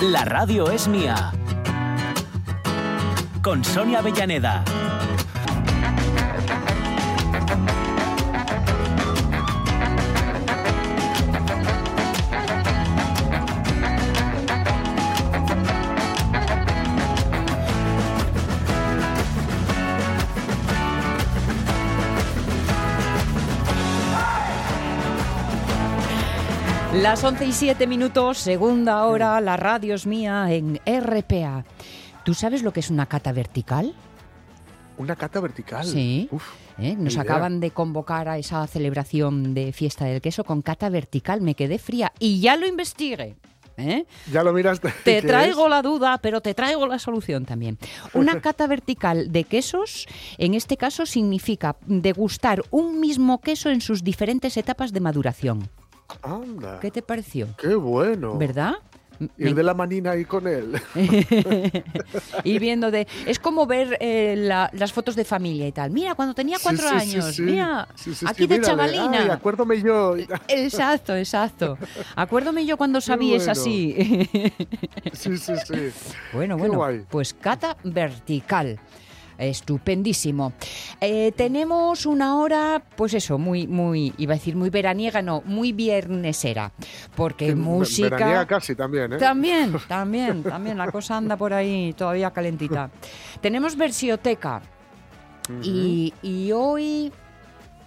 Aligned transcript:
La 0.00 0.24
radio 0.24 0.70
es 0.70 0.86
mía. 0.86 1.32
Con 3.42 3.64
Sonia 3.64 3.98
Avellaneda. 3.98 4.62
Las 27.02 27.22
11 27.22 27.46
y 27.46 27.52
7 27.52 27.86
minutos, 27.86 28.38
segunda 28.38 29.04
hora, 29.04 29.40
la 29.40 29.56
radio 29.56 29.94
es 29.94 30.06
mía 30.06 30.52
en 30.52 30.80
RPA. 30.84 31.64
¿Tú 32.24 32.34
sabes 32.34 32.62
lo 32.62 32.72
que 32.72 32.80
es 32.80 32.90
una 32.90 33.06
cata 33.06 33.32
vertical? 33.32 33.94
Una 34.96 35.14
cata 35.14 35.38
vertical. 35.40 35.84
Sí. 35.86 36.28
Uf, 36.32 36.44
¿Eh? 36.78 36.96
Nos 36.98 37.12
idea. 37.12 37.22
acaban 37.22 37.60
de 37.60 37.70
convocar 37.70 38.28
a 38.28 38.36
esa 38.38 38.66
celebración 38.66 39.54
de 39.54 39.72
fiesta 39.72 40.06
del 40.06 40.20
queso 40.20 40.42
con 40.42 40.60
cata 40.60 40.88
vertical. 40.88 41.40
Me 41.40 41.54
quedé 41.54 41.78
fría 41.78 42.12
y 42.18 42.40
ya 42.40 42.56
lo 42.56 42.66
investigué. 42.66 43.36
¿eh? 43.76 44.04
Ya 44.32 44.42
lo 44.42 44.52
miraste. 44.52 44.92
Te 45.04 45.20
¿Qué 45.20 45.26
traigo 45.26 45.66
es? 45.66 45.70
la 45.70 45.82
duda, 45.82 46.18
pero 46.18 46.40
te 46.40 46.52
traigo 46.52 46.84
la 46.88 46.98
solución 46.98 47.44
también. 47.44 47.78
Una 48.12 48.40
cata 48.42 48.66
vertical 48.66 49.30
de 49.30 49.44
quesos, 49.44 50.06
en 50.36 50.54
este 50.54 50.76
caso, 50.76 51.06
significa 51.06 51.76
degustar 51.86 52.64
un 52.70 52.98
mismo 52.98 53.40
queso 53.40 53.70
en 53.70 53.80
sus 53.80 54.02
diferentes 54.02 54.56
etapas 54.56 54.92
de 54.92 55.00
maduración. 55.00 55.70
Anda. 56.22 56.80
¿Qué 56.80 56.90
te 56.90 57.02
pareció? 57.02 57.48
Qué 57.58 57.74
bueno. 57.74 58.36
¿Verdad? 58.38 58.74
Ir 59.36 59.52
de 59.56 59.62
la 59.64 59.74
manina 59.74 60.12
ahí 60.12 60.24
con 60.24 60.46
él. 60.46 60.80
Ir 62.44 62.60
viendo 62.60 62.90
de... 62.92 63.06
Es 63.26 63.40
como 63.40 63.66
ver 63.66 63.96
eh, 64.00 64.34
la- 64.38 64.70
las 64.72 64.92
fotos 64.92 65.16
de 65.16 65.24
familia 65.24 65.66
y 65.66 65.72
tal. 65.72 65.90
Mira, 65.90 66.14
cuando 66.14 66.34
tenía 66.34 66.56
cuatro 66.62 66.88
sí, 66.88 66.94
sí, 67.00 67.14
años, 67.16 67.34
sí. 67.34 67.42
mira, 67.42 67.88
aquí 68.26 68.46
de 68.46 68.60
chavalina. 68.60 69.22
Ay, 69.24 69.28
acuérdome 69.30 69.82
yo. 69.82 70.14
Exacto, 70.48 71.16
exacto. 71.16 71.76
Acuérdome 72.14 72.64
yo 72.64 72.76
cuando 72.76 73.00
sabías 73.00 73.44
bueno. 73.46 73.52
así. 73.60 74.28
Sí, 75.12 75.36
sí, 75.36 75.54
sí. 75.66 75.74
bueno, 76.32 76.54
Qué 76.56 76.60
bueno, 76.60 76.74
guay. 76.76 77.04
pues 77.10 77.34
cata 77.34 77.76
vertical. 77.82 78.78
Estupendísimo. 79.38 80.52
Eh, 81.00 81.32
tenemos 81.36 82.04
una 82.06 82.36
hora, 82.36 82.82
pues 82.96 83.14
eso, 83.14 83.38
muy, 83.38 83.66
muy, 83.66 84.12
iba 84.18 84.34
a 84.34 84.36
decir 84.36 84.56
muy 84.56 84.68
veraniega, 84.68 85.22
no, 85.22 85.42
muy 85.44 85.72
viernesera. 85.72 86.72
Porque 87.14 87.46
Que 87.46 87.54
música. 87.54 88.08
veraniega 88.10 88.46
casi 88.46 88.74
también, 88.74 89.12
¿eh? 89.12 89.18
También, 89.18 89.76
también, 89.88 90.42
también. 90.42 90.76
La 90.76 90.90
cosa 90.90 91.16
anda 91.16 91.36
por 91.36 91.54
ahí 91.54 91.92
todavía 91.94 92.30
calentita. 92.32 92.90
Tenemos 93.40 93.76
versioteca. 93.76 94.60
y, 95.62 96.12
y 96.22 96.52
hoy. 96.52 97.12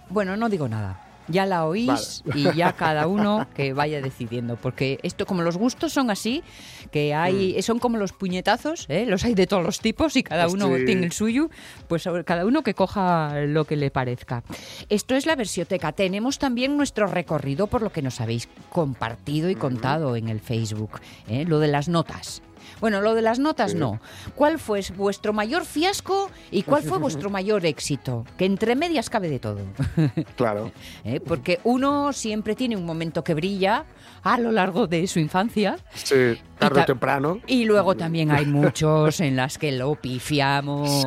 Bueno, 0.08 0.36
no 0.36 0.48
digo 0.48 0.68
nada. 0.68 0.98
Ya 1.28 1.46
la 1.46 1.64
oís 1.66 2.22
y 2.34 2.52
ya 2.54 2.72
cada 2.72 3.06
uno 3.06 3.46
que 3.54 3.72
vaya 3.72 4.00
decidiendo. 4.00 4.56
Porque 4.56 4.98
esto, 5.02 5.24
como 5.24 5.42
los 5.42 5.56
gustos 5.56 5.92
son 5.92 6.10
así, 6.10 6.42
que 6.90 7.14
hay. 7.14 7.60
Son 7.62 7.78
como 7.78 7.96
los 7.96 8.12
puñetazos, 8.12 8.86
¿eh? 8.88 9.06
los 9.06 9.24
hay 9.24 9.34
de 9.34 9.46
todos 9.46 9.64
los 9.64 9.80
tipos 9.80 10.16
y 10.16 10.22
cada 10.22 10.48
uno 10.48 10.66
Sí. 10.76 10.84
tiene 10.84 11.06
el 11.06 11.12
suyo. 11.12 11.48
Pues 11.88 12.08
cada 12.24 12.44
uno 12.44 12.62
que 12.62 12.74
coja 12.74 13.40
lo 13.46 13.64
que 13.64 13.76
le 13.76 13.90
parezca. 13.90 14.42
Esto 14.88 15.14
es 15.14 15.26
la 15.26 15.36
versioteca. 15.36 15.92
Tenemos 15.92 16.38
también 16.38 16.76
nuestro 16.76 17.06
recorrido 17.06 17.66
por 17.68 17.82
lo 17.82 17.92
que 17.92 18.02
nos 18.02 18.20
habéis 18.20 18.48
compartido 18.70 19.48
y 19.50 19.54
contado 19.54 20.16
en 20.16 20.28
el 20.28 20.40
Facebook. 20.40 21.00
¿eh? 21.28 21.44
Lo 21.46 21.58
de 21.60 21.68
las 21.68 21.88
notas. 21.88 22.42
Bueno, 22.80 23.00
lo 23.00 23.14
de 23.14 23.22
las 23.22 23.38
notas 23.38 23.72
Sí. 23.72 23.76
no. 23.78 24.00
¿Cuál 24.34 24.58
fue 24.58 24.80
vuestro 24.96 25.32
mayor 25.32 25.64
fiasco 25.64 26.30
y 26.50 26.62
cuál 26.62 26.82
fue 26.82 26.98
vuestro 26.98 27.30
mayor 27.30 27.64
éxito? 27.66 28.24
Que 28.36 28.44
entre 28.44 28.74
medias 28.76 29.08
cabe 29.10 29.28
de 29.28 29.38
todo. 29.38 29.60
Claro. 30.36 30.72
¿eh? 31.04 31.20
Porque 31.20 31.60
uno 31.64 32.12
siempre 32.12 32.54
tiene 32.54 32.76
un 32.76 32.84
momento 32.84 33.22
que 33.24 33.34
brilla 33.34 33.84
a 34.24 34.38
lo 34.38 34.52
largo 34.52 34.86
de 34.86 35.06
su 35.08 35.18
infancia 35.18 35.78
Sí, 35.94 36.14
tarde 36.58 36.76
ta- 36.76 36.82
o 36.82 36.84
temprano. 36.86 37.40
y 37.46 37.64
luego 37.64 37.96
también 37.96 38.30
hay 38.30 38.46
muchos 38.60 39.20
en 39.20 39.36
las 39.36 39.58
que 39.58 39.72
lo 39.72 39.94
pifiamos, 39.96 41.06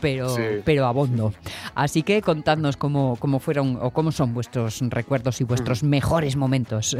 pero, 0.00 0.28
sí. 0.36 0.42
pero 0.64 0.86
abondo. 0.86 1.32
Así 1.74 2.02
que 2.02 2.22
contadnos 2.22 2.76
cómo, 2.76 3.16
cómo 3.18 3.38
fueron 3.40 3.78
o 3.80 3.90
cómo 3.90 4.12
son 4.12 4.34
vuestros 4.34 4.80
recuerdos 4.82 5.40
y 5.40 5.44
vuestros 5.44 5.82
mejores 5.82 6.36
momentos 6.36 6.96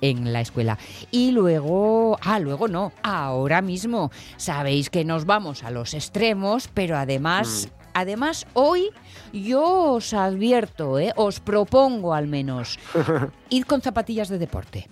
en 0.00 0.32
la 0.32 0.40
escuela. 0.40 0.78
Y 1.10 1.30
luego, 1.32 2.18
ah, 2.22 2.38
luego 2.38 2.68
no, 2.68 2.92
ahora 3.02 3.41
mismo 3.62 4.10
sabéis 4.36 4.90
que 4.90 5.04
nos 5.04 5.26
vamos 5.26 5.64
a 5.64 5.70
los 5.70 5.94
extremos, 5.94 6.68
pero 6.72 6.96
además... 6.96 7.68
Mm. 7.68 7.82
Además, 7.94 8.46
hoy 8.54 8.88
yo 9.34 9.92
os 9.92 10.14
advierto, 10.14 10.98
¿eh? 10.98 11.12
os 11.14 11.40
propongo 11.40 12.14
al 12.14 12.26
menos, 12.26 12.78
ir 13.50 13.66
con 13.66 13.82
zapatillas 13.82 14.30
de 14.30 14.38
deporte. 14.38 14.88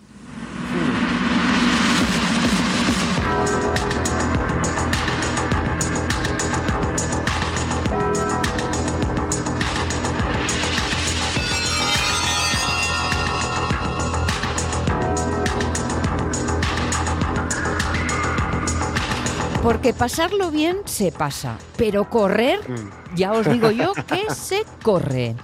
Porque 19.62 19.92
pasarlo 19.92 20.50
bien 20.50 20.78
se 20.86 21.12
pasa, 21.12 21.58
pero 21.76 22.08
correr, 22.08 22.60
Mm. 22.66 23.14
ya 23.16 23.32
os 23.32 23.46
digo 23.50 23.70
yo 23.70 23.92
que 24.08 24.32
se 24.34 24.62
corre. 24.82 25.34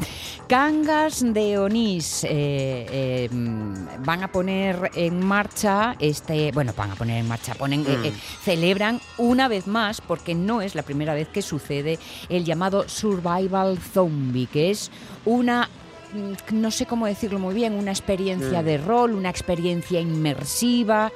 Cangas 0.48 1.22
de 1.34 1.58
Onís 1.58 2.24
eh, 2.24 2.28
eh, 2.30 3.28
mm, 3.30 4.04
van 4.04 4.22
a 4.22 4.28
poner 4.32 4.90
en 4.94 5.22
marcha 5.24 5.96
este, 5.98 6.50
bueno, 6.52 6.72
van 6.76 6.92
a 6.92 6.94
poner 6.94 7.18
en 7.18 7.28
marcha, 7.28 7.54
ponen, 7.54 7.80
eh, 7.82 7.98
eh, 8.04 8.12
celebran 8.42 9.00
una 9.18 9.48
vez 9.48 9.66
más, 9.66 10.00
porque 10.00 10.34
no 10.34 10.62
es 10.62 10.74
la 10.74 10.82
primera 10.82 11.12
vez 11.12 11.28
que 11.28 11.42
sucede 11.42 11.98
el 12.30 12.44
llamado 12.44 12.88
Survival 12.88 13.78
Zombie, 13.78 14.46
que 14.46 14.70
es 14.70 14.90
una 15.26 15.68
mm, 16.14 16.54
no 16.54 16.70
sé 16.70 16.86
cómo 16.86 17.04
decirlo 17.06 17.38
muy 17.38 17.54
bien, 17.54 17.74
una 17.74 17.90
experiencia 17.90 18.62
Mm. 18.62 18.64
de 18.64 18.78
rol, 18.78 19.12
una 19.12 19.28
experiencia 19.28 20.00
inmersiva. 20.00 21.12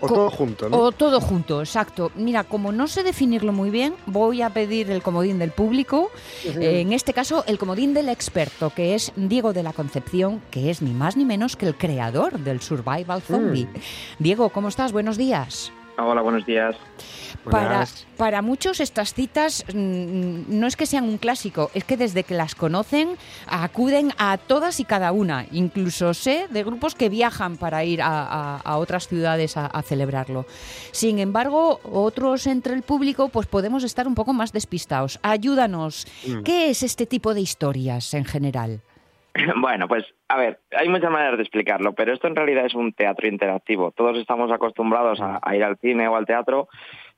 O 0.00 0.08
todo 0.08 0.30
junto, 0.30 0.68
¿no? 0.68 0.78
O 0.78 0.92
todo 0.92 1.20
junto, 1.20 1.60
exacto. 1.60 2.10
Mira, 2.14 2.44
como 2.44 2.72
no 2.72 2.88
sé 2.88 3.02
definirlo 3.02 3.52
muy 3.52 3.70
bien, 3.70 3.94
voy 4.06 4.42
a 4.42 4.50
pedir 4.50 4.90
el 4.90 5.02
comodín 5.02 5.38
del 5.38 5.50
público. 5.50 6.10
Eh, 6.44 6.80
en 6.80 6.92
este 6.92 7.12
caso, 7.12 7.44
el 7.46 7.58
comodín 7.58 7.94
del 7.94 8.08
experto, 8.08 8.70
que 8.70 8.94
es 8.94 9.12
Diego 9.16 9.52
de 9.52 9.62
la 9.62 9.72
Concepción, 9.72 10.42
que 10.50 10.70
es 10.70 10.82
ni 10.82 10.92
más 10.92 11.16
ni 11.16 11.24
menos 11.24 11.56
que 11.56 11.66
el 11.66 11.76
creador 11.76 12.38
del 12.38 12.60
Survival 12.60 13.22
Zombie. 13.22 13.68
Diego, 14.18 14.50
¿cómo 14.50 14.68
estás? 14.68 14.92
Buenos 14.92 15.16
días. 15.16 15.72
Hola, 16.02 16.22
buenos 16.22 16.46
días. 16.46 16.76
Para, 18.16 18.42
muchos 18.42 18.80
estas 18.80 19.14
citas 19.14 19.64
mm, 19.72 20.42
no 20.48 20.66
es 20.66 20.76
que 20.76 20.84
sean 20.86 21.04
un 21.04 21.16
clásico, 21.16 21.70
es 21.74 21.84
que 21.84 21.96
desde 21.96 22.22
que 22.24 22.34
las 22.34 22.54
conocen 22.54 23.16
acuden 23.46 24.12
a 24.18 24.36
todas 24.36 24.78
y 24.80 24.84
cada 24.84 25.12
una. 25.12 25.46
Incluso 25.52 26.12
sé 26.12 26.46
de 26.50 26.64
grupos 26.64 26.94
que 26.94 27.08
viajan 27.08 27.56
para 27.56 27.82
ir 27.84 28.02
a, 28.02 28.08
a- 28.24 28.56
a 28.58 28.76
otras 28.78 29.08
ciudades 29.08 29.56
a, 29.56 29.66
a 29.66 29.82
celebrarlo. 29.82 30.44
Sin 30.92 31.18
embargo, 31.18 31.80
otros 31.84 32.46
entre 32.46 32.74
el 32.74 32.82
público 32.82 33.28
pues 33.28 33.46
podemos 33.46 33.84
estar 33.84 34.06
un 34.06 34.14
poco 34.14 34.32
más 34.32 34.52
despistados. 34.52 35.18
Ayúdanos. 35.22 36.06
Mm. 36.26 36.42
¿Qué 36.42 36.70
es 36.70 36.82
este 36.82 37.06
tipo 37.06 37.32
de 37.32 37.40
historias 37.40 38.12
en 38.14 38.24
general? 38.24 38.80
Bueno, 39.60 39.88
pues 39.88 40.04
a 40.28 40.36
ver, 40.36 40.60
hay 40.76 40.88
muchas 40.88 41.10
maneras 41.10 41.36
de 41.36 41.42
explicarlo, 41.42 41.92
pero 41.92 42.12
esto 42.12 42.26
en 42.26 42.36
realidad 42.36 42.66
es 42.66 42.74
un 42.74 42.92
teatro 42.92 43.28
interactivo. 43.28 43.92
Todos 43.92 44.18
estamos 44.18 44.50
acostumbrados 44.50 45.20
a, 45.20 45.40
a 45.42 45.56
ir 45.56 45.64
al 45.64 45.76
cine 45.78 46.08
o 46.08 46.16
al 46.16 46.26
teatro 46.26 46.68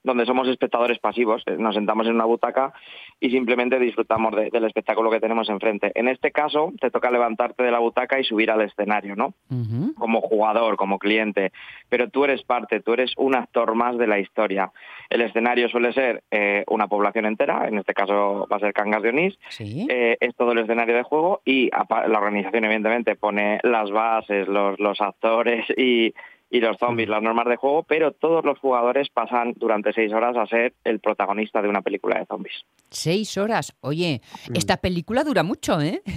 donde 0.05 0.27
somos 0.27 0.49
espectadores 0.49 0.99
pasivos, 0.99 1.43
eh, 1.47 1.57
nos 1.59 1.75
sentamos 1.75 2.07
en 2.07 2.15
una 2.15 2.25
butaca 2.25 2.73
y 3.21 3.31
simplemente 3.31 3.79
disfrutamos 3.79 4.35
de- 4.35 4.51
del 4.51 4.65
espectáculo 4.65 5.11
que 5.11 5.21
tenemos 5.21 5.49
enfrente. 5.49 5.93
En 5.95 6.09
este 6.09 6.33
caso, 6.33 6.73
te 6.81 6.91
toca 6.91 7.11
levantarte 7.11 7.63
de 7.63 7.71
la 7.71 7.79
butaca 7.79 8.19
y 8.19 8.25
subir 8.25 8.51
al 8.51 8.63
escenario, 8.63 9.15
¿no? 9.15 9.35
Como 9.97 10.21
jugador, 10.21 10.77
como 10.77 10.99
cliente, 10.99 11.53
pero 11.89 12.09
tú 12.09 12.25
eres 12.25 12.43
parte, 12.43 12.81
tú 12.81 12.95
eres 12.95 13.13
un 13.17 13.35
actor 13.37 13.75
más 13.75 13.97
de 13.99 14.07
la 14.09 14.19
historia. 14.19 14.73
El 15.09 15.21
escenario 15.21 15.69
suele 15.69 15.93
ser 15.93 16.23
eh, 16.31 16.65
una 16.69 16.89
población 16.89 17.27
entera, 17.27 17.69
en 17.69 17.79
este 17.79 17.95
caso 17.95 18.49
va 18.51 18.57
a 18.57 18.61
ser 18.61 18.73
Cangas 18.73 19.03
de 19.03 19.11
Onís, 19.11 19.39
Sí. 19.51 19.87
eh, 19.89 20.17
es 20.21 20.35
todo 20.35 20.53
el 20.53 20.59
escenario 20.59 20.97
de 20.97 21.03
juego 21.03 21.43
y 21.45 21.71
la 21.71 22.19
organización 22.19 22.65
evidentemente 22.65 23.15
pone 23.15 23.61
las 23.63 23.91
bases, 23.91 24.49
los, 24.49 24.81
los 24.81 25.01
actores 25.01 25.65
y, 25.77 26.15
y 26.53 26.61
los 26.61 26.77
zombies, 26.77 27.09
las 27.09 27.23
normas 27.23 27.47
de 27.47 27.57
juego, 27.57 27.83
pero 27.83 28.13
todos 28.13 28.45
los 28.45 28.59
jugadores 28.59 29.09
pasan 29.09 29.55
durante 29.57 29.95
seis 29.95 30.13
horas 30.13 30.37
a 30.37 30.47
ser 30.47 30.75
el 30.85 31.01
protagonista 31.01 31.63
de 31.63 31.69
una 31.71 31.81
película 31.81 32.19
de 32.19 32.27
zombies. 32.27 32.67
Seis 32.91 33.39
horas. 33.39 33.75
Oye, 33.81 34.21
esta 34.55 34.77
película 34.77 35.25
dura 35.25 35.43
mucho, 35.43 35.81
¿eh? 35.81 36.03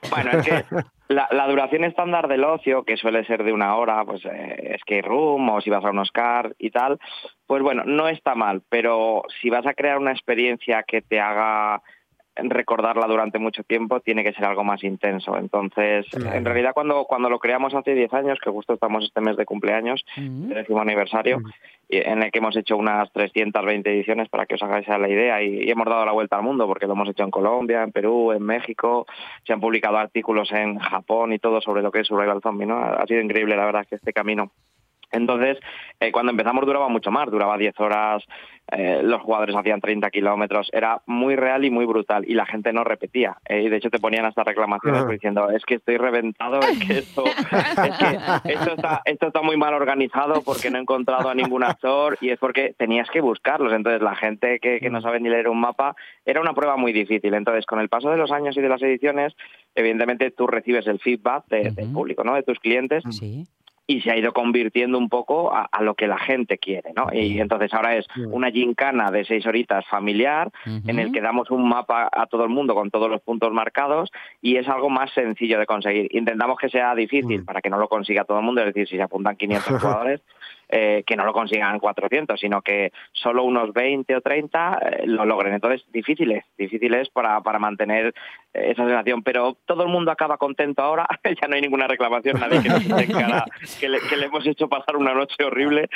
Bueno, 0.10 0.30
es 0.30 0.46
que 0.46 0.64
la, 1.08 1.26
la 1.32 1.48
duración 1.48 1.82
estándar 1.82 2.28
del 2.28 2.44
ocio, 2.44 2.84
que 2.84 2.96
suele 2.96 3.24
ser 3.26 3.42
de 3.42 3.52
una 3.52 3.74
hora, 3.76 4.04
pues 4.04 4.24
eh, 4.24 4.76
skate 4.80 5.04
room 5.04 5.48
o 5.48 5.60
si 5.60 5.68
vas 5.68 5.84
a 5.84 5.90
un 5.90 5.98
Oscar 5.98 6.54
y 6.58 6.70
tal, 6.70 7.00
pues 7.46 7.62
bueno, 7.62 7.82
no 7.84 8.08
está 8.08 8.36
mal, 8.36 8.62
pero 8.68 9.24
si 9.40 9.50
vas 9.50 9.66
a 9.66 9.74
crear 9.74 9.98
una 9.98 10.12
experiencia 10.12 10.84
que 10.86 11.02
te 11.02 11.18
haga 11.18 11.82
recordarla 12.36 13.06
durante 13.06 13.38
mucho 13.38 13.62
tiempo 13.64 14.00
tiene 14.00 14.22
que 14.22 14.32
ser 14.32 14.44
algo 14.44 14.64
más 14.64 14.82
intenso. 14.84 15.36
Entonces, 15.36 16.06
en 16.14 16.44
realidad 16.44 16.72
cuando, 16.74 17.04
cuando 17.04 17.30
lo 17.30 17.38
creamos 17.38 17.74
hace 17.74 17.94
10 17.94 18.12
años, 18.14 18.38
que 18.42 18.50
justo 18.50 18.74
estamos 18.74 19.04
este 19.04 19.20
mes 19.20 19.36
de 19.36 19.46
cumpleaños, 19.46 20.04
el 20.16 20.48
décimo 20.48 20.80
aniversario, 20.80 21.38
en 21.88 22.22
el 22.22 22.30
que 22.30 22.38
hemos 22.38 22.56
hecho 22.56 22.76
unas 22.76 23.10
320 23.12 23.90
ediciones 23.90 24.28
para 24.28 24.46
que 24.46 24.56
os 24.56 24.62
hagáis 24.62 24.88
la 24.88 25.08
idea 25.08 25.42
y, 25.42 25.62
y 25.64 25.70
hemos 25.70 25.86
dado 25.86 26.04
la 26.04 26.12
vuelta 26.12 26.36
al 26.36 26.42
mundo 26.42 26.66
porque 26.66 26.86
lo 26.86 26.94
hemos 26.94 27.08
hecho 27.08 27.22
en 27.22 27.30
Colombia, 27.30 27.82
en 27.82 27.92
Perú, 27.92 28.32
en 28.32 28.42
México, 28.42 29.06
se 29.44 29.52
han 29.52 29.60
publicado 29.60 29.96
artículos 29.98 30.50
en 30.52 30.78
Japón 30.78 31.32
y 31.32 31.38
todo 31.38 31.60
sobre 31.60 31.82
lo 31.82 31.90
que 31.90 32.00
es 32.00 32.06
Survival 32.06 32.40
Zombie, 32.42 32.66
¿no? 32.66 32.78
Ha 32.78 33.06
sido 33.06 33.20
increíble 33.20 33.56
la 33.56 33.66
verdad 33.66 33.86
que 33.88 33.96
este 33.96 34.12
camino. 34.12 34.50
Entonces, 35.12 35.58
eh, 36.00 36.12
cuando 36.12 36.30
empezamos 36.32 36.66
duraba 36.66 36.88
mucho 36.88 37.10
más, 37.10 37.30
duraba 37.30 37.56
10 37.56 37.78
horas, 37.80 38.22
eh, 38.72 39.00
los 39.04 39.22
jugadores 39.22 39.54
hacían 39.54 39.80
30 39.80 40.10
kilómetros, 40.10 40.68
era 40.72 41.00
muy 41.06 41.36
real 41.36 41.64
y 41.64 41.70
muy 41.70 41.84
brutal 41.86 42.24
y 42.28 42.34
la 42.34 42.44
gente 42.46 42.72
no 42.72 42.82
repetía. 42.84 43.36
eh, 43.48 43.62
y 43.62 43.68
de 43.68 43.76
hecho 43.76 43.90
te 43.90 44.00
ponían 44.00 44.24
hasta 44.26 44.42
reclamaciones 44.42 45.02
diciendo, 45.12 45.50
es 45.50 45.64
que 45.64 45.76
estoy 45.76 45.96
reventado, 45.96 46.58
es 46.60 46.78
que 46.84 46.98
esto, 46.98 47.24
es 47.86 47.98
que 47.98 48.52
esto, 48.52 48.72
está, 48.74 49.02
esto 49.04 49.26
está 49.28 49.42
muy 49.42 49.56
mal 49.56 49.72
organizado 49.74 50.42
porque 50.42 50.70
no 50.70 50.78
he 50.78 50.80
encontrado 50.82 51.28
a 51.28 51.34
ningún 51.34 51.62
actor 51.62 52.18
y 52.20 52.30
es 52.30 52.38
porque 52.40 52.74
tenías 52.76 53.08
que 53.10 53.20
buscarlos. 53.20 53.72
Entonces 53.72 54.02
la 54.02 54.16
gente 54.16 54.58
que, 54.58 54.80
que 54.80 54.90
no 54.90 55.00
sabe 55.00 55.20
ni 55.20 55.28
leer 55.28 55.48
un 55.48 55.60
mapa 55.60 55.94
era 56.24 56.40
una 56.40 56.52
prueba 56.54 56.76
muy 56.76 56.92
difícil. 56.92 57.32
Entonces 57.34 57.64
con 57.66 57.78
el 57.78 57.88
paso 57.88 58.10
de 58.10 58.16
los 58.16 58.32
años 58.32 58.56
y 58.56 58.60
de 58.60 58.68
las 58.68 58.82
ediciones, 58.82 59.34
evidentemente 59.74 60.30
tú 60.32 60.46
recibes 60.48 60.86
el 60.88 60.98
feedback 60.98 61.46
de- 61.48 61.70
del 61.70 61.92
público, 61.92 62.24
¿no? 62.24 62.34
de 62.34 62.42
tus 62.42 62.58
clientes 62.58 63.04
Sí. 63.12 63.44
Y 63.86 64.00
se 64.00 64.10
ha 64.10 64.16
ido 64.16 64.32
convirtiendo 64.32 64.98
un 64.98 65.08
poco 65.08 65.54
a, 65.54 65.68
a 65.70 65.82
lo 65.82 65.94
que 65.94 66.06
la 66.06 66.18
gente 66.18 66.58
quiere, 66.58 66.92
¿no? 66.94 67.06
Y 67.12 67.40
entonces 67.40 67.72
ahora 67.72 67.96
es 67.96 68.06
una 68.30 68.50
gincana 68.50 69.10
de 69.10 69.24
seis 69.24 69.46
horitas 69.46 69.86
familiar 69.86 70.50
en 70.64 70.98
el 70.98 71.12
que 71.12 71.20
damos 71.20 71.50
un 71.50 71.68
mapa 71.68 72.08
a 72.12 72.26
todo 72.26 72.44
el 72.44 72.50
mundo 72.50 72.74
con 72.74 72.90
todos 72.90 73.08
los 73.08 73.20
puntos 73.22 73.52
marcados 73.52 74.10
y 74.42 74.56
es 74.56 74.68
algo 74.68 74.90
más 74.90 75.12
sencillo 75.12 75.58
de 75.58 75.66
conseguir. 75.66 76.08
Intentamos 76.10 76.58
que 76.58 76.68
sea 76.68 76.94
difícil 76.94 77.44
para 77.44 77.60
que 77.60 77.70
no 77.70 77.78
lo 77.78 77.88
consiga 77.88 78.24
todo 78.24 78.38
el 78.38 78.44
mundo, 78.44 78.60
es 78.62 78.74
decir, 78.74 78.88
si 78.88 78.96
se 78.96 79.02
apuntan 79.02 79.36
500 79.36 79.66
jugadores, 79.80 80.20
eh, 80.68 81.04
que 81.06 81.16
no 81.16 81.24
lo 81.24 81.32
consigan 81.32 81.78
400, 81.78 82.38
sino 82.40 82.62
que 82.62 82.92
solo 83.12 83.44
unos 83.44 83.72
20 83.72 84.16
o 84.16 84.20
30 84.20 84.78
eh, 84.82 85.02
lo 85.06 85.24
logren. 85.24 85.54
Entonces, 85.54 85.84
difíciles, 85.92 86.44
difíciles 86.58 87.08
para, 87.10 87.40
para 87.42 87.58
mantener 87.58 88.14
eh, 88.54 88.70
esa 88.72 88.84
sensación, 88.84 89.22
pero 89.22 89.56
todo 89.64 89.82
el 89.84 89.88
mundo 89.88 90.10
acaba 90.10 90.36
contento 90.38 90.82
ahora, 90.82 91.06
ya 91.40 91.48
no 91.48 91.54
hay 91.54 91.60
ninguna 91.62 91.86
reclamación, 91.86 92.40
nadie 92.40 92.62
que 92.62 92.68
nos 92.68 92.84
cara 93.12 93.44
que 93.80 93.88
le, 93.88 93.98
que 94.00 94.16
le 94.16 94.26
hemos 94.26 94.46
hecho 94.46 94.68
pasar 94.68 94.96
una 94.96 95.14
noche 95.14 95.44
horrible, 95.44 95.88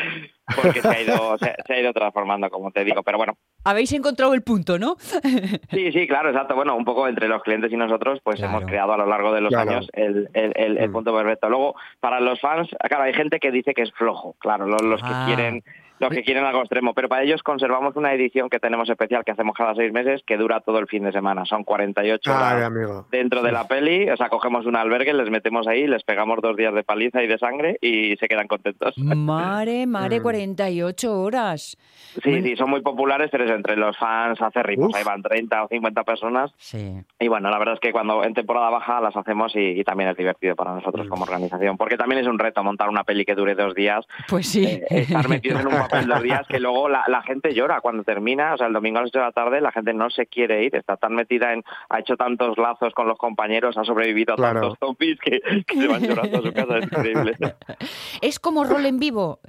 porque 0.55 0.83
se 0.83 0.89
ha 0.89 1.01
ido, 1.03 1.39
se, 1.39 1.55
se 1.67 1.73
ha 1.75 1.81
ido 1.81 1.93
transformando, 1.93 2.49
como 2.51 2.71
te 2.71 2.85
digo. 2.85 3.03
Pero 3.03 3.19
bueno, 3.19 3.37
Habéis 3.65 3.93
encontrado 3.93 4.33
el 4.35 4.43
punto, 4.43 4.79
¿no? 4.79 4.97
Sí, 5.71 5.93
sí, 5.93 6.07
claro, 6.07 6.31
exacto. 6.31 6.55
Bueno, 6.55 6.75
un 6.77 6.85
poco 6.85 7.07
entre 7.09 7.29
los 7.29 7.43
clientes 7.43 7.73
y 7.73 7.77
nosotros, 7.77 8.21
pues 8.25 8.37
Claro. 8.37 8.57
hemos 8.59 8.69
creado 8.69 8.93
a 8.93 8.97
lo 8.97 9.07
largo 9.07 9.33
de 9.33 9.41
los 9.41 9.51
Claro. 9.51 9.71
años 9.71 9.89
el, 9.93 10.29
el- 10.35 10.53
el- 10.57 10.79
el 10.79 10.89
Mm. 10.89 10.93
punto 10.93 11.15
perfecto. 11.15 11.49
Luego, 11.49 11.75
para 12.01 12.21
los 12.21 12.41
fans, 12.41 12.69
claro, 12.89 13.05
hay 13.05 13.15
gente 13.15 13.39
que 13.39 13.51
dice 13.51 13.73
que 13.75 13.83
es 13.83 13.93
flojo, 13.93 14.35
claro, 14.39 14.60
los, 14.67 14.83
los 14.83 15.01
Ah. 15.03 15.25
que 15.27 15.35
quieren 15.35 15.65
los 16.01 16.11
que 16.11 16.23
quieren 16.25 16.45
algo 16.45 16.61
extremo, 16.61 16.93
pero 16.95 17.09
para 17.09 17.23
ellos 17.23 17.43
conservamos 17.43 17.95
una 17.95 18.13
edición 18.13 18.49
que 18.51 18.59
tenemos 18.59 18.89
especial 18.91 19.25
que 19.25 19.31
hacemos 19.33 19.55
cada 19.57 19.75
seis 19.75 19.93
meses 19.93 20.23
que 20.27 20.37
dura 20.37 20.61
todo 20.61 20.79
el 20.79 20.87
fin 20.89 21.05
de 21.05 21.13
semana. 21.13 21.45
Son 21.45 21.63
48 21.63 22.33
Ay, 22.35 22.37
horas 22.57 22.63
amigo. 22.65 23.07
dentro 23.11 23.43
de 23.43 23.53
la 23.53 23.69
peli, 23.69 24.11
o 24.11 24.17
sea, 24.17 24.29
cogemos 24.29 24.67
un 24.67 24.77
albergue, 24.77 25.13
les 25.15 25.31
metemos 25.31 25.69
ahí, 25.69 25.87
les 25.87 26.03
pegamos 26.03 26.39
dos 26.43 26.57
días 26.57 26.75
de 26.75 26.83
paliza 26.83 27.23
y 27.23 27.27
de 27.29 27.39
sangre 27.39 27.79
y 27.81 28.17
se 28.17 28.27
quedan 28.27 28.49
contentos. 28.49 28.97
Mare, 28.99 29.87
mare, 29.87 30.19
Mm. 30.21 30.23
48 30.23 31.21
horas. 31.21 31.77
Sí, 32.23 32.31
Bueno. 32.31 32.47
sí, 32.47 32.57
son 32.57 32.71
muy 32.71 32.81
populares, 32.81 33.29
pero 33.31 33.45
es 33.45 33.51
entre 33.51 33.77
los 33.77 33.97
fans 33.99 34.41
acérrimos, 34.41 34.89
Uf. 34.91 34.97
ahí 34.97 35.05
van 35.05 35.23
30 35.23 35.65
o 35.65 35.69
50 35.69 36.03
personas 36.05 36.51
Sí. 36.57 36.95
Y 37.19 37.29
bueno, 37.29 37.51
la 37.51 37.59
verdad 37.59 37.75
es 37.75 37.81
que 37.81 37.93
cuando 37.93 38.25
en 38.25 38.35
temporada 38.35 38.71
baja 38.71 39.01
las 39.01 39.17
hacemos 39.17 39.55
y, 39.55 39.81
y 39.81 39.85
también 39.85 40.11
es 40.11 40.17
divertido 40.17 40.57
para 40.57 40.73
nosotros 40.75 41.07
como 41.09 41.25
organización, 41.25 41.77
porque 41.77 41.97
también 41.97 42.21
es 42.23 42.27
un 42.27 42.39
reto 42.39 42.63
montar 42.65 42.89
una 42.89 43.05
peli 43.05 43.25
que 43.25 43.35
dure 43.35 43.55
dos 43.55 43.75
días, 43.75 44.07
Pues 44.29 44.49
sí. 44.49 44.65
eh, 44.65 44.85
estar 44.91 45.29
metidos 45.29 45.61
en 45.61 45.67
un 45.69 45.75
papel 45.91 46.07
dos 46.09 46.23
días, 46.23 46.47
que 46.49 46.61
luego 46.61 46.89
la, 46.89 47.05
la 47.09 47.23
gente 47.23 47.53
llora 47.55 47.81
cuando 47.81 48.05
termina, 48.05 48.55
o 48.55 48.57
sea, 48.57 48.67
el 48.69 48.73
domingo 48.73 48.99
a 48.99 49.03
las 49.03 49.11
8 49.11 49.19
de 49.19 49.25
la 49.25 49.33
tarde 49.33 49.61
la 49.61 49.73
gente 49.73 49.93
no 49.93 50.09
se 50.11 50.27
quiere 50.27 50.65
ir, 50.65 50.75
está 50.77 50.97
tan 50.97 51.15
metida 51.15 51.53
en, 51.53 51.63
ha 51.89 51.99
hecho 52.01 52.17
tantos 52.17 52.57
lazos 52.59 52.95
con 52.95 53.09
los 53.09 53.19
compañeros, 53.19 53.77
ha 53.77 53.85
sobrevivido 53.85 54.35
a 54.35 54.37
Claro. 54.37 54.61
tantos 54.61 54.79
zombies 54.81 55.19
que, 55.21 55.41
que 55.67 55.77
se 55.77 55.87
van 55.89 56.03
llorando 56.03 56.39
a 56.39 56.43
su 56.43 56.53
casa, 56.53 56.79
es 56.79 56.85
increíble. 56.85 57.37
Es 58.23 58.39
como 58.39 58.65
rol 58.65 58.87
en 58.87 58.99
vivo. 58.99 59.41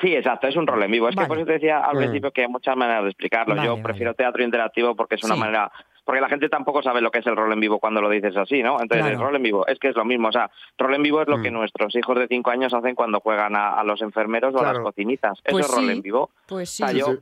Sí, 0.00 0.14
exacto, 0.14 0.46
es 0.46 0.54
un 0.56 0.66
rol 0.66 0.82
en 0.84 0.92
vivo. 0.92 1.08
Es 1.08 1.16
Vale. 1.16 1.26
que 1.26 1.28
por 1.28 1.38
eso 1.38 1.46
te 1.46 1.52
decía 1.54 1.80
al 1.80 1.96
principio 1.96 2.30
que 2.30 2.42
hay 2.42 2.48
muchas 2.48 2.76
maneras 2.76 3.02
de 3.02 3.08
explicarlo. 3.10 3.56
Vale, 3.56 3.66
Yo 3.66 3.72
vale. 3.72 3.82
prefiero 3.82 4.14
teatro 4.14 4.44
interactivo 4.44 4.94
porque 4.94 5.16
es 5.16 5.24
una 5.24 5.34
Sí. 5.34 5.40
manera... 5.40 5.72
Porque 6.08 6.22
la 6.22 6.28
gente 6.30 6.48
tampoco 6.48 6.82
sabe 6.82 7.02
lo 7.02 7.10
que 7.10 7.18
es 7.18 7.26
el 7.26 7.36
rol 7.36 7.52
en 7.52 7.60
vivo 7.60 7.78
cuando 7.78 8.00
lo 8.00 8.08
dices 8.08 8.34
así, 8.34 8.62
¿no? 8.62 8.80
Entonces, 8.80 9.00
Claro. 9.04 9.12
el 9.12 9.20
rol 9.20 9.36
en 9.36 9.42
vivo 9.42 9.66
es 9.66 9.78
que 9.78 9.88
es 9.88 9.94
lo 9.94 10.06
mismo. 10.06 10.28
O 10.28 10.32
sea, 10.32 10.50
rol 10.78 10.94
en 10.94 11.02
vivo 11.02 11.20
es 11.20 11.28
lo 11.28 11.36
Mm. 11.36 11.42
que 11.42 11.50
nuestros 11.50 11.94
hijos 11.96 12.18
de 12.18 12.26
cinco 12.28 12.50
años 12.50 12.72
hacen 12.72 12.94
cuando 12.94 13.20
juegan 13.20 13.54
a, 13.54 13.74
a 13.74 13.84
los 13.84 14.00
enfermeros 14.00 14.54
o 14.54 14.60
a 14.60 14.72
las 14.72 14.78
cocinitas. 14.78 15.38
Eso 15.44 15.52
Pues 15.52 15.68
es 15.68 15.74
rol 15.76 15.90
en 15.90 16.00
vivo. 16.00 16.30
Pues 16.46 16.70
sí. 16.70 16.82
O 16.82 16.86
sea, 16.88 16.96
yo- 16.98 17.06
Sí, 17.12 17.18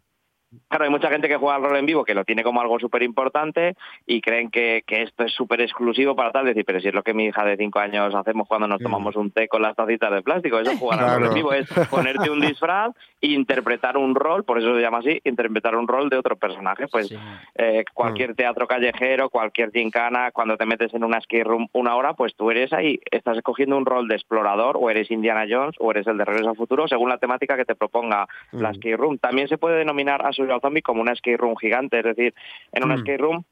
Claro, 0.69 0.85
hay 0.85 0.91
mucha 0.91 1.11
gente 1.11 1.27
que 1.29 1.37
juega 1.37 1.56
al 1.56 1.62
rol 1.65 1.77
en 1.77 1.87
vivo 1.87 2.05
que 2.05 2.15
lo 2.15 2.25
tiene 2.25 2.44
como 2.44 2.61
algo 2.61 2.79
súper 2.79 3.03
importante 3.03 3.75
y 4.06 4.21
creen 4.21 4.49
que, 4.49 4.85
que 4.87 5.03
esto 5.03 5.25
es 5.25 5.33
súper 5.33 5.61
exclusivo 5.61 6.15
para 6.15 6.31
tal. 6.31 6.47
Decir, 6.47 6.65
pero 6.65 6.81
si 6.81 6.87
es 6.88 6.94
lo 6.94 7.03
que 7.03 7.12
mi 7.15 7.27
hija 7.27 7.44
de 7.44 7.56
cinco 7.56 7.81
años 7.81 8.15
hacemos 8.15 8.47
cuando 8.47 8.69
nos 8.69 8.81
Mm. 8.81 8.85
tomamos 8.85 9.17
un 9.17 9.33
té 9.33 9.49
con 9.49 9.61
las 9.61 9.75
tacitas 9.75 10.11
de 10.12 10.23
plástico, 10.23 10.61
eso 10.61 10.71
es 10.71 10.79
jugar 10.79 11.00
al 11.03 11.19
rol 11.19 11.29
en 11.29 11.35
vivo, 11.35 11.53
es 11.53 11.69
ponerte 11.91 12.31
un 12.31 12.41
disfraz 12.41 12.93
interpretar 13.21 13.97
un 13.97 14.15
rol, 14.15 14.45
por 14.45 14.59
eso 14.59 14.75
se 14.75 14.81
llama 14.83 14.99
así, 14.99 15.21
interpretar 15.25 15.75
un 15.75 15.89
rol 15.89 16.09
de 16.11 16.19
otro 16.19 16.37
personaje. 16.37 16.87
Pues 16.89 17.09
Sí. 17.09 17.17
eh, 17.55 17.85
cualquier 17.95 18.35
teatro 18.35 18.67
callejero, 18.67 19.31
cualquier 19.31 19.71
gincana, 19.73 20.31
cuando 20.33 20.57
te 20.57 20.67
metes 20.67 20.93
en 20.95 21.03
una 21.05 21.21
skate 21.21 21.47
room 21.47 21.69
una 21.73 21.97
hora, 21.97 22.13
pues 22.15 22.35
tú 22.37 22.51
eres 22.51 22.73
ahí, 22.73 23.01
estás 23.11 23.37
escogiendo 23.39 23.77
un 23.77 23.87
rol 23.87 24.07
de 24.09 24.15
explorador, 24.17 24.77
o 24.79 24.91
eres 24.91 25.11
Indiana 25.11 25.47
Jones, 25.49 25.77
o 25.79 25.91
eres 25.91 26.07
el 26.07 26.19
de 26.19 26.25
Regreso 26.25 26.51
al 26.51 26.57
Futuro, 26.57 26.87
según 26.89 27.09
la 27.09 27.19
temática 27.19 27.57
que 27.57 27.65
te 27.65 27.75
proponga 27.75 28.27
la 28.53 28.71
Mm. 28.71 28.75
skate 28.75 28.97
room. 28.99 29.19
También 29.19 29.49
se 29.49 29.59
puede 29.59 29.79
denominar 29.79 30.25
a 30.27 30.33
Zombie 30.33 30.83
como 30.83 31.01
una 31.01 31.15
skate 31.15 31.39
room 31.41 31.57
gigante, 31.57 31.99
es 31.99 32.05
decir, 32.05 32.35
en 32.73 32.85
una 32.85 32.97
Mm. 32.97 33.01
skate 33.01 33.21
room 33.21 33.45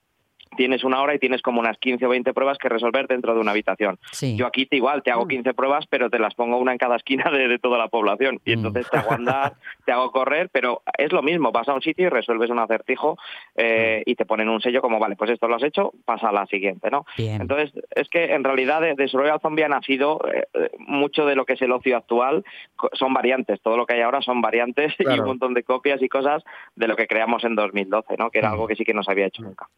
tienes 0.56 0.84
una 0.84 1.00
hora 1.02 1.14
y 1.14 1.18
tienes 1.18 1.42
como 1.42 1.60
unas 1.60 1.78
15 1.78 2.06
o 2.06 2.08
20 2.08 2.32
pruebas 2.34 2.58
que 2.58 2.68
resolver 2.68 3.06
dentro 3.06 3.34
de 3.34 3.40
una 3.40 3.50
habitación. 3.52 3.98
Sí. 4.12 4.36
Yo 4.36 4.46
aquí 4.46 4.66
te 4.66 4.76
igual, 4.76 5.02
te 5.02 5.10
hago 5.10 5.26
15 5.26 5.54
pruebas, 5.54 5.86
pero 5.88 6.10
te 6.10 6.18
las 6.18 6.34
pongo 6.34 6.58
una 6.58 6.72
en 6.72 6.78
cada 6.78 6.96
esquina 6.96 7.30
de, 7.30 7.48
de 7.48 7.58
toda 7.58 7.78
la 7.78 7.88
población. 7.88 8.40
Y 8.44 8.50
Mm. 8.50 8.58
entonces 8.66 8.88
te 8.90 8.96
hago 8.98 9.12
andar, 9.12 9.54
te 9.84 9.92
hago 9.92 10.10
correr, 10.10 10.48
pero 10.52 10.82
es 10.98 11.12
lo 11.12 11.22
mismo, 11.22 11.52
vas 11.52 11.68
a 11.68 11.74
un 11.74 11.82
sitio 11.82 12.06
y 12.06 12.08
resuelves 12.10 12.50
un 12.50 12.58
acertijo 12.58 13.18
eh, 13.56 14.02
y 14.06 14.14
te 14.14 14.24
ponen 14.26 14.48
un 14.48 14.60
sello 14.60 14.80
como, 14.80 14.98
vale, 14.98 15.16
pues 15.16 15.30
esto 15.30 15.48
lo 15.48 15.56
has 15.56 15.62
hecho, 15.62 15.92
pasa 16.04 16.28
a 16.28 16.32
la 16.32 16.46
siguiente, 16.46 16.90
¿no? 16.90 17.04
Bien. 17.16 17.40
Entonces, 17.40 17.72
es 17.94 18.08
que 18.08 18.32
en 18.34 18.44
realidad 18.44 18.80
de, 18.80 18.94
de 18.94 19.08
Survival 19.08 19.40
Zombie 19.40 19.64
ha 19.64 19.68
nacido 19.68 20.20
eh, 20.32 20.44
eh, 20.54 20.70
mucho 20.78 21.26
de 21.26 21.34
lo 21.36 21.44
que 21.44 21.54
es 21.54 21.62
el 21.62 21.72
ocio 21.72 21.96
actual, 21.96 22.44
son 22.92 23.12
variantes, 23.14 23.60
todo 23.60 23.76
lo 23.76 23.86
que 23.86 23.94
hay 23.94 24.00
ahora 24.02 24.20
son 24.22 24.40
variantes 24.40 24.94
y 24.98 25.06
un 25.18 25.26
montón 25.26 25.54
de 25.54 25.62
copias 25.62 26.00
y 26.02 26.08
cosas 26.08 26.42
de 26.76 26.86
lo 26.88 26.96
que 26.96 27.06
creamos 27.06 27.44
en 27.44 27.54
2012, 27.54 28.16
¿no? 28.18 28.30
Que 28.30 28.38
era 28.38 28.50
Mm. 28.50 28.52
algo 28.52 28.66
que 28.68 28.76
sí 28.76 28.84
que 28.84 28.94
no 28.94 29.02
se 29.02 29.10
había 29.10 29.26
hecho 29.26 29.42
nunca. 29.42 29.68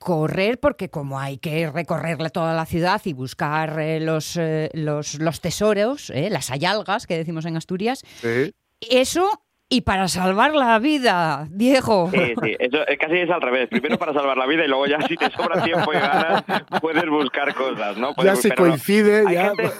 Correr, 0.00 0.58
porque 0.58 0.88
como 0.88 1.20
hay 1.20 1.36
que 1.36 1.70
recorrerle 1.70 2.30
toda 2.30 2.54
la 2.54 2.64
ciudad 2.64 3.02
y 3.04 3.12
buscar 3.12 3.78
eh, 3.78 4.00
los, 4.00 4.34
eh, 4.38 4.70
los, 4.72 5.16
los 5.16 5.42
tesoros, 5.42 6.08
eh, 6.08 6.30
las 6.30 6.50
hayalgas 6.50 7.06
que 7.06 7.18
decimos 7.18 7.44
en 7.44 7.58
Asturias, 7.58 8.02
sí. 8.22 8.54
eso 8.80 9.28
y 9.72 9.82
para 9.82 10.08
salvar 10.08 10.52
la 10.54 10.78
vida, 10.80 11.46
Diego. 11.50 12.10
Sí, 12.12 12.34
sí, 12.42 12.56
eso 12.58 12.78
casi 12.98 13.18
es 13.18 13.30
al 13.30 13.40
revés. 13.40 13.68
Primero 13.68 13.96
para 13.98 14.12
salvar 14.12 14.36
la 14.36 14.44
vida 14.46 14.64
y 14.64 14.68
luego 14.68 14.86
ya 14.86 15.00
si 15.02 15.16
te 15.16 15.30
sobra 15.30 15.62
tiempo 15.62 15.92
y 15.92 15.96
ganas, 15.96 16.42
puedes 16.82 17.08
buscar 17.08 17.54
cosas, 17.54 17.96
¿no? 17.96 18.08
Ya 18.10 18.14
Puedes- 18.16 18.42
pero 18.42 18.54
no. 18.64 18.70
coincide, 18.70 19.24
ya. 19.32 19.54
gente- 19.54 19.70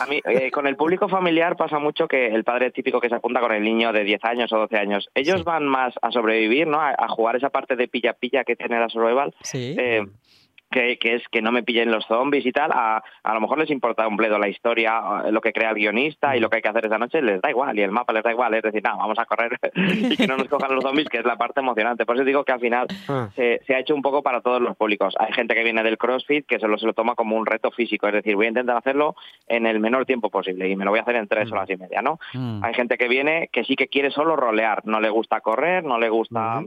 a 0.00 0.06
mí, 0.06 0.20
eh, 0.24 0.50
con 0.52 0.66
el 0.68 0.76
público 0.76 1.08
familiar 1.08 1.56
pasa 1.56 1.78
mucho 1.80 2.06
que 2.06 2.28
el 2.28 2.44
padre 2.44 2.70
típico 2.70 3.00
que 3.00 3.08
se 3.08 3.16
apunta 3.16 3.40
con 3.40 3.52
el 3.52 3.62
niño 3.64 3.92
de 3.92 4.04
10 4.04 4.24
años 4.24 4.52
o 4.52 4.56
12 4.56 4.76
años, 4.78 5.08
ellos 5.14 5.38
Sí. 5.38 5.42
van 5.44 5.66
más 5.66 5.92
a 6.00 6.12
sobrevivir, 6.12 6.66
¿no? 6.68 6.80
A, 6.80 6.90
a 6.96 7.08
jugar 7.08 7.34
esa 7.36 7.50
parte 7.50 7.74
de 7.74 7.88
pilla-pilla 7.88 8.44
que 8.44 8.54
tiene 8.56 8.78
la 8.78 8.88
survival. 8.88 9.34
Sí. 9.42 9.74
Eh, 9.78 10.06
que, 10.70 10.98
que 10.98 11.14
es 11.14 11.22
que 11.30 11.42
no 11.42 11.52
me 11.52 11.62
pillen 11.62 11.90
los 11.90 12.06
zombies 12.06 12.46
y 12.46 12.52
tal, 12.52 12.70
a, 12.72 13.02
a 13.22 13.34
lo 13.34 13.40
mejor 13.40 13.58
les 13.58 13.70
importa 13.70 14.06
un 14.06 14.16
bledo 14.16 14.38
la 14.38 14.48
historia, 14.48 15.00
eh, 15.26 15.32
lo 15.32 15.40
que 15.40 15.52
crea 15.52 15.70
el 15.70 15.76
guionista 15.76 16.36
y 16.36 16.40
lo 16.40 16.50
que 16.50 16.56
hay 16.56 16.62
que 16.62 16.68
hacer 16.68 16.86
esa 16.86 16.98
noche, 16.98 17.22
les 17.22 17.40
da 17.40 17.50
igual, 17.50 17.78
y 17.78 17.82
el 17.82 17.90
mapa 17.90 18.12
les 18.12 18.22
da 18.22 18.30
igual, 18.32 18.54
es 18.54 18.62
decir, 18.62 18.82
no, 18.82 18.96
vamos 18.96 19.18
a 19.18 19.24
correr 19.24 19.58
y 19.74 20.16
que 20.16 20.26
no 20.26 20.36
nos 20.36 20.48
cojan 20.48 20.74
los 20.74 20.82
zombies, 20.82 21.08
que 21.08 21.18
es 21.18 21.24
la 21.24 21.36
parte 21.36 21.60
emocionante. 21.60 22.06
Por 22.06 22.16
eso 22.16 22.24
digo 22.24 22.44
que 22.44 22.52
al 22.52 22.60
final 22.60 22.86
Ah. 23.08 23.28
se, 23.34 23.60
se 23.66 23.74
ha 23.74 23.80
hecho 23.80 23.94
un 23.94 24.02
poco 24.02 24.22
para 24.22 24.40
todos 24.40 24.60
los 24.60 24.76
públicos. 24.76 25.14
Hay 25.18 25.32
gente 25.32 25.54
que 25.54 25.64
viene 25.64 25.82
del 25.82 25.98
CrossFit 25.98 26.46
que 26.46 26.58
solo 26.58 26.78
se 26.78 26.86
lo 26.86 26.92
toma 26.92 27.14
como 27.14 27.36
un 27.36 27.46
reto 27.46 27.70
físico, 27.70 28.06
es 28.06 28.14
decir, 28.14 28.36
voy 28.36 28.46
a 28.46 28.50
intentar 28.50 28.76
hacerlo 28.76 29.14
en 29.46 29.66
el 29.66 29.80
menor 29.80 30.06
tiempo 30.06 30.30
posible 30.30 30.68
y 30.68 30.76
me 30.76 30.84
lo 30.84 30.90
voy 30.90 30.98
a 30.98 31.02
hacer 31.02 31.16
en 31.16 31.28
tres 31.28 31.50
horas 31.50 31.68
y 31.70 31.76
media, 31.76 32.02
¿no? 32.02 32.18
Mm. 32.34 32.64
Hay 32.64 32.74
gente 32.74 32.98
que 32.98 33.08
viene 33.08 33.48
que 33.52 33.64
sí 33.64 33.76
que 33.76 33.88
quiere 33.88 34.10
solo 34.10 34.36
rolear, 34.36 34.82
no 34.84 35.00
le 35.00 35.10
gusta 35.10 35.40
correr, 35.40 35.84
no 35.84 35.98
le 35.98 36.08
gusta. 36.08 36.62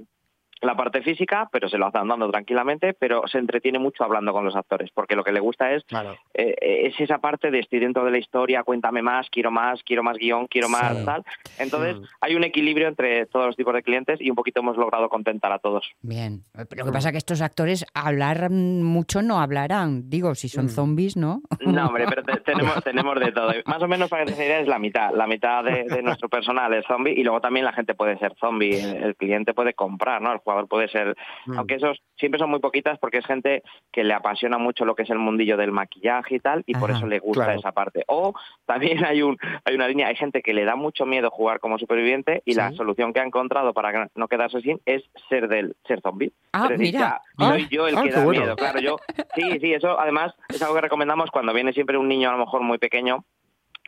La 0.62 0.76
parte 0.76 1.02
física, 1.02 1.50
pero 1.52 1.68
se 1.70 1.78
lo 1.78 1.88
hace 1.88 1.98
andando 1.98 2.30
tranquilamente, 2.30 2.94
pero 2.94 3.28
se 3.28 3.38
entretiene 3.40 3.80
mucho 3.80 4.04
hablando 4.04 4.32
con 4.32 4.46
los 4.46 4.56
actores, 4.56 4.90
porque 4.94 5.16
lo 5.16 5.24
que 5.24 5.32
le 5.32 5.40
gusta 5.40 5.72
es 5.74 5.84
Claro. 5.86 6.16
eh, 6.34 6.56
es 6.88 7.00
esa 7.00 7.18
parte 7.18 7.52
de 7.52 7.60
estoy 7.60 7.80
dentro 7.80 8.06
de 8.06 8.12
la 8.12 8.18
historia, 8.18 8.64
cuéntame 8.64 9.02
más, 9.02 9.28
quiero 9.30 9.52
más, 9.52 9.82
quiero 9.84 10.04
más 10.04 10.18
guion, 10.18 10.48
quiero 10.48 10.70
más 10.70 10.98
Sí. 10.98 11.06
tal. 11.06 11.24
Entonces 11.58 11.98
hay 12.22 12.36
un 12.36 12.44
equilibrio 12.44 12.88
entre 12.88 13.26
todos 13.26 13.48
los 13.48 13.56
tipos 13.56 13.74
de 13.74 13.84
clientes 13.84 14.20
y 14.22 14.30
un 14.30 14.36
poquito 14.36 14.60
hemos 14.62 14.78
logrado 14.78 15.10
contentar 15.10 15.52
a 15.52 15.60
todos. 15.60 15.90
Bien. 16.02 16.44
Lo 16.54 16.86
que 16.86 16.92
pasa 16.92 17.10
es 17.10 17.12
que 17.14 17.18
estos 17.18 17.42
actores 17.42 17.86
hablar 17.94 18.50
mm, 18.50 18.82
mucho 18.84 19.22
no 19.22 19.40
hablarán. 19.40 20.10
Digo, 20.10 20.36
si 20.36 20.48
son 20.50 20.66
Mm. 20.66 20.70
zombies, 20.70 21.18
¿no? 21.18 21.42
No, 21.62 21.88
hombre, 21.88 22.06
pero 22.10 22.24
te- 22.24 22.40
tenemos, 22.46 22.84
tenemos 22.84 23.20
de 23.20 23.32
todo. 23.32 23.52
Más 23.66 23.82
o 23.82 23.88
menos 23.88 24.10
para 24.10 24.26
que 24.26 24.34
te 24.34 24.46
idea 24.46 24.60
es 24.60 24.68
la 24.68 24.80
mitad. 24.80 25.12
La 25.16 25.28
mitad 25.28 25.64
de, 25.64 25.86
de 25.86 26.02
nuestro 26.02 26.30
personal 26.30 26.74
es 26.74 26.86
zombie 26.86 27.14
y 27.18 27.24
luego 27.24 27.42
también 27.42 27.66
la 27.66 27.74
gente 27.74 27.94
puede 27.96 28.18
ser 28.18 28.34
zombie. 28.40 28.80
El, 28.80 29.04
el 29.04 29.16
cliente 29.16 29.54
puede 29.54 29.74
comprar, 29.74 30.22
¿no? 30.22 30.32
El 30.34 30.40
jugador 30.52 30.68
puede 30.70 30.88
ser... 30.90 31.16
Mm. 31.46 31.58
Aunque 31.58 31.76
esos 31.76 32.02
siempre 32.18 32.40
son 32.40 32.50
muy 32.50 32.60
poquitas 32.60 33.00
porque 33.00 33.18
es 33.18 33.26
gente 33.26 33.64
que 33.92 34.04
le 34.04 34.14
apasiona 34.14 34.58
mucho 34.58 34.86
lo 34.86 34.96
que 34.96 35.04
es 35.04 35.10
el 35.10 35.18
mundillo 35.20 35.58
del 35.58 35.72
maquillaje 35.72 36.36
y 36.36 36.40
tal 36.40 36.64
y 36.66 36.74
por 36.76 36.92
eso 36.92 37.08
le 37.08 37.20
gusta 37.20 37.46
claro. 37.46 37.60
esa 37.60 37.72
parte. 37.72 38.04
O 38.08 38.34
también 38.66 39.04
hay 39.06 39.22
un 39.22 39.38
hay 39.66 39.76
una 39.76 39.88
línea, 39.88 40.08
hay 40.08 40.16
gente 40.16 40.42
que 40.42 40.54
le 40.54 40.66
da 40.66 40.76
mucho 40.76 41.06
miedo 41.06 41.30
jugar 41.32 41.60
como 41.60 41.78
superviviente 41.80 42.42
y 42.46 42.54
la 42.54 42.72
solución 42.74 43.14
que 43.14 43.20
ha 43.20 43.24
encontrado 43.24 43.74
para 43.74 44.10
no 44.16 44.28
quedarse 44.28 44.62
sin 44.62 44.80
es 44.86 45.04
ser 45.30 45.48
del 45.48 45.76
ser 45.88 46.02
zombie. 46.02 46.32
Ah, 46.54 46.64
es 46.66 46.78
decir, 46.78 46.94
mira. 46.96 47.00
ya, 47.00 47.46
soy 47.46 47.64
Ah. 47.64 47.68
yo 47.72 47.88
el 47.88 47.98
Ah, 47.98 48.04
que 48.04 48.10
da 48.12 48.24
bueno. 48.24 48.42
miedo. 48.42 48.56
Claro, 48.56 48.80
yo 48.80 48.98
sí, 49.36 49.60
sí, 49.60 49.74
eso 49.74 50.00
además 50.00 50.34
es 50.50 50.62
algo 50.62 50.76
que 50.76 50.82
recomendamos 50.82 51.32
cuando 51.32 51.54
viene 51.54 51.74
siempre 51.74 51.98
un 51.98 52.08
niño 52.08 52.30
a 52.30 52.34
lo 52.34 52.40
mejor 52.40 52.62
muy 52.62 52.78
pequeño 52.78 53.24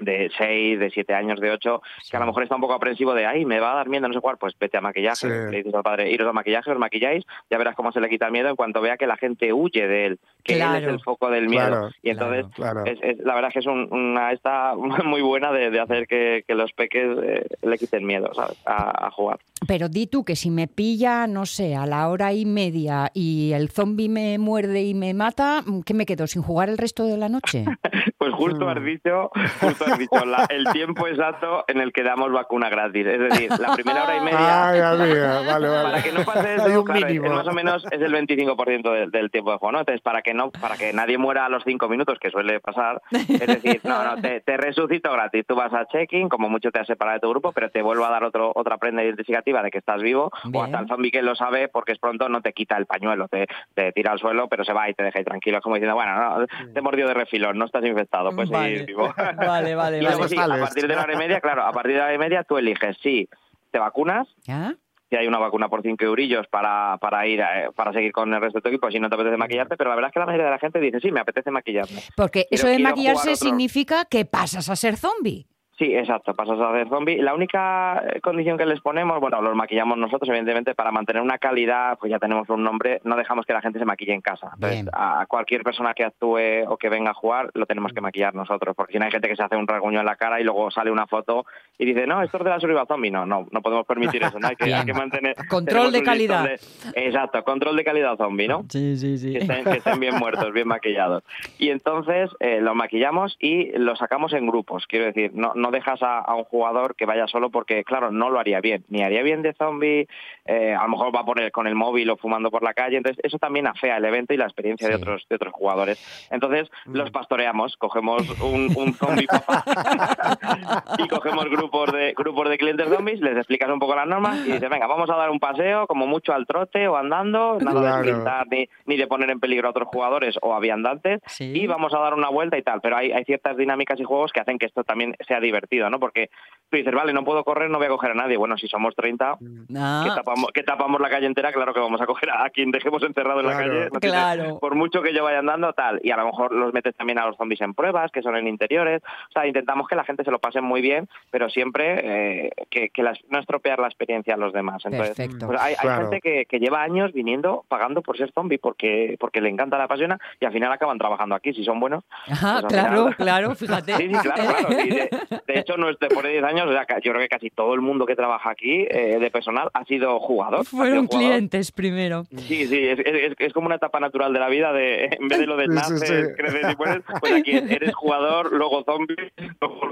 de 0.04 0.32
6, 0.38 0.80
de 0.80 0.90
7 0.92 1.14
años, 1.14 1.40
de 1.40 1.52
8, 1.52 1.82
que 2.10 2.18
a 2.18 2.20
lo 2.20 2.26
mejor 2.28 2.44
está 2.44 2.56
un 2.56 2.62
poco 2.62 2.74
aprensivo 2.74 3.14
de, 3.14 3.26
ay, 3.26 3.46
me 3.46 3.60
va 3.60 3.74
a 3.74 3.76
dar 3.76 3.90
miedo, 3.90 4.08
no 4.08 4.14
sé 4.14 4.20
cuál, 4.22 4.38
pues 4.38 4.54
vete 4.60 4.78
a 4.78 4.82
maquillaje. 4.82 5.16
Sí. 5.16 5.28
Le 5.52 5.58
dices 5.58 5.74
al 5.74 5.84
padre, 5.84 6.10
iros 6.12 6.28
a 6.28 6.34
maquillaje, 6.34 6.72
os 6.72 6.78
maquilláis, 6.80 7.24
ya 7.50 7.58
verás 7.58 7.76
cómo 7.76 7.92
se 7.92 8.00
le 8.02 8.10
quita 8.10 8.26
el 8.28 8.32
miedo 8.32 8.50
en 8.50 8.56
cuanto 8.56 8.82
vea 8.82 8.98
que 8.98 9.08
la 9.08 9.18
gente 9.18 9.54
huye 9.54 9.88
de 9.88 10.06
él, 10.08 10.20
que 10.44 10.54
él 10.56 10.76
es 10.76 10.84
el 10.88 11.00
foco 11.02 11.30
del 11.30 11.48
miedo. 11.50 11.68
Claro, 11.68 11.90
y 12.02 12.10
entonces, 12.10 12.46
Claro. 12.56 12.86
es, 12.86 13.00
es- 13.02 13.18
la 13.20 13.36
verdad 13.36 13.50
es 13.50 13.54
que 13.54 13.60
es 13.60 13.68
un- 13.68 13.88
una 13.92 14.32
esta 14.32 14.74
muy 15.06 15.22
buena 15.22 15.52
de, 15.52 15.70
de 15.70 15.80
hacer 15.80 16.08
que, 16.08 16.44
que 16.48 16.56
los 16.56 16.72
peques 16.74 17.08
eh, 17.24 17.46
le 17.62 17.78
quiten 17.78 18.06
miedo, 18.06 18.32
¿sabes? 18.34 18.58
A, 18.66 19.08
a 19.08 19.12
jugar. 19.12 19.40
Pero 19.66 19.88
di 19.88 20.08
tú 20.08 20.26
que 20.26 20.36
si 20.36 20.50
me 20.52 20.68
pilla, 20.68 21.26
no 21.26 21.46
sé, 21.46 21.76
a 21.76 21.86
la 21.86 22.10
hora 22.10 22.34
y 22.34 22.46
media 22.46 23.10
y 23.14 23.54
el 23.54 23.70
zombie 23.70 24.10
me 24.10 24.38
muerde 24.38 24.84
y 24.84 24.94
me 24.94 25.14
mata, 25.14 25.64
¿qué 25.86 25.94
me 25.94 26.06
quedo 26.06 26.28
sin 26.28 26.42
jugar 26.42 26.68
el 26.70 26.78
resto 26.78 27.06
de 27.06 27.18
la 27.18 27.30
noche? 27.30 27.64
Pues 28.18 28.34
justo 28.36 28.66
Mm. 28.66 28.70
has 28.70 28.84
dicho, 28.86 29.32
justo 29.60 29.86
has 29.94 30.00
dicho 30.00 30.26
la- 30.26 30.46
el 30.50 30.66
tiempo 30.72 31.08
exacto 31.08 31.64
en 31.68 31.80
el 31.80 31.92
que 31.94 32.04
damos 32.04 32.32
vacuna 32.32 32.70
gratis. 32.70 33.06
Es 33.06 33.20
decir, 33.20 33.50
la 33.60 33.74
primera 33.76 34.04
hora 34.04 34.18
y 34.18 34.22
media. 34.26 34.70
Ay, 34.70 34.80
amiga, 34.80 35.42
vale, 35.46 35.68
vale. 35.70 35.84
Para 35.84 36.04
que 36.04 36.12
no 36.12 36.24
pase 36.24 36.56
eso, 36.56 36.80
un 36.80 36.86
claro, 36.86 37.08
es- 37.08 37.14
es 37.16 37.22
más 37.32 37.48
o 37.48 37.52
menos 37.54 37.86
es 37.92 38.02
el 38.02 38.14
25% 38.14 38.92
del, 38.92 39.12
del 39.12 39.32
tiempo 39.32 39.52
de 39.52 39.58
juego, 39.58 39.72
¿no? 39.74 39.80
Entonces, 39.80 40.02
para 40.02 40.22
que 40.22 40.34
no, 40.34 40.52
para 40.52 40.76
que 40.78 40.94
nadie 40.94 41.18
muera 41.18 41.46
a 41.46 41.50
los 41.50 41.64
cinco 41.64 41.88
minutos, 41.88 42.18
que 42.20 42.30
suele 42.30 42.60
pasar, 42.60 43.02
es 43.12 43.48
decir, 43.48 43.82
no, 43.84 44.04
no, 44.04 44.22
te, 44.22 44.42
te 44.42 44.58
resucito 44.58 45.12
gratis. 45.12 45.46
Tú 45.48 45.56
vas 45.56 45.74
a 45.74 45.86
check-in, 45.88 46.30
como 46.30 46.50
mucho 46.50 46.72
te 46.72 46.80
has 46.80 46.88
separado 46.88 47.16
de 47.16 47.22
tu 47.22 47.30
grupo, 47.30 47.52
pero 47.52 47.70
te 47.70 47.82
vuelvo 47.82 48.06
a 48.06 48.10
dar 48.10 48.24
otro, 48.24 48.52
otra 48.56 48.78
prenda 48.78 49.04
identificativa 49.04 49.62
de 49.62 49.72
que 49.72 49.78
estás 49.80 50.02
vivo, 50.02 50.32
Bien. 50.44 50.56
o 50.56 50.64
hasta 50.64 50.80
el 50.80 50.88
zombie 50.88 51.12
que 51.12 51.22
lo 51.22 51.36
sabe, 51.36 51.68
porque 51.68 51.92
es 51.94 52.00
pronto, 52.00 52.30
no 52.30 52.42
te 52.42 52.54
quita 52.54 52.78
el 52.78 52.86
pañuelo, 52.86 53.28
te, 53.28 53.48
te 53.74 53.92
tira 53.92 54.12
al 54.12 54.20
suelo, 54.20 54.48
pero 54.48 54.64
se 54.64 54.74
va 54.74 54.90
y 54.90 54.94
te 54.94 55.04
deja 55.04 55.20
ahí 55.20 55.26
tranquilo, 55.26 55.58
es 55.58 55.64
como 55.64 55.76
diciendo, 55.76 55.96
bueno, 55.96 56.16
no, 56.40 56.46
te 56.74 56.82
mordió 56.82 57.08
de 57.08 57.14
refilón, 57.14 57.58
no 57.58 57.66
estás 57.66 57.84
infectado, 57.86 58.32
pues 58.36 58.48
sí, 58.50 58.54
Vale. 58.54 58.84
vivo. 58.86 59.14
Vale, 59.38 59.73
vale, 59.75 59.98
Y 60.00 60.01
luego 60.01 60.20
vale. 60.20 60.30
sí, 60.30 60.38
a 60.39 60.48
partir 60.48 60.88
de 60.88 60.96
la 60.96 61.03
hora 61.03 61.13
y 61.13 61.18
media, 61.18 61.39
claro, 61.42 61.63
a 61.65 61.72
partir 61.72 61.94
de 61.94 61.98
la 62.00 62.06
hora 62.06 62.13
y 62.15 62.18
media 62.20 62.44
tú 62.44 62.58
eliges 62.58 62.98
si 63.01 63.27
te 63.72 63.80
vacunas, 63.80 64.27
¿Ya? 64.44 64.75
si 65.10 65.15
hay 65.18 65.27
una 65.27 65.38
vacuna 65.38 65.70
por 65.70 65.82
5 65.84 66.03
eurillos 66.06 66.48
para, 66.48 66.98
para 67.00 67.25
ir 67.27 67.39
eh, 67.39 67.70
para 67.75 67.94
seguir 67.94 68.12
con 68.12 68.34
el 68.34 68.42
resto 68.42 68.58
de 68.60 68.62
tu 68.63 68.70
equipo 68.70 68.89
si 68.89 69.00
no 69.00 69.10
te 69.10 69.15
apetece 69.15 69.38
maquillarte, 69.38 69.77
pero 69.77 69.89
la 69.92 69.96
verdad 69.96 70.10
es 70.10 70.13
que 70.13 70.20
la 70.20 70.25
mayoría 70.25 70.46
de 70.46 70.51
la 70.51 70.60
gente 70.60 70.80
dice, 70.80 71.00
sí, 71.00 71.12
me 71.12 71.20
apetece 71.20 71.51
maquillarme. 71.51 72.01
Porque 72.15 72.46
Quiero- 72.50 72.63
eso 72.63 72.68
de 72.68 72.80
maquillarse 72.80 73.36
significa 73.36 74.06
que 74.06 74.25
pasas 74.25 74.70
a 74.70 74.75
ser 74.75 74.98
zombie. 74.98 75.46
Sí, 75.77 75.96
exacto, 75.96 76.36
pasas 76.36 76.60
a 76.60 76.70
hacer 76.70 76.88
zombie. 76.88 77.18
La 77.22 77.34
única 77.34 78.03
eh, 78.08 78.22
condición 78.22 78.60
que 78.60 78.65
les 78.65 78.80
ponemos, 78.80 79.20
bueno, 79.20 79.42
los 79.42 79.56
maquillamos 79.56 79.98
nosotros, 79.98 80.30
evidentemente, 80.30 80.75
para 80.75 80.92
mantener 80.92 81.22
una 81.24 81.39
calidad, 81.39 81.98
pues 82.00 82.12
ya 82.12 82.20
tenemos 82.20 82.48
un 82.50 82.63
nombre, 82.63 83.01
no 83.06 83.15
dejamos 83.15 83.46
que 83.48 83.53
la 83.53 83.62
gente 83.62 83.80
se 83.80 83.86
maquille 83.86 84.13
en 84.13 84.22
casa. 84.22 84.51
Entonces, 84.53 84.86
a 84.94 85.25
cualquier 85.27 85.63
persona 85.63 85.96
que 85.96 86.03
actúe 86.06 86.65
o 86.68 86.77
que 86.77 86.89
venga 86.89 87.10
a 87.12 87.13
jugar, 87.15 87.50
lo 87.56 87.65
tenemos 87.65 87.92
que 87.92 88.01
maquillar 88.01 88.36
nosotros, 88.36 88.75
porque 88.75 88.94
si 88.94 89.00
no 89.00 89.06
hay 89.06 89.12
gente 89.12 89.27
que 89.27 89.36
se 89.36 89.42
hace 89.42 89.56
un 89.56 89.68
rasguño 89.68 90.00
en 90.00 90.06
la 90.06 90.15
cara 90.15 90.39
y 90.39 90.44
luego 90.44 90.70
sale 90.70 90.92
una 90.92 91.08
foto 91.08 91.46
y 91.80 91.86
dice, 91.86 92.06
no, 92.06 92.22
esto 92.22 92.38
es 92.38 92.44
de 92.44 92.50
la 92.51 92.60
Survival 92.60 92.86
Zombie. 92.88 93.10
No, 93.10 93.25
no, 93.25 93.48
no 93.51 93.62
podemos 93.62 93.88
permitir 93.88 94.22
eso, 94.24 94.39
¿no? 94.39 94.48
Hay 94.48 94.56
que, 94.56 94.65
Bien. 94.65 94.77
hay 94.80 94.86
que 94.86 94.94
mantener... 94.94 95.36
Control 95.50 95.92
de 95.92 96.03
calidad. 96.03 96.44
de- 96.44 96.60
exacto, 96.96 97.44
control 97.44 97.75
de 97.75 97.84
calidad 97.84 98.15
zombie, 98.18 98.48
¿no? 98.48 98.63
Sí, 98.70 98.96
sí, 98.96 99.18
sí. 99.18 99.34
que 99.34 99.39
estén, 99.39 99.63
que 99.63 99.77
estén 99.80 100.00
bien 100.00 100.15
muertos, 100.18 100.53
bien 100.53 100.68
maquillados. 100.68 101.24
Y 101.58 101.70
entonces 101.70 102.30
eh, 102.39 102.62
lo 102.62 102.75
maquillamos 102.75 103.36
y 103.39 103.72
lo 103.77 103.96
sacamos 103.96 104.34
en 104.34 104.46
grupos. 104.46 104.86
Quiero 104.88 105.06
decir, 105.06 105.32
no, 105.34 105.53
no 105.63 105.72
dejas 105.72 106.03
a, 106.03 106.20
a 106.20 106.36
un 106.36 106.43
jugador 106.43 106.96
que 106.96 107.05
vaya 107.05 107.25
solo 107.27 107.50
porque, 107.50 107.84
claro, 107.86 108.12
no 108.12 108.29
lo 108.29 108.39
haría 108.39 108.60
bien. 108.60 108.84
Ni 108.89 109.01
haría 109.01 109.24
bien 109.24 109.41
de 109.41 109.53
zombie, 109.53 110.08
eh, 110.46 110.75
a 110.77 110.84
lo 110.84 110.89
mejor 110.89 111.15
va 111.15 111.22
a 111.22 111.25
poner 111.25 111.51
con 111.51 111.67
el 111.67 111.75
móvil 111.75 112.10
o 112.10 112.17
fumando 112.17 112.51
por 112.51 112.63
la 112.63 112.74
calle. 112.74 112.98
Entonces, 112.98 113.20
eso 113.24 113.39
también 113.39 113.65
afea 113.67 113.98
el 113.98 114.05
evento 114.05 114.34
y 114.34 114.38
la 114.38 114.43
experiencia 114.46 114.89
de 114.89 114.96
otros 114.96 115.25
de 115.29 115.36
otros 115.38 115.53
jugadores. 115.53 116.27
Entonces, 116.32 116.70
los 116.86 117.10
pastoreamos, 117.12 117.77
cogemos 117.77 118.29
un, 118.41 118.74
un 118.75 118.93
zombie 118.93 119.27
y 120.98 121.08
cogemos 121.08 121.46
grupos 121.50 121.91
de 121.91 122.13
grupos 122.13 122.50
de 122.50 122.58
clientes 122.58 122.88
zombies, 122.89 123.22
les 123.22 123.38
explicas 123.38 123.70
un 123.70 123.79
poco 123.79 123.96
las 123.96 124.08
normas 124.08 124.38
y 124.46 124.51
dices, 124.51 124.70
venga, 124.70 124.88
vamos 124.88 125.10
a 125.10 125.15
dar 125.15 125.29
un 125.29 125.39
paseo, 125.39 125.88
como 125.88 126.08
mucho 126.08 126.34
al 126.34 126.46
trote 126.46 126.88
o 126.88 126.98
andando, 126.98 127.58
nada 127.60 127.82
Claro. 127.84 127.98
de 128.03 128.12
sprintar 128.12 128.48
ni, 128.48 128.70
ni 128.86 128.98
de 128.98 129.08
poner 129.08 129.29
en 129.29 129.39
peligro 129.39 129.67
a 129.67 129.72
otros 129.72 129.88
jugadores 129.88 130.36
o 130.41 130.53
a 130.53 130.60
viandantes, 130.60 131.22
Sí. 131.27 131.51
y 131.55 131.67
vamos 131.67 131.93
a 131.93 132.00
dar 132.00 132.13
una 132.13 132.29
vuelta 132.29 132.58
y 132.58 132.62
tal. 132.63 132.82
Pero 132.82 132.96
hay, 132.98 133.12
hay 133.12 133.24
ciertas 133.25 133.58
dinámicas 133.58 134.00
y 134.00 134.03
juegos 134.03 134.32
que 134.32 134.39
hacen 134.41 134.58
que 134.58 134.65
esto 134.65 134.84
también 134.84 135.15
sea 135.27 135.39
divertido, 135.39 135.53
¿no? 135.90 136.00
Porque 136.00 136.30
tú 136.70 136.78
dices, 136.78 136.94
vale, 136.94 137.14
no 137.14 137.24
puedo 137.24 137.44
correr, 137.44 137.70
no 137.70 137.78
voy 137.78 137.86
a 137.86 137.90
coger 137.92 138.12
a 138.12 138.16
nadie. 138.16 138.36
Bueno, 138.36 138.58
si 138.58 138.68
somos 138.68 138.96
30, 138.96 139.38
Ah, 139.78 140.04
que, 140.06 140.16
tapamos, 140.16 140.52
que 140.54 140.64
tapamos 140.64 141.00
la 141.00 141.10
calle 141.10 141.28
entera, 141.28 141.52
claro 141.52 141.72
que 141.74 141.80
vamos 141.80 142.02
a 142.02 142.08
coger 142.08 142.32
a, 142.32 142.46
a 142.46 142.50
quien 142.50 142.72
dejemos 142.72 143.04
encerrado 143.04 143.42
en 143.42 143.46
la 143.48 143.54
calle. 143.58 143.90
no 143.94 144.00
tiene- 144.00 144.16
Claro. 144.18 144.60
por 144.60 144.74
mucho 144.76 145.02
que 145.04 145.14
yo 145.14 145.24
vaya 145.24 145.40
andando, 145.40 145.72
tal. 145.74 146.00
Y 146.04 146.10
a 146.12 146.18
lo 146.18 146.26
mejor 146.26 146.52
los 146.54 146.74
metes 146.74 146.96
también 146.96 147.20
a 147.20 147.26
los 147.28 147.38
zombies 147.38 147.62
en 147.62 147.74
pruebas, 147.76 148.12
que 148.12 148.22
son 148.24 148.36
en 148.36 148.48
interiores. 148.48 149.02
O 149.30 149.32
sea, 149.34 149.46
intentamos 149.46 149.88
que 149.88 149.96
la 149.96 150.04
gente 150.04 150.24
se 150.24 150.32
lo 150.32 150.40
pase 150.40 150.62
muy 150.62 150.82
bien, 150.82 151.08
pero 151.30 151.48
siempre 151.50 152.00
eh, 152.48 152.52
que, 152.72 152.90
que 152.90 153.04
las- 153.04 153.20
no 153.30 153.40
estropear 153.40 153.78
la 153.80 153.88
experiencia 153.88 154.34
a 154.34 154.38
los 154.38 154.52
demás. 154.52 154.82
Entonces, 154.86 155.16
Perfecto. 155.16 155.46
pues 155.48 155.62
hay, 155.62 155.74
hay 155.76 155.80
Claro. 155.80 156.02
gente 156.10 156.22
que, 156.22 156.46
que 156.48 156.60
lleva 156.60 156.82
años 156.82 157.14
viniendo, 157.14 157.66
pagando 157.68 158.02
por 158.02 158.18
ser 158.18 158.32
zombie, 158.32 158.58
porque, 158.58 159.16
porque 159.20 159.42
le 159.42 159.50
encanta, 159.50 159.78
la 159.78 159.84
apasiona, 159.84 160.18
y 160.40 160.46
al 160.46 160.52
final 160.54 160.72
acaban 160.72 160.98
trabajando 160.98 161.36
aquí, 161.36 161.54
si 161.54 161.64
son 161.64 161.80
buenos. 161.80 162.04
Ajá, 162.28 162.62
pues 162.62 162.74
claro, 162.74 162.98
final- 163.12 163.16
claro, 163.16 163.56
fíjate. 163.56 163.94
Sí, 163.96 164.08
sí, 164.12 164.20
claro, 164.20 164.44
claro. 164.44 164.82
Y 164.86 164.90
de, 164.90 165.10
de 165.48 165.60
hecho, 165.60 165.78
no 165.78 165.90
es 165.90 165.98
después 166.00 166.24
de 166.24 166.32
10 166.32 166.44
años, 166.44 166.70
yo 167.04 167.12
creo 167.12 167.22
que 167.22 167.30
casi 167.30 167.50
todo 167.50 167.74
el 167.74 167.82
mundo 167.82 168.06
que 168.06 168.16
trabaja 168.16 168.50
aquí 168.52 168.86
eh, 168.90 169.18
de 169.20 169.32
personal 169.32 169.70
ha 169.74 169.84
sido 169.86 170.20
jugador. 170.20 170.62
ha 170.62 170.64
sido 170.64 170.78
Fueron 170.80 171.08
jugador. 171.08 171.30
clientes 171.32 171.72
primero. 171.72 172.24
Sí, 172.36 172.66
sí, 172.68 172.88
es, 172.88 173.00
es- 173.00 173.36
es 173.38 173.54
como 173.54 173.68
una 173.68 173.76
etapa 173.76 174.00
natural 174.00 174.34
de 174.34 174.40
la 174.40 174.50
vida 174.50 174.72
de 174.74 175.06
en 175.06 175.28
vez 175.28 175.40
de 175.40 175.46
lo 175.48 175.58
de 175.58 175.66
Sí, 175.66 175.70
sí, 175.72 175.76
naces, 175.76 176.28
sí. 176.28 176.34
creces 176.36 176.74
y 176.74 176.76
mueres, 176.78 177.04
pues 177.20 177.34
aquí 177.34 177.52
eres 177.52 177.94
jugador, 177.96 178.52
luego 178.54 178.84
zombie, 178.84 179.16
luego 179.62 179.90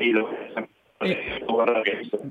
y 0.00 0.06
luego 0.10 0.30
que- 1.02 1.42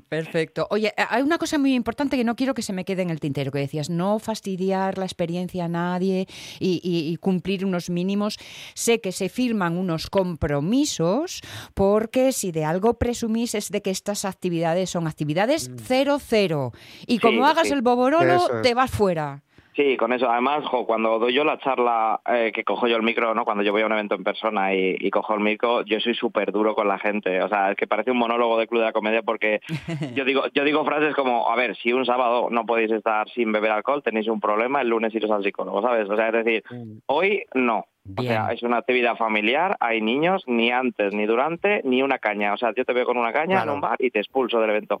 Perfecto. 0.08 0.66
Oye, 0.70 0.88
eh, 0.96 1.04
hay 1.08 1.22
una 1.22 1.38
cosa 1.38 1.58
muy 1.58 1.74
importante 1.74 2.16
que 2.16 2.24
no 2.24 2.36
quiero 2.36 2.54
que 2.54 2.62
se 2.62 2.72
me 2.72 2.84
quede 2.84 3.02
en 3.02 3.10
el 3.10 3.20
tintero, 3.20 3.50
que 3.50 3.58
decías, 3.60 3.88
no 3.90 4.18
fastidiar 4.18 4.98
la 4.98 5.04
experiencia 5.04 5.64
a 5.64 5.68
nadie 5.68 6.26
y, 6.60 6.80
y- 6.82 7.10
y 7.12 7.16
cumplir 7.16 7.64
unos 7.64 7.88
mínimos. 7.90 8.38
Sé 8.74 9.00
que 9.00 9.12
se 9.12 9.28
firman 9.28 9.76
unos 9.78 10.08
compromisos 10.10 11.40
porque 11.74 12.32
si 12.32 12.52
de 12.52 12.64
algo 12.64 12.94
presumís 12.94 13.54
es 13.54 13.70
de 13.70 13.80
que 13.82 13.90
estas 13.90 14.24
actividades 14.24 14.90
son 14.90 15.06
actividades 15.06 15.70
cero 15.82 16.18
cero 16.20 16.72
y 17.06 17.18
como 17.18 17.44
Sí, 17.44 17.50
hagas 17.50 17.66
sí. 17.68 17.72
el 17.74 17.82
boborolo 17.82 18.36
es. 18.56 18.62
te 18.62 18.74
vas 18.74 18.90
fuera. 18.90 19.42
Sí, 19.74 19.96
con 19.96 20.12
eso. 20.12 20.30
Además, 20.30 20.64
jo, 20.66 20.84
cuando 20.84 21.18
doy 21.18 21.32
yo 21.32 21.44
la 21.44 21.56
charla, 21.58 22.20
eh, 22.26 22.52
que 22.54 22.62
cojo 22.62 22.86
yo 22.88 22.96
el 22.96 23.02
micro, 23.02 23.34
¿no? 23.34 23.46
Cuando 23.46 23.62
yo 23.62 23.72
voy 23.72 23.80
a 23.80 23.86
un 23.86 23.92
evento 23.92 24.14
en 24.14 24.22
persona 24.22 24.74
y, 24.74 24.96
y 25.00 25.08
cojo 25.10 25.32
el 25.32 25.40
micro, 25.40 25.80
yo 25.82 25.98
soy 25.98 26.14
súper 26.14 26.52
duro 26.52 26.74
con 26.74 26.86
la 26.88 26.98
gente. 26.98 27.40
O 27.42 27.48
sea, 27.48 27.70
es 27.70 27.76
que 27.78 27.86
parece 27.86 28.10
un 28.10 28.18
monólogo 28.18 28.58
de 28.58 28.66
Club 28.66 28.80
de 28.80 28.86
la 28.86 28.92
Comedia 28.92 29.22
porque 29.22 29.60
yo 30.14 30.26
digo, 30.26 30.42
yo 30.52 30.64
digo 30.64 30.84
frases 30.84 31.14
como, 31.14 31.48
a 31.50 31.56
ver, 31.56 31.74
si 31.76 31.90
un 31.92 32.04
sábado 32.04 32.48
no 32.50 32.66
podéis 32.66 32.90
estar 32.92 33.28
sin 33.30 33.50
beber 33.50 33.70
alcohol, 33.70 34.02
tenéis 34.02 34.28
un 34.28 34.40
problema, 34.40 34.82
el 34.82 34.88
lunes 34.88 35.14
iros 35.14 35.30
al 35.30 35.42
psicólogo, 35.42 35.80
¿sabes? 35.80 36.08
O 36.10 36.16
sea, 36.16 36.28
es 36.28 36.44
decir, 36.44 36.62
Mm. 36.70 36.98
hoy 37.06 37.44
no. 37.54 37.86
O 38.18 38.22
sea, 38.22 38.52
es 38.52 38.62
una 38.64 38.78
actividad 38.78 39.16
familiar, 39.16 39.76
hay 39.80 40.00
niños, 40.02 40.42
ni 40.46 40.70
antes, 40.70 41.14
ni 41.14 41.24
durante, 41.24 41.80
ni 41.84 42.02
una 42.02 42.18
caña. 42.18 42.52
O 42.52 42.56
sea, 42.58 42.72
yo 42.76 42.84
te 42.84 42.92
veo 42.92 43.06
con 43.06 43.16
una 43.16 43.32
caña 43.32 43.56
Claro. 43.56 43.70
en 43.70 43.74
un 43.76 43.80
bar 43.80 43.96
y 44.00 44.10
te 44.10 44.18
expulso 44.18 44.60
del 44.60 44.70
evento. 44.70 45.00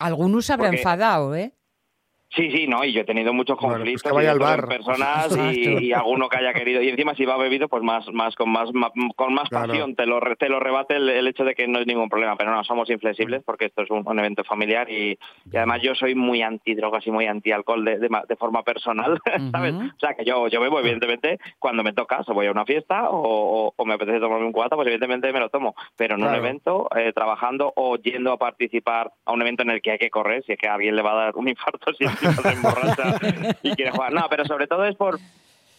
Algunos 0.00 0.44
se 0.46 0.52
habrá 0.52 0.66
Porque- 0.66 0.78
enfadado, 0.78 1.34
¿eh? 1.34 1.52
Sí, 2.30 2.50
sí, 2.50 2.66
no, 2.68 2.84
y 2.84 2.92
yo 2.92 3.00
he 3.00 3.04
tenido 3.04 3.32
muchos 3.32 3.56
Bueno, 3.58 3.76
pues 3.82 4.02
conflictos 4.02 4.12
que 4.12 4.16
vaya 4.16 4.28
y 4.28 4.30
al 4.32 4.36
otros 4.36 4.50
bar. 4.50 4.60
en 4.60 4.68
personas 4.68 5.36
y, 5.36 5.62
Exacto. 5.64 5.80
y 5.80 5.92
alguno 5.94 6.28
que 6.28 6.36
haya 6.36 6.52
querido 6.52 6.82
y 6.82 6.88
encima 6.90 7.14
si 7.14 7.24
va 7.24 7.38
bebido 7.38 7.68
pues 7.68 7.82
más 7.82 8.06
más 8.12 8.34
con 8.36 8.50
más 8.50 8.70
ma- 8.74 8.90
con 9.16 9.32
más 9.32 9.48
Claro. 9.48 9.68
pasión 9.68 9.94
te 9.96 10.04
lo 10.04 10.20
re- 10.20 10.36
te 10.36 10.48
lo 10.50 10.60
rebate 10.60 10.96
el, 10.96 11.08
el 11.08 11.26
hecho 11.26 11.44
de 11.44 11.54
que 11.54 11.66
no 11.66 11.78
es 11.78 11.86
ningún 11.86 12.10
problema, 12.10 12.36
pero 12.36 12.50
no 12.52 12.62
somos 12.64 12.90
inflexibles 12.90 13.42
porque 13.44 13.64
esto 13.66 13.82
es 13.82 13.90
un, 13.90 14.06
un 14.06 14.18
evento 14.18 14.44
familiar 14.44 14.90
y, 14.90 15.18
y 15.50 15.56
además 15.56 15.80
yo 15.82 15.94
soy 15.94 16.14
muy 16.14 16.42
anti 16.42 16.74
drogas 16.74 17.06
y 17.06 17.10
muy 17.10 17.26
anti 17.26 17.50
alcohol 17.50 17.82
de, 17.84 17.98
de, 17.98 18.08
ma- 18.10 18.24
de 18.28 18.36
forma 18.36 18.62
personal, 18.62 19.18
¿sabes? 19.52 19.74
O 19.74 19.98
sea 19.98 20.12
que 20.14 20.24
yo 20.26 20.48
yo 20.48 20.60
bebo 20.60 20.80
evidentemente 20.80 21.38
cuando 21.58 21.82
me 21.82 21.94
toca, 21.94 22.20
o 22.26 22.34
voy 22.34 22.46
a 22.46 22.50
una 22.52 22.66
fiesta 22.66 23.08
o, 23.08 23.22
o- 23.68 23.74
o 23.74 23.84
me 23.86 23.94
apetece 23.94 24.20
tomarme 24.20 24.44
un 24.44 24.52
cubata, 24.52 24.76
pues 24.76 24.86
evidentemente 24.86 25.32
me 25.32 25.40
lo 25.40 25.48
tomo, 25.48 25.74
pero 25.96 26.16
en 26.16 26.22
un 26.24 26.34
evento 26.34 26.88
eh, 26.94 27.12
trabajando 27.14 27.72
o 27.74 27.96
yendo 27.96 28.32
a 28.32 28.36
participar 28.38 29.12
a 29.24 29.32
un 29.32 29.40
evento 29.40 29.62
en 29.62 29.70
el 29.70 29.80
que 29.80 29.92
hay 29.92 29.98
que 29.98 30.10
correr, 30.10 30.44
si 30.44 30.52
es 30.52 30.58
que 30.58 30.68
a 30.68 30.74
alguien 30.74 30.94
le 30.94 31.00
va 31.02 31.12
a 31.12 31.24
dar 31.24 31.36
un 31.36 31.48
infarto 31.48 31.92
si 31.98 32.04
se 32.42 32.48
emborracha 32.50 33.18
y 33.62 33.70
quiere 33.74 33.90
jugar. 33.90 34.12
No, 34.12 34.26
pero 34.30 34.44
sobre 34.44 34.66
todo 34.66 34.84
es 34.84 34.96
por 34.96 35.18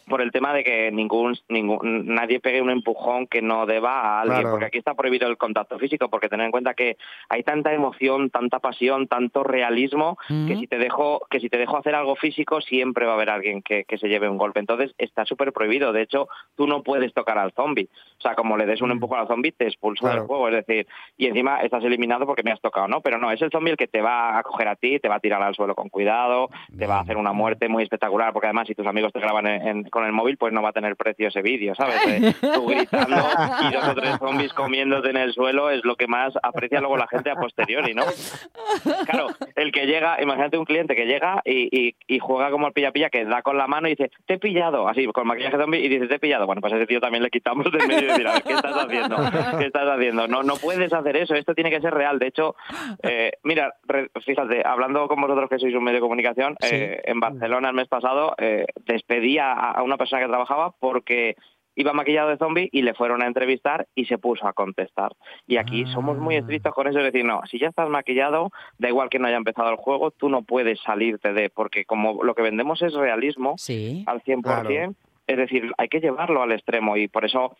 por 0.07 0.21
el 0.23 0.31
tema 0.31 0.55
de 0.55 0.63
que 0.63 0.91
ningún, 0.91 1.37
ningún 1.49 2.07
nadie 2.07 2.39
pegue 2.39 2.63
un 2.63 2.71
empujón 2.71 3.27
que 3.27 3.43
no 3.43 3.67
deba 3.67 4.01
a 4.01 4.21
alguien, 4.21 4.39
Claro. 4.39 4.49
porque 4.53 4.65
aquí 4.65 4.79
está 4.79 4.95
prohibido 4.95 5.27
el 5.27 5.37
contacto 5.37 5.77
físico, 5.77 6.09
porque 6.09 6.27
tener 6.29 6.47
en 6.47 6.51
cuenta 6.51 6.73
que 6.73 6.97
hay 7.29 7.43
tanta 7.43 7.71
emoción, 7.73 8.31
tanta 8.31 8.57
pasión, 8.57 9.07
tanto 9.07 9.43
realismo, 9.43 10.17
que 10.27 10.55
si 10.55 10.65
te 10.65 10.79
dejo, 10.79 11.21
que 11.29 11.39
si 11.39 11.47
te 11.47 11.59
dejo 11.59 11.77
hacer 11.77 11.93
algo 11.93 12.15
físico, 12.15 12.59
siempre 12.59 13.05
va 13.05 13.11
a 13.11 13.15
haber 13.17 13.29
alguien 13.29 13.61
que, 13.61 13.83
que 13.83 13.99
se 13.99 14.07
lleve 14.09 14.27
un 14.27 14.39
golpe. 14.39 14.59
Entonces 14.59 14.95
está 14.97 15.25
súper 15.25 15.53
prohibido. 15.53 15.93
De 15.93 16.01
hecho, 16.01 16.27
tú 16.57 16.65
no 16.65 16.81
puedes 16.81 17.13
tocar 17.13 17.37
al 17.37 17.51
zombie. 17.51 17.87
O 18.19 18.21
sea, 18.21 18.35
como 18.35 18.57
le 18.57 18.65
des 18.65 18.81
un 18.81 18.91
empujón 18.91 19.19
al 19.19 19.27
zombie, 19.27 19.51
te 19.53 19.65
expulso 19.65 20.01
Claro. 20.03 20.19
del 20.19 20.27
juego. 20.27 20.49
Es 20.49 20.55
decir, 20.65 20.85
y 21.17 21.27
encima 21.27 21.61
estás 21.61 21.83
eliminado 21.85 22.25
porque 22.25 22.43
me 22.43 22.51
has 22.51 22.59
tocado, 22.61 22.87
¿no? 22.87 22.99
Pero 23.01 23.17
no, 23.17 23.31
es 23.31 23.41
el 23.41 23.49
zombie 23.49 23.71
el 23.71 23.77
que 23.77 23.87
te 23.87 24.01
va 24.01 24.37
a 24.37 24.43
coger 24.43 24.67
a 24.67 24.75
ti, 24.75 24.99
te 24.99 25.07
va 25.07 25.15
a 25.15 25.19
tirar 25.19 25.41
al 25.41 25.55
suelo 25.55 25.73
con 25.75 25.87
cuidado, 25.89 26.49
te 26.77 26.85
va 26.85 26.97
a 26.97 27.01
hacer 27.01 27.17
una 27.17 27.31
muerte 27.31 27.69
muy 27.69 27.83
espectacular, 27.83 28.33
porque 28.33 28.47
además 28.47 28.67
si 28.67 28.75
tus 28.75 28.85
amigos 28.87 29.13
te 29.13 29.19
graban 29.19 29.47
en- 29.47 29.67
en- 29.67 29.83
con 29.89 30.03
el 30.05 30.11
móvil, 30.11 30.37
pues 30.37 30.51
no 30.53 30.61
va 30.61 30.69
a 30.69 30.73
tener 30.73 30.95
precio 30.95 31.29
ese 31.29 31.41
vídeo, 31.41 31.73
¿sabes? 31.75 31.95
De 32.05 32.33
tú 32.53 32.65
gritando 32.67 33.15
y 33.69 33.73
dos 33.73 33.87
o 33.87 33.95
tres 33.95 34.17
zombies 34.19 34.53
comiéndote 34.53 35.09
en 35.11 35.17
el 35.17 35.33
suelo 35.33 35.69
es 35.69 35.83
lo 35.85 35.95
que 35.95 36.07
más 36.07 36.33
aprecia 36.43 36.79
luego 36.81 36.97
la 36.97 37.07
gente 37.07 37.29
a 37.31 37.35
posteriori, 37.35 37.93
¿no? 37.93 38.03
Claro, 39.05 39.27
el 39.55 39.71
que 39.71 39.85
llega, 39.85 40.21
imagínate 40.21 40.57
un 40.57 40.65
cliente 40.65 40.95
que 40.95 41.05
llega 41.05 41.41
y, 41.45 41.69
y- 41.87 41.95
y 42.07 42.19
juega 42.19 42.51
como 42.51 42.67
el 42.67 42.73
pilla-pilla, 42.73 43.09
que 43.09 43.25
da 43.25 43.41
con 43.41 43.57
la 43.57 43.67
mano 43.67 43.87
y 43.87 43.91
dice, 43.91 44.11
te 44.25 44.35
he 44.35 44.39
pillado, 44.39 44.87
así, 44.87 45.05
con 45.07 45.27
maquillaje 45.27 45.57
zombie, 45.57 45.79
y 45.85 45.87
dice, 45.89 46.07
te 46.07 46.15
he 46.15 46.19
pillado. 46.19 46.45
Bueno, 46.45 46.61
pues 46.61 46.73
a 46.73 46.77
ese 46.77 46.85
tío 46.87 46.99
también 46.99 47.23
le 47.23 47.29
quitamos 47.29 47.71
de 47.71 47.85
medio 47.87 48.08
decir, 48.09 48.27
a 48.27 48.33
ver, 48.33 48.43
¿qué 48.43 48.53
estás 48.53 48.75
haciendo? 48.75 49.15
¿Qué 49.59 49.65
estás 49.65 49.89
haciendo? 49.89 50.27
No, 50.27 50.43
no 50.43 50.55
puedes 50.55 50.91
hacer 50.93 51.15
eso, 51.17 51.35
esto 51.35 51.53
tiene 51.55 51.69
que 51.71 51.81
ser 51.81 51.93
real. 51.93 52.19
De 52.19 52.27
hecho, 52.27 52.55
eh, 53.03 53.31
mira, 53.43 53.73
re- 53.83 54.09
fíjate, 54.25 54.61
hablando 54.65 55.07
con 55.07 55.21
vosotros 55.21 55.49
que 55.49 55.59
sois 55.59 55.75
un 55.75 55.83
medio 55.83 55.97
de 55.97 56.01
comunicación, 56.01 56.55
Sí. 56.59 56.75
eh, 56.75 57.01
en 57.05 57.19
Barcelona 57.19 57.69
el 57.69 57.75
mes 57.75 57.87
pasado 57.87 58.33
eh, 58.37 58.65
despedí 58.85 59.37
a, 59.37 59.53
a 59.53 59.83
una 59.83 59.97
persona 59.97 60.21
que 60.21 60.27
trabajaba 60.27 60.71
porque 60.79 61.35
iba 61.75 61.93
maquillado 61.93 62.27
de 62.29 62.37
zombie 62.37 62.67
y 62.73 62.81
le 62.81 62.93
fueron 62.93 63.21
a 63.23 63.27
entrevistar 63.27 63.87
y 63.95 64.03
se 64.05 64.17
puso 64.17 64.45
a 64.47 64.51
contestar. 64.53 65.13
Y 65.47 65.55
aquí 65.57 65.85
Ah. 65.87 65.91
somos 65.93 66.17
muy 66.17 66.35
estrictos 66.35 66.73
con 66.73 66.87
eso, 66.87 66.99
es 66.99 67.05
decir, 67.05 67.23
no, 67.23 67.41
si 67.49 67.57
ya 67.57 67.67
estás 67.69 67.87
maquillado, 67.87 68.51
da 68.77 68.89
igual 68.89 69.09
que 69.09 69.17
no 69.17 69.27
haya 69.27 69.37
empezado 69.37 69.69
el 69.69 69.77
juego, 69.77 70.11
tú 70.11 70.27
no 70.27 70.41
puedes 70.41 70.81
salirte 70.81 71.31
de, 71.31 71.49
porque 71.49 71.85
como 71.85 72.21
lo 72.21 72.35
que 72.35 72.41
vendemos 72.41 72.81
es 72.81 72.93
realismo 72.93 73.53
Sí. 73.57 74.03
al 74.07 74.21
100%, 74.23 74.93
es 75.27 75.37
decir, 75.37 75.71
hay 75.77 75.87
que 75.87 76.01
llevarlo 76.01 76.41
al 76.41 76.51
extremo 76.51 76.97
y 76.97 77.07
por 77.07 77.23
eso 77.23 77.55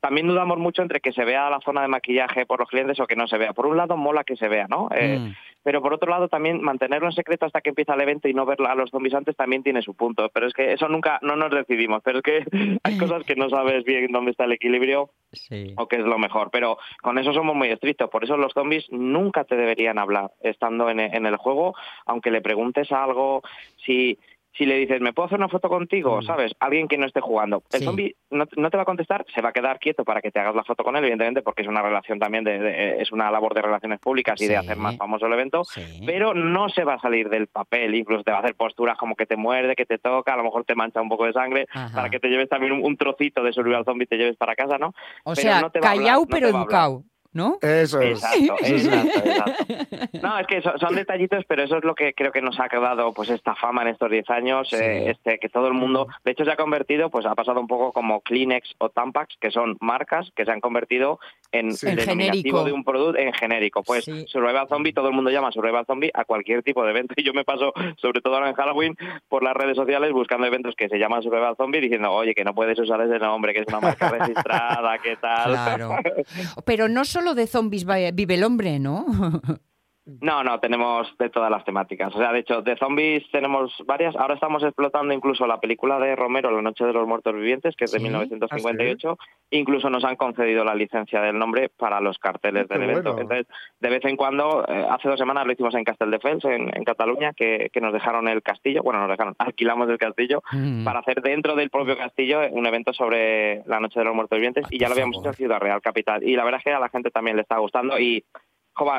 también 0.00 0.26
dudamos 0.26 0.58
mucho 0.58 0.82
entre 0.82 1.00
que 1.00 1.12
se 1.12 1.24
vea 1.24 1.50
la 1.50 1.60
zona 1.60 1.82
de 1.82 1.88
maquillaje 1.88 2.46
por 2.46 2.60
los 2.60 2.68
clientes 2.68 2.98
o 3.00 3.06
que 3.06 3.16
no 3.16 3.26
se 3.28 3.38
vea. 3.38 3.52
Por 3.52 3.66
un 3.66 3.76
lado 3.76 3.96
mola 3.96 4.24
que 4.24 4.36
se 4.36 4.48
vea, 4.48 4.66
¿no? 4.68 4.88
Eh, 4.94 5.18
Mm. 5.18 5.34
pero 5.62 5.82
por 5.82 5.92
otro 5.92 6.08
lado 6.10 6.28
también 6.28 6.62
mantenerlo 6.62 7.06
en 7.06 7.12
secreto 7.12 7.44
hasta 7.44 7.60
que 7.60 7.68
empieza 7.70 7.92
el 7.94 8.00
evento 8.00 8.28
y 8.28 8.32
no 8.34 8.46
ver 8.46 8.58
a 8.66 8.74
los 8.74 8.90
zombies 8.90 9.14
antes 9.14 9.36
también 9.36 9.62
tiene 9.62 9.82
su 9.82 9.94
punto. 9.94 10.30
Pero 10.32 10.46
es 10.46 10.54
que 10.54 10.72
eso 10.72 10.88
nunca, 10.88 11.18
no 11.22 11.36
nos 11.36 11.50
decidimos. 11.50 12.02
Pero 12.02 12.18
es 12.18 12.22
que 12.24 12.44
hay 12.82 12.96
cosas 12.98 13.24
que 13.24 13.36
no 13.36 13.50
sabes 13.50 13.84
bien 13.84 14.10
dónde 14.10 14.30
está 14.30 14.44
el 14.44 14.52
equilibrio 14.52 15.10
Sí. 15.32 15.74
o 15.76 15.86
qué 15.86 15.96
es 15.96 16.04
lo 16.04 16.18
mejor. 16.18 16.50
Pero 16.50 16.78
con 17.02 17.18
eso 17.18 17.32
somos 17.32 17.54
muy 17.54 17.68
estrictos. 17.68 18.08
Por 18.10 18.24
eso 18.24 18.36
los 18.36 18.52
zombies 18.52 18.86
nunca 18.90 19.44
te 19.44 19.54
deberían 19.56 19.98
hablar 19.98 20.30
estando 20.42 20.88
en, 20.90 20.98
en 20.98 21.26
el 21.26 21.36
juego, 21.36 21.74
aunque 22.06 22.30
le 22.30 22.40
preguntes 22.40 22.90
algo, 22.90 23.42
si 23.84 24.18
si 24.52 24.66
le 24.66 24.76
dices, 24.76 25.00
¿me 25.00 25.12
puedo 25.12 25.26
hacer 25.26 25.38
una 25.38 25.48
foto 25.48 25.68
contigo? 25.68 26.18
Mm. 26.18 26.22
¿Sabes? 26.22 26.52
Alguien 26.60 26.88
que 26.88 26.98
no 26.98 27.06
esté 27.06 27.20
jugando. 27.20 27.62
El 27.72 27.78
Sí. 27.80 27.84
zombie 27.84 28.16
no, 28.30 28.44
no 28.56 28.70
te 28.70 28.76
va 28.76 28.82
a 28.82 28.86
contestar, 28.86 29.24
se 29.34 29.40
va 29.40 29.50
a 29.50 29.52
quedar 29.52 29.78
quieto 29.78 30.04
para 30.04 30.20
que 30.20 30.30
te 30.30 30.40
hagas 30.40 30.54
la 30.54 30.64
foto 30.64 30.82
con 30.84 30.96
él, 30.96 31.02
evidentemente, 31.04 31.42
porque 31.42 31.62
es 31.62 31.68
una 31.68 31.82
relación 31.82 32.18
también, 32.18 32.44
de, 32.44 32.58
de- 32.58 33.00
es 33.02 33.12
una 33.12 33.30
labor 33.30 33.54
de 33.54 33.62
relaciones 33.62 34.00
públicas 34.00 34.40
y 34.40 34.46
de 34.48 34.56
hacer 34.56 34.76
más 34.76 34.96
famoso 34.96 35.26
el 35.26 35.32
evento 35.32 35.62
Sí. 35.64 36.02
pero 36.04 36.34
no 36.34 36.68
se 36.68 36.84
va 36.84 36.94
a 36.94 37.00
salir 37.00 37.28
del 37.28 37.46
papel, 37.46 37.94
incluso 37.94 38.22
te 38.24 38.30
va 38.32 38.38
a 38.38 38.40
hacer 38.40 38.54
posturas 38.54 38.98
como 38.98 39.14
que 39.14 39.26
te 39.26 39.36
muerde, 39.36 39.74
que 39.76 39.86
te 39.86 39.98
toca, 39.98 40.34
a 40.34 40.36
lo 40.36 40.44
mejor 40.44 40.64
te 40.64 40.74
mancha 40.74 41.00
un 41.00 41.08
poco 41.08 41.26
de 41.26 41.32
sangre, 41.32 41.66
Ajá. 41.72 41.94
para 41.94 42.10
que 42.10 42.18
te 42.20 42.28
lleves 42.28 42.48
también 42.48 42.72
un, 42.72 42.84
un 42.84 42.96
trocito 42.96 43.42
de 43.42 43.52
survival 43.52 43.84
zombie 43.84 44.04
y 44.04 44.08
te 44.08 44.16
lleves 44.16 44.36
para 44.36 44.56
casa, 44.56 44.78
¿no? 44.78 44.88
O 45.24 45.32
pero 45.34 45.36
sea, 45.36 45.60
no 45.60 45.70
te 45.70 45.80
va 45.80 45.90
hablar, 45.90 46.04
callao 46.04 46.20
no 46.22 46.26
pero 46.26 46.46
hablar. 46.48 46.62
educado, 46.62 47.02
¿no? 47.32 47.58
Eso 47.60 48.00
es. 48.00 48.22
Exacto, 48.22 48.56
exacto, 48.64 49.18
exacto. 49.24 50.18
No, 50.22 50.38
es 50.38 50.46
que 50.46 50.62
son, 50.62 50.78
son 50.78 50.94
detallitos, 50.94 51.44
pero 51.46 51.62
eso 51.62 51.76
es 51.78 51.84
lo 51.84 51.94
que 51.94 52.12
creo 52.14 52.32
que 52.32 52.42
nos 52.42 52.58
ha 52.58 52.68
dado 52.80 53.12
pues 53.12 53.30
esta 53.30 53.54
fama 53.54 53.82
en 53.82 53.88
estos 53.88 54.10
10 54.10 54.28
años, 54.30 54.68
Sí. 54.68 54.76
eh, 54.76 55.10
este 55.10 55.38
que 55.38 55.48
todo 55.48 55.66
el 55.68 55.74
mundo, 55.74 56.06
de 56.24 56.32
hecho 56.32 56.44
se 56.44 56.50
ha 56.52 56.56
convertido, 56.56 57.10
pues 57.10 57.26
ha 57.26 57.34
pasado 57.34 57.60
un 57.60 57.66
poco 57.66 57.92
como 57.92 58.20
Kleenex 58.20 58.74
o 58.78 58.88
Tampax, 58.90 59.36
que 59.40 59.50
son 59.50 59.76
marcas 59.80 60.30
que 60.34 60.44
se 60.44 60.50
han 60.50 60.60
convertido 60.60 61.18
en 61.52 61.72
Sí. 61.72 61.88
En 61.88 61.96
denominativo 61.96 62.58
genérico. 62.58 62.64
de 62.64 62.72
un 62.72 62.84
producto 62.84 63.18
en 63.18 63.32
genérico. 63.32 63.82
Pues 63.82 64.04
Sí. 64.04 64.24
Survival 64.28 64.66
Zombie, 64.68 64.92
todo 64.92 65.08
el 65.08 65.14
mundo 65.14 65.30
llama 65.30 65.52
Survival 65.52 65.84
Zombie 65.86 66.10
a 66.14 66.24
cualquier 66.24 66.62
tipo 66.62 66.84
de 66.84 66.90
evento 66.90 67.14
y 67.16 67.22
yo 67.24 67.32
me 67.34 67.44
paso, 67.44 67.72
sobre 67.98 68.20
todo 68.20 68.34
ahora 68.34 68.48
en 68.48 68.54
Halloween, 68.54 68.96
por 69.28 69.42
las 69.42 69.54
redes 69.54 69.76
sociales 69.76 70.12
buscando 70.12 70.46
eventos 70.46 70.74
que 70.76 70.88
se 70.88 70.98
llaman 70.98 71.22
Survival 71.22 71.56
Zombie 71.56 71.80
diciendo, 71.80 72.10
oye, 72.12 72.34
que 72.34 72.44
no 72.44 72.54
puedes 72.54 72.78
usar 72.78 73.00
ese 73.02 73.18
nombre, 73.18 73.52
que 73.52 73.60
es 73.60 73.66
una 73.68 73.80
marca 73.80 74.08
registrada, 74.10 74.98
¿qué 74.98 75.16
tal? 75.16 75.50
Claro. 75.52 75.90
Pero 76.64 76.88
no 76.88 77.04
solo 77.04 77.19
de 77.34 77.46
zombies 77.46 77.84
vive 77.84 78.34
el 78.34 78.44
hombre, 78.44 78.78
¿no? 78.78 79.06
No, 80.06 80.42
no, 80.42 80.58
tenemos 80.60 81.06
de 81.18 81.28
todas 81.30 81.50
las 81.50 81.64
temáticas. 81.64 82.12
O 82.14 82.18
sea, 82.18 82.32
de 82.32 82.40
hecho, 82.40 82.62
de 82.62 82.76
zombies 82.76 83.22
tenemos 83.30 83.72
varias. 83.86 84.16
Ahora 84.16 84.34
estamos 84.34 84.62
explotando 84.64 85.14
incluso 85.14 85.46
la 85.46 85.60
película 85.60 85.98
de 86.00 86.16
Romero, 86.16 86.50
La 86.50 86.62
Noche 86.62 86.84
de 86.84 86.92
los 86.92 87.06
Muertos 87.06 87.34
Vivientes, 87.34 87.76
que 87.76 87.84
es 87.84 87.92
de 87.92 87.98
Sí. 87.98 88.04
1958. 88.04 89.18
Incluso 89.50 89.88
nos 89.90 90.04
han 90.04 90.16
concedido 90.16 90.64
la 90.64 90.74
licencia 90.74 91.20
del 91.20 91.38
nombre 91.38 91.68
para 91.68 92.00
los 92.00 92.18
carteles 92.18 92.66
Qué 92.66 92.74
del 92.78 92.90
evento. 92.90 93.12
bueno. 93.12 93.22
Entonces, 93.30 93.46
de 93.78 93.88
vez 93.90 94.04
en 94.04 94.16
cuando, 94.16 94.64
eh, 94.66 94.86
hace 94.90 95.08
dos 95.08 95.18
semanas 95.18 95.46
lo 95.46 95.52
hicimos 95.52 95.74
en 95.74 95.84
Castelldefels, 95.84 96.44
en, 96.44 96.76
en 96.76 96.84
Cataluña, 96.84 97.32
que, 97.34 97.68
que 97.72 97.80
nos 97.80 97.92
dejaron 97.92 98.26
el 98.26 98.42
castillo. 98.42 98.82
Bueno, 98.82 99.00
nos 99.00 99.10
dejaron, 99.10 99.34
alquilamos 99.38 99.88
el 99.88 99.98
castillo 99.98 100.42
Mm. 100.52 100.84
para 100.84 101.00
hacer 101.00 101.20
dentro 101.22 101.54
del 101.54 101.70
propio 101.70 101.96
castillo 101.96 102.40
un 102.50 102.66
evento 102.66 102.92
sobre 102.92 103.62
la 103.66 103.78
Noche 103.80 104.00
de 104.00 104.06
los 104.06 104.14
Muertos 104.14 104.36
Vivientes 104.36 104.64
Ay, 104.70 104.76
y 104.76 104.80
ya 104.80 104.88
lo 104.88 104.94
habíamos 104.94 105.16
favor. 105.16 105.26
hecho 105.28 105.30
en 105.30 105.36
Ciudad 105.46 105.60
Real 105.60 105.80
Capital. 105.82 106.22
Y 106.26 106.34
la 106.36 106.44
verdad 106.44 106.58
es 106.58 106.64
que 106.64 106.72
a 106.72 106.80
la 106.80 106.88
gente 106.88 107.10
también 107.10 107.36
le 107.36 107.42
está 107.42 107.58
gustando 107.58 107.98
y 107.98 108.24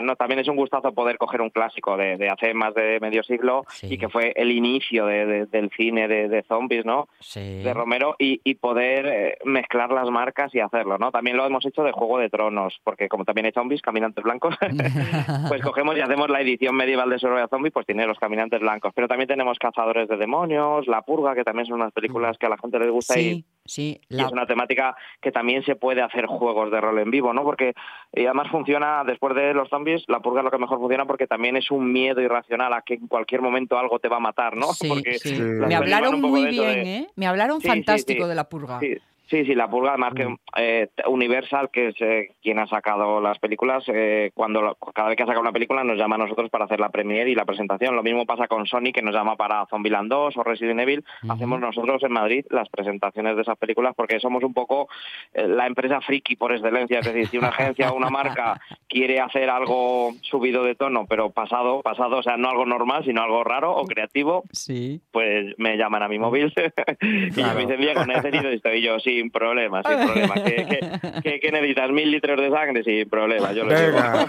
No, 0.02 0.16
también 0.16 0.40
es 0.40 0.48
un 0.48 0.56
gustazo 0.56 0.94
poder 0.94 1.18
coger 1.18 1.42
un 1.42 1.50
clásico 1.50 1.98
de, 1.98 2.18
de 2.18 2.30
hace 2.30 2.54
más 2.54 2.74
de 2.74 3.00
medio 3.00 3.24
siglo 3.24 3.64
Sí. 3.70 3.88
y 3.94 3.98
que 3.98 4.10
fue 4.10 4.34
el 4.36 4.52
inicio 4.52 5.06
de- 5.06 5.26
de- 5.26 5.46
del 5.48 5.70
cine 5.72 6.08
de, 6.08 6.44
zombies, 6.44 6.86
¿no? 6.86 7.08
Sí. 7.20 7.62
De 7.64 7.74
Romero 7.74 8.16
y, 8.20 8.42
y 8.44 8.56
poder 8.56 9.06
eh, 9.08 9.38
mezclar 9.46 9.92
las 9.92 10.10
marcas 10.10 10.54
y 10.56 10.60
hacerlo, 10.60 10.98
¿no? 10.98 11.12
También 11.12 11.38
lo 11.38 11.46
hemos 11.46 11.66
hecho 11.66 11.84
de 11.84 11.92
Juego 11.92 12.18
de 12.20 12.30
Tronos, 12.30 12.80
porque 12.84 13.08
como 13.10 13.26
también 13.26 13.46
hay 13.46 13.52
zombies, 13.52 13.82
caminantes 13.82 14.24
blancos, 14.24 14.56
pues 15.48 15.62
cogemos 15.62 15.96
y 15.98 16.02
hacemos 16.02 16.30
la 16.30 16.42
edición 16.42 16.76
medieval 16.76 17.10
de 17.10 17.20
Survival 17.20 17.50
Zombie, 17.50 17.72
pues 17.72 17.86
tiene 17.86 18.06
los 18.06 18.20
caminantes 18.20 18.60
blancos. 18.60 18.92
Pero 18.96 19.08
también 19.08 19.28
tenemos 19.28 19.58
Cazadores 19.60 20.08
de 20.08 20.18
Demonios, 20.18 20.88
La 20.88 21.02
Purga, 21.02 21.36
que 21.36 21.44
también 21.44 21.66
son 21.66 21.76
unas 21.82 21.92
películas 21.94 22.38
que 22.38 22.46
a 22.46 22.50
la 22.50 22.58
gente 22.58 22.80
les 22.80 22.90
gusta 22.92 23.20
y 23.20 23.44
Sí, 23.72 24.02
y 24.10 24.20
es 24.22 24.30
una 24.34 24.46
temática 24.46 24.98
que 25.22 25.32
también 25.32 25.64
se 25.64 25.78
puede 25.78 26.02
hacer 26.02 26.26
juegos 26.26 26.70
de 26.72 26.82
rol 26.82 27.00
en 27.00 27.10
vivo, 27.10 27.32
¿no? 27.32 27.44
Porque 27.44 27.74
y 28.12 28.26
además 28.26 28.50
funciona, 28.52 29.06
después 29.06 29.34
de 29.34 29.54
los 29.54 29.70
zombies, 29.70 30.04
la 30.10 30.20
purga 30.20 30.42
es 30.42 30.44
lo 30.44 30.52
que 30.52 30.58
mejor 30.58 30.78
funciona 30.80 31.06
porque 31.06 31.26
también 31.26 31.56
es 31.56 31.72
un 31.72 31.90
miedo 31.94 32.20
irracional 32.20 32.74
a 32.74 32.82
que 32.82 32.96
en 32.96 33.08
cualquier 33.08 33.42
momento 33.42 33.78
algo 33.80 33.98
te 34.00 34.10
va 34.10 34.18
a 34.18 34.20
matar, 34.20 34.58
¿no? 34.58 34.74
Sí, 34.74 34.90
porque 34.90 35.14
sí. 35.20 35.36
Sí. 35.38 35.42
Me 35.42 35.74
hablaron 35.76 36.20
muy 36.20 36.48
bien, 36.48 36.84
de- 36.84 36.96
¿eh? 36.98 37.08
Me 37.16 37.28
hablaron 37.28 37.62
Sí, 37.62 37.68
sí, 37.68 37.70
fantástico 37.70 38.24
sí. 38.24 38.30
de 38.30 38.36
la 38.36 38.50
purga. 38.50 38.80
Sí, 38.82 38.98
Sí, 39.32 39.46
sí, 39.46 39.56
la 39.56 39.70
pulga, 39.70 39.92
además 39.92 40.14
que 40.14 40.26
Mm. 40.28 40.38
eh, 40.58 40.90
Universal, 41.08 41.70
que 41.72 41.88
es 41.88 41.96
eh, 42.02 42.32
quien 42.42 42.60
ha 42.60 42.68
sacado 42.68 43.22
las 43.22 43.40
películas, 43.40 43.84
eh, 43.88 44.30
cuando 44.34 44.78
cada 44.94 45.08
vez 45.08 45.16
que 45.16 45.24
ha 45.24 45.26
sacado 45.26 45.42
una 45.42 45.54
película 45.54 45.84
nos 45.86 45.98
llama 45.98 46.16
a 46.16 46.20
nosotros 46.20 46.50
para 46.50 46.66
hacer 46.66 46.82
la 46.82 46.90
premiere 46.90 47.30
y 47.32 47.36
la 47.36 47.46
presentación. 47.46 47.96
Lo 47.96 48.04
mismo 48.04 48.26
pasa 48.26 48.50
con 48.50 48.66
Sony, 48.68 48.92
que 48.94 49.02
nos 49.02 49.16
llama 49.16 49.38
para 49.38 49.66
Zombieland 49.68 50.10
2 50.10 50.36
o 50.36 50.44
Resident 50.44 50.82
Evil. 50.82 51.06
Hacemos 51.30 51.62
nosotros 51.62 52.04
en 52.04 52.12
Madrid 52.12 52.46
las 52.50 52.68
presentaciones 52.70 53.38
de 53.38 53.42
esas 53.44 53.58
películas 53.58 53.94
porque 53.96 54.20
somos 54.20 54.44
un 54.44 54.54
poco 54.54 54.90
la 55.34 55.66
empresa 55.66 56.02
friki 56.02 56.36
por 56.36 56.52
excelencia. 56.52 57.00
Es 57.00 57.06
decir, 57.06 57.28
si 57.30 57.38
una 57.38 57.48
agencia 57.50 57.90
o 57.92 57.96
una 57.96 58.10
marca 58.10 58.60
quiere 58.90 59.22
hacer 59.22 59.50
algo 59.50 60.12
subido 60.24 60.66
de 60.66 60.76
tono, 60.76 61.06
pero 61.08 61.30
pasado, 61.30 61.82
pasado, 61.82 62.18
o 62.18 62.24
sea, 62.24 62.36
no 62.36 62.50
algo 62.50 62.66
normal, 62.66 63.06
sino 63.06 63.22
algo 63.22 63.46
raro 63.46 63.74
o 63.78 63.86
creativo, 63.86 64.44
Sí. 64.52 65.00
pues 65.12 65.56
me 65.58 65.78
llaman 65.78 66.04
a 66.04 66.10
mi 66.10 66.20
móvil 66.20 66.54
y 67.02 67.30
Claro. 67.32 67.66
me 67.66 67.78
Diego, 67.78 68.06
necesito 68.06 68.50
esto. 68.50 68.74
Y 68.74 68.82
yo, 68.82 69.00
sin 69.22 69.32
problema, 69.32 69.82
sin 69.84 69.98
problema. 70.08 70.34
¿Qué, 70.36 70.66
qué, 70.68 71.22
qué- 71.24 71.40
qué 71.40 71.52
necesitas? 71.52 71.92
¿Mil 71.92 72.10
litros 72.12 72.40
de 72.42 72.50
sangre? 72.50 72.84
Sin 72.84 73.08
problema, 73.10 73.52
yo 73.54 73.64
lo 73.66 73.72
llevo. 73.72 73.98
Venga, 73.98 74.28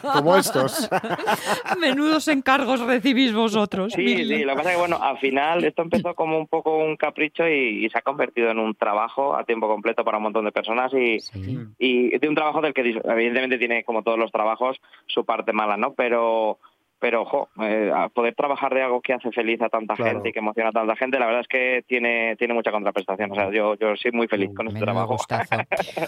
como 0.14 0.36
estos. 0.36 0.88
Menudos 1.80 2.28
encargos 2.28 2.80
recibís 2.80 3.32
vosotros. 3.32 3.92
Sí, 3.94 4.02
Mil- 4.04 4.28
sí, 4.28 4.44
lo 4.44 4.52
que 4.52 4.56
pasa 4.56 4.70
es 4.70 4.74
que, 4.76 4.80
bueno, 4.80 4.98
al 5.02 5.18
final 5.18 5.64
esto 5.64 5.82
empezó 5.82 6.14
como 6.14 6.38
un 6.38 6.46
poco 6.46 6.76
un 6.78 6.96
capricho 6.96 7.46
y, 7.48 7.84
y 7.84 7.90
se 7.90 7.98
ha 7.98 8.02
convertido 8.02 8.50
en 8.50 8.58
un 8.58 8.74
trabajo 8.74 9.34
a 9.36 9.44
tiempo 9.44 9.68
completo 9.68 10.04
para 10.04 10.18
un 10.18 10.24
montón 10.24 10.44
de 10.44 10.52
personas 10.52 10.92
y, 10.94 11.20
Sí. 11.20 11.58
y 11.78 12.18
de 12.18 12.28
un 12.28 12.34
trabajo 12.34 12.60
del 12.60 12.74
que 12.74 12.82
dis- 12.84 13.00
evidentemente 13.04 13.58
tiene, 13.58 13.84
como 13.84 14.02
todos 14.02 14.18
los 14.18 14.30
trabajos, 14.32 14.76
su 15.06 15.24
parte 15.24 15.52
mala, 15.52 15.76
¿no? 15.76 15.94
Pero, 15.94 16.58
pero 17.04 17.20
ojo, 17.20 17.50
eh, 17.60 17.92
poder 18.14 18.34
trabajar 18.34 18.72
de 18.72 18.82
algo 18.82 19.02
que 19.02 19.12
hace 19.12 19.30
feliz 19.30 19.60
a 19.60 19.68
tanta 19.68 19.94
Claro. 19.94 20.12
gente 20.12 20.30
y 20.30 20.32
que 20.32 20.38
emociona 20.38 20.70
a 20.70 20.72
tanta 20.72 20.96
gente, 20.96 21.18
la 21.18 21.26
verdad 21.26 21.42
es 21.42 21.48
que 21.48 21.84
tiene, 21.86 22.34
tiene 22.36 22.54
mucha 22.54 22.70
contraprestación. 22.70 23.30
O 23.30 23.34
sea, 23.34 23.50
yo, 23.52 23.74
yo 23.74 23.94
soy 23.94 24.10
muy 24.12 24.26
feliz 24.26 24.52
con 24.56 24.68
este 24.68 24.80
trabajo. 24.80 25.18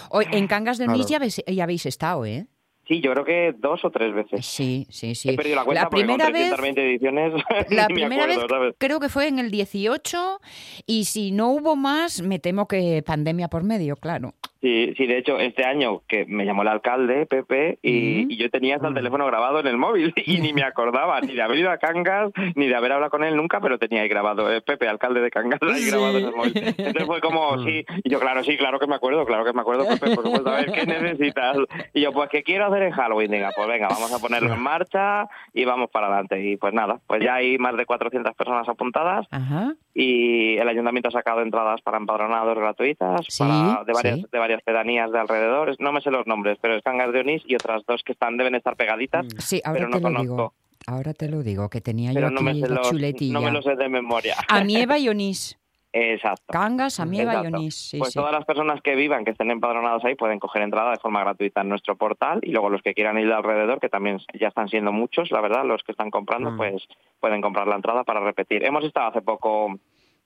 Hoy, 0.09 0.25
en 0.31 0.47
Cangas 0.47 0.79
de 0.79 0.85
Claro. 0.85 1.03
Ya 1.07 1.17
habéis, 1.17 1.43
ya 1.45 1.63
habéis 1.65 1.85
estado, 1.85 2.25
¿eh? 2.25 2.47
Sí, 2.87 3.01
yo 3.01 3.11
creo 3.13 3.25
que 3.25 3.53
dos 3.57 3.83
o 3.83 3.89
tres 3.91 4.13
veces. 4.13 4.45
Sí, 4.45 4.87
sí, 4.89 5.13
sí. 5.15 5.29
He 5.29 5.33
perdido 5.35 5.57
la 5.57 5.65
cuenta 5.65 5.83
la 5.83 5.89
primera 5.89 6.23
con 6.25 6.33
vez 6.33 6.49
320 6.49 6.85
ediciones 6.89 7.33
La 7.69 7.87
primera 7.87 8.23
acuerdo, 8.23 8.41
vez 8.41 8.49
¿sabes? 8.49 8.75
creo 8.77 8.99
que 8.99 9.09
fue 9.09 9.27
en 9.27 9.39
el 9.39 9.51
18 9.51 10.39
y 10.85 11.05
si 11.05 11.31
no 11.31 11.49
hubo 11.49 11.75
más, 11.75 12.21
me 12.21 12.39
temo 12.39 12.67
que 12.67 13.03
pandemia 13.05 13.47
por 13.49 13.63
medio, 13.63 13.95
claro. 13.95 14.33
Sí, 14.59 14.93
sí, 14.97 15.05
de 15.05 15.19
hecho, 15.19 15.37
este 15.37 15.63
año 15.65 16.01
que 16.07 16.25
me 16.25 16.43
llamó 16.43 16.63
el 16.63 16.67
alcalde, 16.69 17.27
Pepe, 17.27 17.77
y, 17.83 18.25
y 18.33 18.37
yo 18.37 18.49
tenía 18.49 18.75
hasta 18.75 18.87
el 18.87 18.95
teléfono 18.95 19.25
grabado 19.27 19.59
en 19.59 19.67
el 19.67 19.77
móvil 19.77 20.13
y 20.25 20.39
ni 20.39 20.51
me 20.51 20.63
acordaba 20.63 21.21
ni 21.21 21.35
de 21.35 21.41
haber 21.43 21.59
ido 21.59 21.69
a 21.69 21.77
Cangas, 21.77 22.31
ni 22.55 22.67
de 22.67 22.75
haber 22.75 22.91
hablado 22.93 23.11
con 23.11 23.23
él 23.23 23.35
nunca, 23.35 23.61
pero 23.61 23.77
tenía 23.77 24.01
ahí 24.01 24.07
grabado, 24.09 24.51
eh, 24.51 24.61
Pepe, 24.61 24.87
alcalde 24.87 25.21
de 25.21 25.29
Cangas, 25.29 25.59
ahí 25.61 25.81
Sí. 25.83 25.91
grabado 25.91 26.17
en 26.17 26.25
el 26.25 26.35
móvil. 26.35 26.53
Entonces 26.55 27.05
fue 27.05 27.21
como, 27.21 27.63
sí, 27.63 27.85
y 28.03 28.09
yo, 28.09 28.19
claro, 28.19 28.43
sí, 28.43 28.57
claro 28.57 28.79
que 28.79 28.87
me 28.87 28.95
acuerdo, 28.95 29.25
claro 29.25 29.45
que 29.45 29.53
me 29.53 29.61
acuerdo, 29.61 29.85
Pepe, 29.87 30.15
por 30.15 30.23
supuesto, 30.25 30.49
a 30.49 30.55
ver, 30.55 30.71
¿qué 30.71 30.85
necesitas? 30.87 31.55
Y 31.93 32.01
yo, 32.01 32.11
pues, 32.11 32.27
¿qué 32.31 32.41
quiero 32.41 32.65
hacer 32.65 32.76
en 32.83 32.91
Halloween? 32.91 33.31
Diga, 33.31 33.51
pues 33.55 33.67
venga, 33.67 33.87
vamos 33.89 34.11
a 34.13 34.19
ponerlo 34.19 34.53
en 34.53 34.61
marcha 34.61 35.27
y 35.53 35.65
vamos 35.65 35.89
para 35.91 36.07
adelante. 36.07 36.41
Y 36.43 36.57
pues 36.57 36.73
nada, 36.73 36.99
pues 37.07 37.23
ya 37.23 37.35
hay 37.35 37.57
más 37.57 37.75
de 37.77 37.85
400 37.85 38.33
personas 38.35 38.67
apuntadas 38.69 39.25
Ajá. 39.31 39.73
y 39.93 40.57
el 40.57 40.67
ayuntamiento 40.67 41.09
ha 41.09 41.11
sacado 41.11 41.41
entradas 41.41 41.81
para 41.81 41.97
empadronados 41.97 42.57
gratuitas 42.57 43.21
Sí, 43.27 43.43
para, 43.43 43.83
de, 43.83 43.93
varias, 43.93 44.15
sí. 44.19 44.25
de 44.31 44.39
varias 44.39 44.61
pedanías 44.63 45.11
de 45.11 45.19
alrededor. 45.19 45.75
No 45.79 45.91
me 45.91 46.01
sé 46.01 46.11
los 46.11 46.27
nombres, 46.27 46.57
pero 46.61 46.75
es 46.75 46.83
Cangas 46.83 47.11
de 47.13 47.19
Onís 47.21 47.43
y 47.45 47.55
otras 47.55 47.83
dos 47.87 48.01
que 48.03 48.13
están 48.13 48.37
deben 48.37 48.55
estar 48.55 48.75
pegaditas, 48.75 49.25
Sí, 49.37 49.61
ahora 49.65 49.79
pero 49.79 49.89
no 49.89 49.97
te 49.97 50.01
lo 50.01 50.07
conozco. 50.07 50.23
digo. 50.23 50.53
Ahora 50.85 51.13
te 51.13 51.27
lo 51.27 51.43
digo, 51.43 51.69
que 51.69 51.81
tenía 51.81 52.11
Pero 52.13 52.29
yo 52.29 52.41
no 52.41 52.49
aquí 52.49 52.61
la 52.61 52.67
los, 52.69 52.89
chuletilla. 52.89 53.33
no 53.33 53.41
me 53.41 53.51
los 53.51 53.65
sé 53.65 53.75
de 53.75 53.89
memoria. 53.89 54.35
Amieva 54.47 54.97
y 54.97 55.09
Onís. 55.09 55.57
Exacto. 55.93 56.45
Cangas, 56.51 56.99
Amieva 56.99 57.41
y. 57.43 57.47
Onís. 57.47 57.75
Sí, 57.75 57.97
pues 57.97 58.13
sí. 58.13 58.19
todas 58.19 58.31
las 58.31 58.45
personas 58.45 58.81
que 58.81 58.95
vivan, 58.95 59.25
que 59.25 59.31
estén 59.31 59.49
empadronados 59.51 60.03
ahí, 60.05 60.15
pueden 60.15 60.39
coger 60.39 60.61
entrada 60.61 60.91
de 60.91 60.97
forma 60.99 61.21
gratuita 61.21 61.61
en 61.61 61.69
nuestro 61.69 61.95
portal 61.95 62.39
y 62.43 62.51
luego 62.51 62.69
los 62.69 62.81
que 62.81 62.93
quieran 62.93 63.17
ir 63.17 63.27
de 63.27 63.33
alrededor, 63.33 63.79
que 63.79 63.89
también 63.89 64.19
ya 64.39 64.49
están 64.49 64.67
siendo 64.67 64.91
muchos, 64.91 65.31
la 65.31 65.41
verdad, 65.41 65.63
los 65.65 65.83
que 65.83 65.93
están 65.93 66.11
comprando, 66.11 66.51
Mm. 66.51 66.57
pues 66.57 66.87
pueden 67.19 67.41
comprar 67.41 67.67
la 67.67 67.75
entrada 67.75 68.03
para 68.03 68.19
repetir. 68.19 68.63
Hemos 68.63 68.83
estado 68.83 69.07
hace 69.09 69.21
poco 69.21 69.79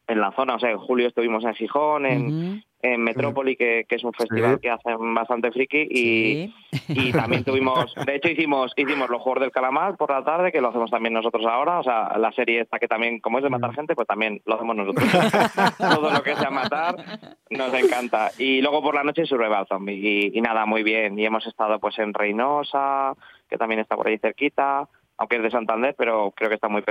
en 0.07 0.19
la 0.19 0.31
zona, 0.33 0.55
o 0.55 0.59
sea, 0.59 0.71
en 0.71 0.77
julio 0.77 1.07
estuvimos 1.07 1.43
en 1.45 1.53
Gijón, 1.53 2.05
en, 2.05 2.63
en 2.81 3.01
Metrópoli, 3.03 3.55
que, 3.55 3.85
que 3.87 3.95
es 3.95 4.03
un 4.03 4.11
festival 4.11 4.55
Sí. 4.55 4.61
que 4.61 4.69
hacen 4.71 5.13
bastante 5.13 5.51
friki, 5.51 5.87
y, 5.89 6.53
sí. 6.71 6.83
y 6.87 7.11
también 7.13 7.43
tuvimos, 7.45 7.93
de 8.05 8.15
hecho 8.15 8.27
hicimos 8.29 8.73
hicimos 8.75 9.09
los 9.09 9.21
Juegos 9.21 9.41
del 9.41 9.51
Calamar 9.51 9.95
por 9.97 10.09
la 10.11 10.23
tarde, 10.23 10.51
que 10.51 10.59
lo 10.59 10.69
hacemos 10.69 10.89
también 10.91 11.13
nosotros 11.13 11.45
ahora, 11.45 11.79
o 11.79 11.83
sea, 11.83 12.17
la 12.17 12.31
serie 12.33 12.61
esta 12.61 12.79
que 12.79 12.87
también, 12.87 13.19
como 13.19 13.37
es 13.37 13.43
de 13.43 13.49
matar 13.51 13.73
gente, 13.73 13.95
pues 13.95 14.07
también 14.07 14.41
lo 14.45 14.55
hacemos 14.55 14.75
nosotros. 14.75 15.07
Todo 15.77 16.11
lo 16.11 16.23
que 16.23 16.35
sea 16.35 16.49
matar 16.49 16.95
nos 17.49 17.73
encanta. 17.73 18.31
Y 18.37 18.61
luego 18.61 18.81
por 18.81 18.95
la 18.95 19.03
noche 19.03 19.25
Survival 19.25 19.67
Zombie, 19.67 19.93
y, 20.33 20.37
y 20.37 20.41
nada, 20.41 20.65
muy 20.65 20.83
bien. 20.83 21.17
Y 21.17 21.25
hemos 21.25 21.45
estado 21.45 21.79
pues 21.79 21.97
en 21.99 22.13
Reynosa, 22.13 23.13
que 23.49 23.57
también 23.57 23.79
está 23.79 23.95
por 23.95 24.07
ahí 24.07 24.17
cerquita, 24.17 24.89
aunque 25.17 25.37
es 25.37 25.43
de 25.43 25.51
Santander, 25.51 25.95
pero 25.97 26.31
creo 26.35 26.49
que 26.49 26.55
está 26.55 26.67
muy 26.67 26.81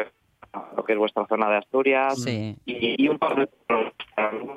lo 0.76 0.84
que 0.84 0.92
es 0.92 0.98
vuestra 0.98 1.26
zona 1.26 1.48
de 1.50 1.56
Asturias. 1.56 2.22
Sí. 2.22 2.56
Y, 2.66 3.02
y 3.02 3.08
un 3.08 3.18
par 3.18 3.36
de 3.36 3.48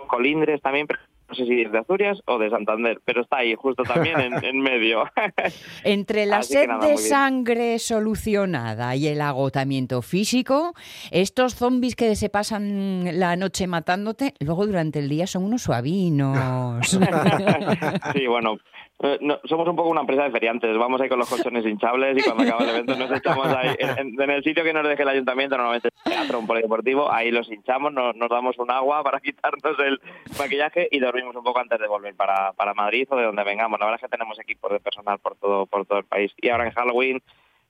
colindres 0.08 0.62
también, 0.62 0.88
pero 0.88 1.00
no 1.34 1.36
sé 1.36 1.46
si 1.46 1.62
es 1.62 1.72
de 1.72 1.80
Asturias 1.80 2.20
o 2.26 2.38
de 2.38 2.50
Santander, 2.50 3.02
pero 3.06 3.22
está 3.22 3.38
ahí, 3.38 3.56
justo 3.56 3.84
también 3.84 4.20
en, 4.20 4.44
en 4.44 4.60
medio. 4.60 5.04
Entre 5.84 6.26
la 6.26 6.38
Así 6.38 6.54
sed 6.54 6.68
nada, 6.68 6.86
de 6.86 6.98
sangre 6.98 7.80
solucionada 7.80 8.96
y 8.96 9.08
el 9.08 9.22
agotamiento 9.22 10.02
físico, 10.02 10.74
estos 11.12 11.56
zombies 11.56 11.96
que 11.96 12.16
se 12.16 12.30
pasan 12.30 13.20
la 13.20 13.36
noche 13.36 13.66
matándote, 13.68 14.34
luego 14.40 14.68
durante 14.68 15.00
el 15.00 15.10
día 15.10 15.26
son 15.26 15.44
unos 15.44 15.64
suavinos. 15.64 16.88
sí, 18.14 18.28
bueno. 18.28 18.58
Eh, 19.00 19.18
no, 19.22 19.40
somos 19.46 19.68
un 19.68 19.76
poco 19.76 19.90
una 19.90 20.02
empresa 20.02 20.24
de 20.24 20.32
feriantes, 20.32 20.78
vamos 20.78 21.02
ahí 21.02 21.10
con 21.10 21.20
los 21.20 21.30
colchones 21.30 21.66
hinchables 21.66 22.18
y 22.18 22.24
cuando 22.24 22.44
acaba 22.44 22.64
el 22.64 22.70
evento 22.70 22.96
nos 22.96 23.12
echamos 23.12 23.48
ahí, 23.48 23.76
en, 23.80 24.30
el 24.30 24.44
sitio 24.44 24.64
que 24.64 24.72
nos 24.72 24.88
deje 24.88 25.04
el 25.04 25.10
ayuntamiento, 25.10 25.58
normalmente 25.58 25.90
el 26.06 26.12
teatro, 26.12 26.40
un 26.40 26.48
polideportivo, 26.48 27.12
ahí 27.12 27.32
los 27.32 27.52
hinchamos, 27.52 27.92
nos, 27.92 28.16
nos 28.16 28.30
damos 28.30 28.58
un 28.60 28.72
agua 28.72 29.04
para 29.04 29.20
quitarnos 29.22 29.78
el 29.80 30.00
maquillaje 30.38 30.88
y 30.92 31.00
dormimos 31.00 31.36
un 31.36 31.44
poco 31.44 31.60
antes 31.60 31.80
de 31.80 31.88
volver 31.88 32.16
para, 32.16 32.54
para 32.54 32.74
Madrid 32.74 33.08
o 33.10 33.18
de 33.18 33.26
donde 33.26 33.44
vengamos. 33.44 33.80
La 33.80 33.88
verdad 33.88 34.00
es 34.02 34.10
que 34.10 34.16
tenemos 34.16 34.40
equipos 34.40 34.72
de 34.72 34.80
personal 34.80 35.20
por 35.20 35.36
todo, 35.36 35.66
por 35.66 35.86
todo 35.86 36.00
el 36.00 36.06
país. 36.06 36.32
Y 36.38 36.50
ahora 36.50 36.66
en 36.66 36.72
Halloween, 36.72 37.22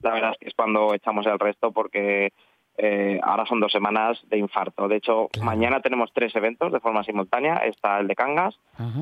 la 0.01 0.13
verdad 0.13 0.31
es 0.33 0.37
que 0.37 0.47
es 0.49 0.53
cuando 0.53 0.93
echamos 0.93 1.25
el 1.25 1.39
resto 1.39 1.71
porque 1.71 2.31
eh, 2.77 3.19
ahora 3.23 3.45
son 3.45 3.59
dos 3.59 3.71
semanas 3.71 4.19
de 4.29 4.37
infarto. 4.37 4.87
De 4.87 4.95
hecho, 4.97 5.27
Claro. 5.31 5.45
mañana 5.45 5.79
tenemos 5.81 6.11
tres 6.13 6.35
eventos 6.35 6.71
de 6.71 6.79
forma 6.79 7.03
simultánea. 7.03 7.57
Está 7.57 7.99
el 7.99 8.07
de 8.07 8.15
Cangas. 8.15 8.57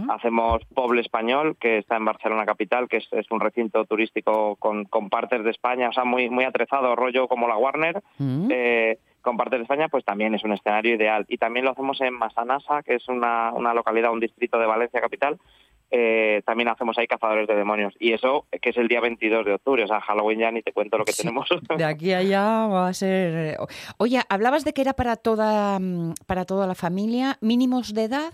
Hacemos 0.09 0.63
Poble 0.73 1.01
Español, 1.01 1.55
que 1.59 1.77
está 1.77 1.95
en 1.97 2.05
Barcelona 2.05 2.45
capital, 2.45 2.87
que 2.87 2.97
es, 2.97 3.07
es 3.11 3.29
un 3.31 3.39
recinto 3.39 3.85
turístico 3.85 4.55
con, 4.57 4.85
con 4.85 5.09
partes 5.09 5.43
de 5.43 5.51
España, 5.51 5.89
o 5.89 5.93
sea, 5.93 6.03
muy, 6.03 6.29
muy 6.29 6.43
atrezado, 6.43 6.95
rollo 6.95 7.27
como 7.27 7.47
la 7.47 7.57
Warner, 7.57 8.01
Mm. 8.17 8.47
eh, 8.51 8.97
con 9.21 9.37
partes 9.37 9.59
de 9.59 9.63
España, 9.63 9.87
pues 9.87 10.03
también 10.03 10.33
es 10.33 10.43
un 10.43 10.51
escenario 10.53 10.95
ideal. 10.95 11.25
Y 11.27 11.37
también 11.37 11.63
lo 11.65 11.71
hacemos 11.71 12.01
en 12.01 12.13
Masanasa, 12.15 12.81
que 12.83 12.95
es 12.95 13.07
una, 13.07 13.51
una 13.53 13.73
localidad, 13.73 14.11
un 14.11 14.19
distrito 14.19 14.57
de 14.57 14.65
Valencia 14.65 14.99
capital. 14.99 15.37
Eh, 15.91 16.41
también 16.45 16.69
hacemos 16.69 16.97
ahí 16.97 17.05
cazadores 17.05 17.47
de 17.47 17.55
demonios. 17.55 17.93
Y 17.99 18.13
eso, 18.13 18.45
que 18.61 18.69
es 18.69 18.77
el 18.77 18.87
día 18.87 19.01
22 19.01 19.45
de 19.45 19.53
octubre, 19.55 19.83
o 19.83 19.87
sea, 19.87 19.99
Halloween 19.99 20.39
ya 20.39 20.51
ni 20.51 20.61
te 20.61 20.71
cuento 20.71 20.97
lo 20.97 21.03
que 21.03 21.11
Sí, 21.11 21.23
tenemos. 21.23 21.49
De 21.77 21.83
aquí 21.83 22.13
a 22.13 22.19
allá 22.19 22.67
va 22.67 22.87
a 22.87 22.93
ser. 22.93 23.57
Oye, 23.97 24.21
hablabas 24.29 24.63
de 24.63 24.73
que 24.73 24.81
era 24.81 24.93
para 24.93 25.17
toda 25.17 25.79
mm, 25.79 26.13
para 26.25 26.45
toda 26.45 26.65
la 26.65 26.75
familia, 26.75 27.37
mínimos 27.41 27.93
de 27.93 28.03
edad. 28.05 28.31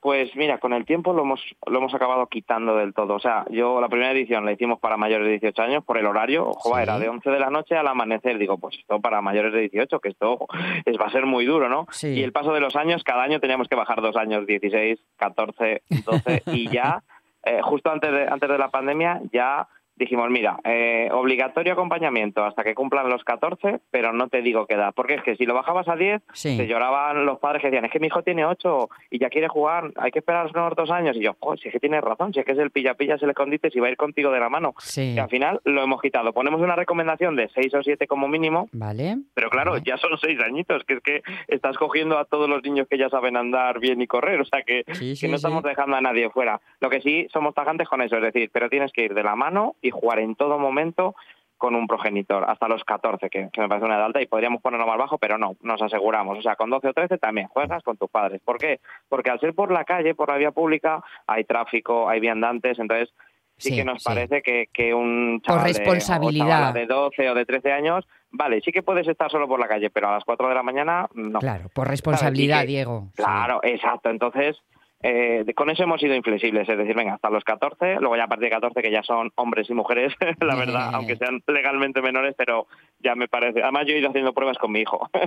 Pues 0.00 0.34
mira, 0.36 0.58
con 0.58 0.72
el 0.72 0.84
tiempo 0.84 1.12
lo 1.12 1.22
hemos, 1.22 1.40
lo 1.66 1.78
hemos 1.78 1.92
acabado 1.92 2.28
quitando 2.28 2.76
del 2.76 2.94
todo. 2.94 3.14
O 3.14 3.18
sea, 3.18 3.44
yo 3.50 3.80
la 3.80 3.88
primera 3.88 4.12
edición 4.12 4.44
la 4.44 4.52
hicimos 4.52 4.78
para 4.78 4.96
mayores 4.96 5.26
de 5.26 5.32
18 5.32 5.60
años 5.62 5.84
por 5.84 5.98
el 5.98 6.06
horario. 6.06 6.46
Ojo, 6.48 6.76
Sí. 6.76 6.82
era 6.82 6.98
de 7.00 7.08
11 7.08 7.28
de 7.30 7.40
la 7.40 7.50
noche 7.50 7.76
al 7.76 7.88
amanecer. 7.88 8.38
Digo, 8.38 8.58
pues 8.58 8.76
esto 8.78 9.00
para 9.00 9.20
mayores 9.20 9.52
de 9.52 9.60
18, 9.60 9.98
que 9.98 10.10
esto 10.10 10.46
es, 10.86 10.96
va 11.00 11.06
a 11.06 11.10
ser 11.10 11.26
muy 11.26 11.44
duro, 11.46 11.68
¿no? 11.68 11.86
Sí. 11.90 12.08
Y 12.10 12.22
el 12.22 12.30
paso 12.32 12.52
de 12.52 12.60
los 12.60 12.76
años, 12.76 13.02
cada 13.02 13.24
año 13.24 13.40
teníamos 13.40 13.66
que 13.66 13.74
bajar 13.74 14.00
dos 14.00 14.16
años, 14.16 14.46
16, 14.46 15.00
14, 15.16 15.82
12 16.06 16.42
y 16.52 16.68
ya, 16.68 17.02
eh, 17.44 17.60
justo 17.62 17.90
antes 17.90 18.12
de, 18.12 18.28
antes 18.28 18.48
de 18.48 18.58
la 18.58 18.70
pandemia, 18.70 19.20
ya 19.32 19.66
dijimos, 19.98 20.30
mira, 20.30 20.58
eh, 20.64 21.08
obligatorio 21.12 21.72
acompañamiento 21.72 22.44
hasta 22.44 22.62
que 22.64 22.74
cumplan 22.74 23.08
los 23.08 23.24
14, 23.24 23.80
pero 23.90 24.12
no 24.12 24.28
te 24.28 24.42
digo 24.42 24.66
qué 24.66 24.74
edad. 24.74 24.92
Porque 24.94 25.14
es 25.14 25.22
que 25.22 25.36
si 25.36 25.44
lo 25.46 25.54
bajabas 25.54 25.88
a 25.88 25.96
10, 25.96 26.22
Sí. 26.32 26.56
te 26.56 26.66
lloraban 26.66 27.26
los 27.26 27.38
padres 27.38 27.60
que 27.62 27.68
decían, 27.68 27.84
es 27.84 27.90
que 27.90 28.00
mi 28.00 28.06
hijo 28.06 28.22
tiene 28.22 28.44
8 28.44 28.88
y 29.10 29.18
ya 29.18 29.28
quiere 29.28 29.48
jugar, 29.48 29.90
hay 29.96 30.10
que 30.10 30.20
esperar 30.20 30.46
unos 30.54 30.74
dos 30.76 30.90
años. 30.90 31.16
Y 31.16 31.20
yo, 31.20 31.36
si 31.60 31.68
es 31.68 31.72
que 31.72 31.80
tienes 31.80 32.02
razón, 32.02 32.32
si 32.32 32.40
es 32.40 32.46
que 32.46 32.52
es 32.52 32.58
el 32.58 32.70
pilla-pilla, 32.70 33.16
es 33.16 33.22
el 33.22 33.30
escondite, 33.30 33.70
si 33.70 33.80
va 33.80 33.88
a 33.88 33.90
ir 33.90 33.96
contigo 33.96 34.30
de 34.30 34.40
la 34.40 34.48
mano. 34.48 34.74
Sí. 34.78 35.14
Y 35.14 35.18
al 35.18 35.28
final 35.28 35.60
lo 35.64 35.82
hemos 35.82 36.00
quitado. 36.00 36.32
Ponemos 36.32 36.60
una 36.60 36.76
recomendación 36.76 37.36
de 37.36 37.48
6 37.48 37.74
o 37.74 37.82
7 37.82 38.06
como 38.06 38.28
mínimo, 38.28 38.68
Vale. 38.72 39.16
pero 39.34 39.50
claro, 39.50 39.72
Vale. 39.72 39.82
ya 39.84 39.96
son 39.96 40.16
6 40.18 40.38
añitos, 40.40 40.84
que 40.84 40.94
es 40.94 41.00
que 41.00 41.22
estás 41.48 41.76
cogiendo 41.76 42.18
a 42.18 42.24
todos 42.24 42.48
los 42.48 42.62
niños 42.62 42.86
que 42.88 42.98
ya 42.98 43.08
saben 43.08 43.36
andar 43.36 43.78
bien 43.80 44.00
y 44.00 44.06
correr, 44.06 44.40
o 44.40 44.44
sea 44.44 44.62
que, 44.62 44.84
Sí, 44.92 45.14
que 45.20 45.28
no 45.28 45.36
estamos 45.36 45.62
dejando 45.62 45.96
a 45.96 46.00
nadie 46.00 46.30
fuera. 46.30 46.60
Lo 46.80 46.88
que 46.90 47.00
sí 47.00 47.26
somos 47.32 47.54
tajantes 47.54 47.88
con 47.88 48.00
eso, 48.02 48.16
es 48.16 48.22
decir, 48.22 48.50
pero 48.52 48.68
tienes 48.68 48.92
que 48.92 49.04
ir 49.04 49.14
de 49.14 49.22
la 49.22 49.34
mano 49.36 49.74
y 49.82 49.87
jugar 49.90 50.18
en 50.20 50.34
todo 50.34 50.58
momento 50.58 51.14
con 51.56 51.74
un 51.74 51.88
progenitor, 51.88 52.44
hasta 52.48 52.68
los 52.68 52.84
14, 52.84 53.28
que, 53.30 53.48
que 53.52 53.60
me 53.60 53.68
parece 53.68 53.84
una 53.86 53.96
edad 53.96 54.04
alta, 54.06 54.22
y 54.22 54.26
podríamos 54.26 54.62
ponerlo 54.62 54.86
más 54.86 54.96
bajo, 54.96 55.18
pero 55.18 55.38
no, 55.38 55.56
nos 55.60 55.82
aseguramos. 55.82 56.38
O 56.38 56.42
sea, 56.42 56.54
con 56.54 56.70
12 56.70 56.86
o 56.88 56.92
13 56.92 57.18
también 57.18 57.48
juegas 57.48 57.82
con 57.82 57.96
tus 57.96 58.08
padres. 58.08 58.40
¿Por 58.44 58.58
qué? 58.58 58.78
Porque 59.08 59.30
al 59.30 59.40
ser 59.40 59.54
por 59.54 59.72
la 59.72 59.82
calle, 59.84 60.14
por 60.14 60.28
la 60.30 60.36
vía 60.36 60.52
pública, 60.52 61.02
hay 61.26 61.42
tráfico, 61.42 62.08
hay 62.08 62.20
viandantes, 62.20 62.78
entonces 62.78 63.12
sí, 63.56 63.70
Sí, 63.70 63.74
que 63.76 63.84
nos 63.84 64.00
sí. 64.00 64.04
parece 64.04 64.40
que, 64.40 64.66
que 64.72 64.94
un 64.94 65.40
Por 65.44 65.56
chaval 65.56 65.64
de- 65.64 65.70
o 65.70 65.74
responsabilidad. 65.74 66.74
de 66.74 66.86
12 66.86 67.28
o 67.28 67.34
de 67.34 67.44
13 67.44 67.72
años, 67.72 68.06
vale, 68.30 68.60
sí 68.60 68.70
que 68.70 68.84
puedes 68.84 69.08
estar 69.08 69.28
solo 69.28 69.48
por 69.48 69.58
la 69.58 69.66
calle, 69.66 69.90
pero 69.90 70.08
a 70.10 70.12
las 70.12 70.24
4 70.24 70.48
de 70.48 70.54
la 70.54 70.62
mañana 70.62 71.08
no. 71.14 71.40
Claro, 71.40 71.68
por 71.74 71.88
responsabilidad. 71.88 72.58
Y 72.58 72.60
que- 72.60 72.66
Diego. 72.68 73.08
sí. 73.16 73.22
Claro, 73.22 73.58
exacto. 73.64 74.10
Entonces, 74.10 74.56
eh, 75.00 75.44
con 75.54 75.70
eso 75.70 75.84
hemos 75.84 76.00
sido 76.00 76.14
inflexibles, 76.14 76.68
es 76.68 76.76
decir, 76.76 76.96
venga, 76.96 77.14
hasta 77.14 77.30
los 77.30 77.44
14, 77.44 77.96
luego 78.00 78.16
ya 78.16 78.24
a 78.24 78.28
partir 78.28 78.46
de 78.46 78.56
14 78.56 78.82
que 78.82 78.90
ya 78.90 79.04
son 79.04 79.30
hombres 79.36 79.70
y 79.70 79.74
mujeres, 79.74 80.12
la 80.40 80.56
verdad, 80.56 80.90
aunque 80.94 81.16
sean 81.16 81.40
legalmente 81.46 82.02
menores, 82.02 82.34
pero 82.36 82.66
ya 83.00 83.14
me 83.14 83.28
parece. 83.28 83.62
Además, 83.62 83.86
yo 83.86 83.94
he 83.94 83.98
ido 83.98 84.08
haciendo 84.08 84.32
pruebas 84.32 84.58
con 84.58 84.72
mi 84.72 84.80
hijo. 84.80 85.08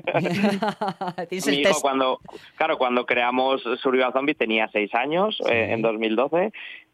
Mi 1.32 1.54
hijo 1.54 1.82
cuando, 1.82 2.20
claro, 2.56 2.78
cuando 2.78 3.06
creamos 3.06 3.62
Survival 3.82 4.12
Zombie 4.12 4.36
tenía 4.36 4.68
6 4.72 4.94
años, 4.96 5.42
eh, 5.50 5.70
en 5.72 5.82
2012, 5.82 6.52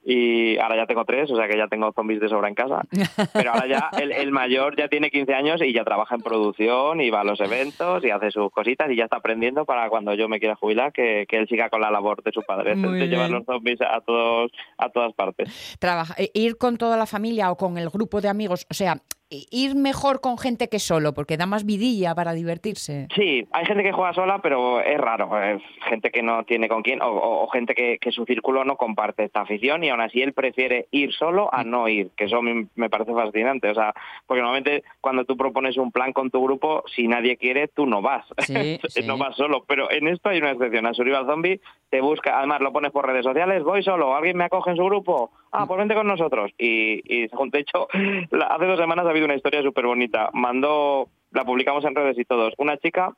y 0.10 0.58
ahora 0.58 0.78
ya 0.78 0.86
tengo 0.86 1.04
3, 1.04 1.30
o 1.32 1.36
sea 1.36 1.50
que 1.50 1.58
ya 1.58 1.68
tengo 1.68 1.92
zombies 1.92 2.22
de 2.22 2.30
sobra 2.30 2.48
en 2.48 2.56
casa. 2.56 2.82
Pero 3.34 3.52
ahora 3.52 3.68
ya 3.68 3.90
el, 4.02 4.14
el 4.14 4.32
mayor 4.32 4.78
ya 4.78 4.88
tiene 4.88 5.12
15 5.12 5.34
años 5.34 5.62
y 5.62 5.74
ya 5.74 5.84
trabaja 5.84 6.16
en 6.16 6.22
producción 6.22 7.02
y 7.02 7.10
va 7.10 7.22
a 7.22 7.24
los 7.26 7.42
eventos 7.42 8.06
y 8.06 8.10
hace 8.10 8.32
sus 8.32 8.50
cositas 8.52 8.90
y 8.90 8.96
ya 8.96 9.04
está 9.04 9.18
aprendiendo 9.18 9.66
para 9.66 9.90
cuando 9.90 10.14
yo 10.14 10.30
me 10.30 10.40
quiera 10.40 10.56
jubilar 10.56 10.94
que, 10.94 11.26
que 11.28 11.38
él 11.38 11.48
siga 11.50 11.70
con 11.70 11.82
la 11.82 11.92
labor 11.92 12.24
de 12.24 12.32
su 12.32 12.42
padre, 12.44 12.76
Muy 12.76 12.98
de 13.00 13.08
llevar 13.08 13.30
los 13.30 13.44
zombies 13.46 13.82
a 13.82 14.00
todos 14.00 14.50
a 14.78 14.90
todas 14.90 15.14
partes. 15.14 15.76
Trabaja- 15.80 16.16
eh, 16.18 16.32
ir 16.34 16.58
con 16.58 16.78
toda 16.78 16.96
la 16.96 17.06
familia 17.06 17.52
o 17.52 17.58
con 17.58 17.78
el 17.78 17.90
grupo 17.90 18.22
de 18.22 18.30
amigos, 18.30 18.66
o 18.70 18.74
sea, 18.74 19.02
ir 19.30 19.76
mejor 19.76 20.22
con 20.22 20.38
gente 20.38 20.70
que 20.70 20.80
solo, 20.80 21.14
porque 21.14 21.38
da 21.38 21.46
más 21.46 21.66
vidilla 21.66 22.16
para 22.16 22.34
divertirse. 22.34 23.08
Sí, 23.16 23.48
hay 23.52 23.66
gente 23.66 23.84
que 23.84 23.92
juega 23.92 24.14
sola, 24.14 24.40
pero 24.42 24.80
es 24.82 24.98
raro. 24.98 25.30
Es 25.44 25.62
gente 25.90 26.12
que 26.12 26.22
no 26.22 26.44
tiene 26.46 26.70
con 26.70 26.82
quién 26.82 27.02
o, 27.02 27.08
o- 27.08 27.44
o 27.44 27.48
gente 27.50 27.76
que, 27.76 27.98
que 28.00 28.12
su 28.12 28.26
círculo 28.26 28.64
no 28.64 28.78
comparte 28.78 29.24
esta 29.26 29.42
afición 29.42 29.84
y 29.84 29.90
aún 29.90 30.02
así 30.02 30.22
él 30.22 30.34
prefiere 30.34 30.88
ir 30.92 31.14
solo 31.14 31.54
a 31.54 31.64
no 31.64 31.88
ir, 31.90 32.12
que 32.16 32.26
eso 32.26 32.42
me, 32.42 32.68
me 32.76 32.90
parece 32.90 33.14
fascinante. 33.14 33.70
O 33.70 33.76
sea, 33.76 33.94
porque 34.26 34.42
normalmente 34.42 34.84
cuando 35.02 35.26
tú 35.26 35.36
propones 35.36 35.78
un 35.78 35.92
plan 35.92 36.14
con 36.14 36.32
tu 36.32 36.42
grupo, 36.44 36.84
si 36.96 37.08
nadie 37.08 37.38
quiere, 37.38 37.68
tú 37.68 37.86
no 37.86 38.02
vas. 38.02 38.26
Sí, 38.40 38.80
sí. 38.88 39.02
no 39.06 39.18
vas 39.18 39.36
solo. 39.36 39.66
Pero 39.68 39.92
en 39.92 40.08
esto 40.08 40.30
hay 40.30 40.38
una 40.40 40.52
excepción. 40.52 40.86
A 40.88 40.94
Survival 40.94 41.26
Zombie 41.26 41.60
te 41.90 42.02
busca, 42.02 42.38
además 42.38 42.62
lo 42.62 42.72
pones 42.74 42.92
por 42.92 43.06
redes 43.06 43.24
sociales, 43.26 43.64
voy 43.64 43.82
solo, 43.84 44.14
alguien 44.16 44.36
me 44.38 44.44
acoge 44.46 44.72
en 44.72 44.78
su 44.78 44.84
grupo, 44.84 45.32
ah, 45.52 45.66
pues 45.68 45.78
vente 45.78 45.96
con 45.96 46.08
nosotros. 46.08 46.52
Y, 46.58 47.02
y 47.06 47.28
de 47.28 47.60
hecho, 47.60 47.88
la- 48.32 48.48
hace 48.48 48.66
dos 48.66 48.80
semanas 48.80 49.06
ha 49.06 49.10
habido 49.10 49.26
una 49.26 49.36
historia 49.36 49.62
súper 49.62 49.86
bonita. 49.86 50.30
Mandó, 50.34 51.08
la 51.32 51.44
publicamos 51.46 51.84
en 51.86 51.96
redes 51.96 52.18
y 52.18 52.26
todos, 52.26 52.54
una 52.58 52.78
chica 52.78 53.14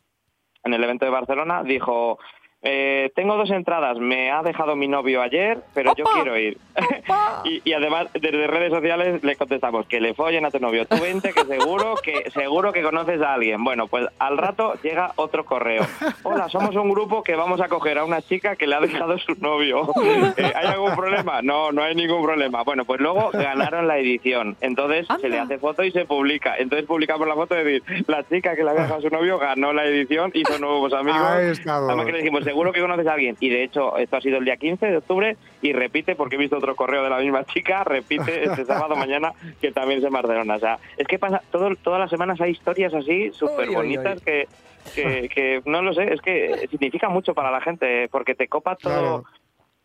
en 0.63 0.73
el 0.73 0.83
evento 0.83 1.05
de 1.05 1.11
Barcelona 1.11 1.63
dijo, 1.63 2.19
eh, 2.61 3.11
tengo 3.15 3.37
dos 3.37 3.49
entradas, 3.51 3.97
me 3.99 4.31
ha 4.31 4.43
dejado 4.43 4.75
mi 4.75 4.87
novio 4.87 5.21
ayer, 5.21 5.59
pero 5.73 5.93
yo 5.95 6.03
quiero 6.05 6.37
ir. 6.37 6.57
y, 7.45 7.61
y 7.63 7.73
además 7.73 8.07
desde 8.13 8.47
redes 8.47 8.71
sociales 8.71 9.23
le 9.23 9.35
contestamos 9.37 9.87
que 9.87 10.01
le 10.01 10.13
follen 10.13 10.45
a 10.45 10.51
tu 10.51 10.59
novio, 10.59 10.85
tú 10.85 10.97
vente 11.01 11.31
que 11.33 11.45
seguro 11.45 11.95
que 12.03 12.29
seguro 12.33 12.73
que 12.73 12.81
conoces 12.81 13.21
a 13.21 13.33
alguien. 13.35 13.63
Bueno, 13.63 13.87
pues 13.87 14.07
al 14.19 14.37
rato 14.37 14.73
llega 14.83 15.13
otro 15.15 15.45
correo. 15.45 15.85
Hola, 16.23 16.49
somos 16.49 16.75
un 16.75 16.89
grupo 16.89 17.23
que 17.23 17.35
vamos 17.35 17.61
a 17.61 17.69
coger 17.69 17.97
a 17.97 18.03
una 18.03 18.21
chica 18.21 18.55
que 18.55 18.67
le 18.67 18.75
ha 18.75 18.81
dejado 18.81 19.17
su 19.19 19.35
novio. 19.35 19.91
Eh, 20.37 20.51
¿Hay 20.55 20.67
algún 20.67 20.95
problema? 20.95 21.41
No, 21.41 21.71
no 21.71 21.83
hay 21.83 21.95
ningún 21.95 22.23
problema. 22.23 22.63
Bueno, 22.63 22.85
pues 22.85 22.99
luego 22.99 23.29
ganaron 23.31 23.87
la 23.87 23.97
edición. 23.97 24.55
Entonces 24.61 25.07
se 25.19 25.29
le 25.29 25.39
hace 25.39 25.57
foto 25.57 25.83
y 25.83 25.91
se 25.91 26.05
publica. 26.05 26.55
Entonces 26.57 26.87
publicamos 26.87 27.27
la 27.27 27.35
foto 27.35 27.55
de 27.55 27.63
decir, 27.63 28.05
la 28.07 28.23
chica 28.27 28.55
que 28.55 28.63
le 28.63 28.69
había 28.69 28.83
dejado 28.83 28.99
a 28.99 29.01
su 29.01 29.09
novio 29.09 29.37
ganó 29.37 29.73
la 29.73 29.85
edición, 29.85 30.31
hizo 30.33 30.57
nuevos 30.59 30.93
amigos. 30.93 31.21
Ahí 31.21 31.49
está, 31.49 31.77
Además 31.77 32.05
que 32.05 32.11
le 32.11 32.17
dijimos, 32.19 32.45
seguro 32.49 32.73
que 32.73 32.81
conoces 32.81 33.05
a 33.05 33.13
alguien. 33.13 33.37
Y 33.39 33.49
de 33.49 33.63
hecho, 33.63 33.95
esto 33.97 34.17
ha 34.17 34.21
sido 34.21 34.39
el 34.39 34.45
día 34.45 34.57
15 34.57 34.87
de 34.87 34.97
octubre 34.97 35.37
y 35.61 35.71
repite, 35.71 36.15
porque 36.15 36.35
he 36.35 36.39
visto 36.39 36.57
otro 36.57 36.75
correo 36.75 37.03
de 37.03 37.09
la 37.11 37.19
misma 37.19 37.43
chica, 37.43 37.83
repite 37.83 38.43
este 38.43 38.65
sábado 38.71 38.95
mañana 38.95 39.33
que 39.61 39.71
también 39.71 39.99
es 39.99 40.05
en 40.05 40.11
Barcelona. 40.11 40.55
O 40.55 40.59
sea, 40.59 40.79
es 40.97 41.07
que 41.07 41.19
pasa, 41.19 41.43
todo, 41.51 41.75
todas 41.75 41.99
las 41.99 42.09
semanas 42.09 42.41
hay 42.41 42.51
historias 42.51 42.91
así 42.95 43.29
súper 43.33 43.69
bonitas 43.69 44.19
que, 44.21 44.47
que, 44.95 45.29
que, 45.29 45.61
no 45.65 45.83
lo 45.83 45.93
sé, 45.93 46.11
es 46.11 46.21
que 46.21 46.67
significa 46.71 47.07
mucho 47.07 47.35
para 47.35 47.51
la 47.51 47.61
gente, 47.61 48.07
porque 48.09 48.33
te 48.33 48.47
copa 48.47 48.75
todo, 48.75 48.89
Claro. 48.91 49.23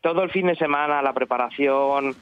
todo 0.00 0.22
el 0.22 0.30
fin 0.30 0.46
de 0.46 0.56
semana, 0.56 1.02
la 1.02 1.12
preparación, 1.12 2.14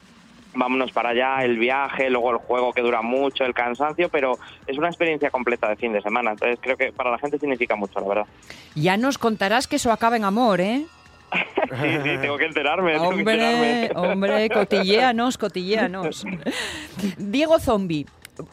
vámonos 0.55 0.91
para 0.91 1.09
allá, 1.09 1.43
el 1.43 1.57
viaje, 1.57 2.09
luego 2.09 2.31
el 2.31 2.37
juego 2.37 2.73
que 2.73 2.81
dura 2.81 3.01
mucho, 3.01 3.45
el 3.45 3.53
cansancio, 3.53 4.09
pero 4.09 4.37
es 4.67 4.77
una 4.77 4.87
experiencia 4.87 5.29
completa 5.29 5.67
de 5.69 5.75
fin 5.75 5.93
de 5.93 6.01
semana. 6.01 6.31
Entonces 6.31 6.59
creo 6.61 6.77
que 6.77 6.91
para 6.91 7.11
la 7.11 7.17
gente 7.17 7.39
significa 7.39 7.75
mucho, 7.75 7.99
la 7.99 8.07
verdad. 8.07 8.25
Ya 8.75 8.97
nos 8.97 9.17
contarás 9.17 9.67
que 9.67 9.77
eso 9.77 9.91
acaba 9.91 10.15
en 10.17 10.23
amor, 10.23 10.61
¿eh? 10.61 10.85
Sí, 11.81 11.89
sí, 12.03 12.17
tengo 12.21 12.37
que 12.37 12.45
enterarme, 12.45 12.91
tengo 12.93 13.09
que 13.09 13.15
Hombre, 13.15 13.33
enterarme. 13.85 14.11
hombre, 14.11 14.49
cotilleanos, 14.49 15.39
cotilleanos. 15.39 16.23
Diego 17.17 17.57
Zombie. 17.59 18.05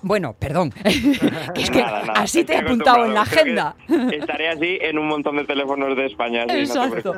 Bueno, 0.02 0.34
perdón. 0.38 0.70
Que 0.72 0.88
es 1.62 1.70
que 1.70 1.80
Nada, 1.80 2.00
nada, 2.04 2.20
así 2.20 2.44
te 2.44 2.54
he 2.54 2.58
apuntado 2.58 3.06
en 3.06 3.14
la 3.14 3.22
agenda. 3.22 3.76
Estaré 4.12 4.48
así 4.48 4.78
en 4.80 4.98
un 4.98 5.08
montón 5.08 5.36
de 5.36 5.44
teléfonos 5.44 5.96
de 5.96 6.06
España. 6.06 6.44
así, 6.44 6.52
no 6.52 6.58
Exacto. 6.60 7.14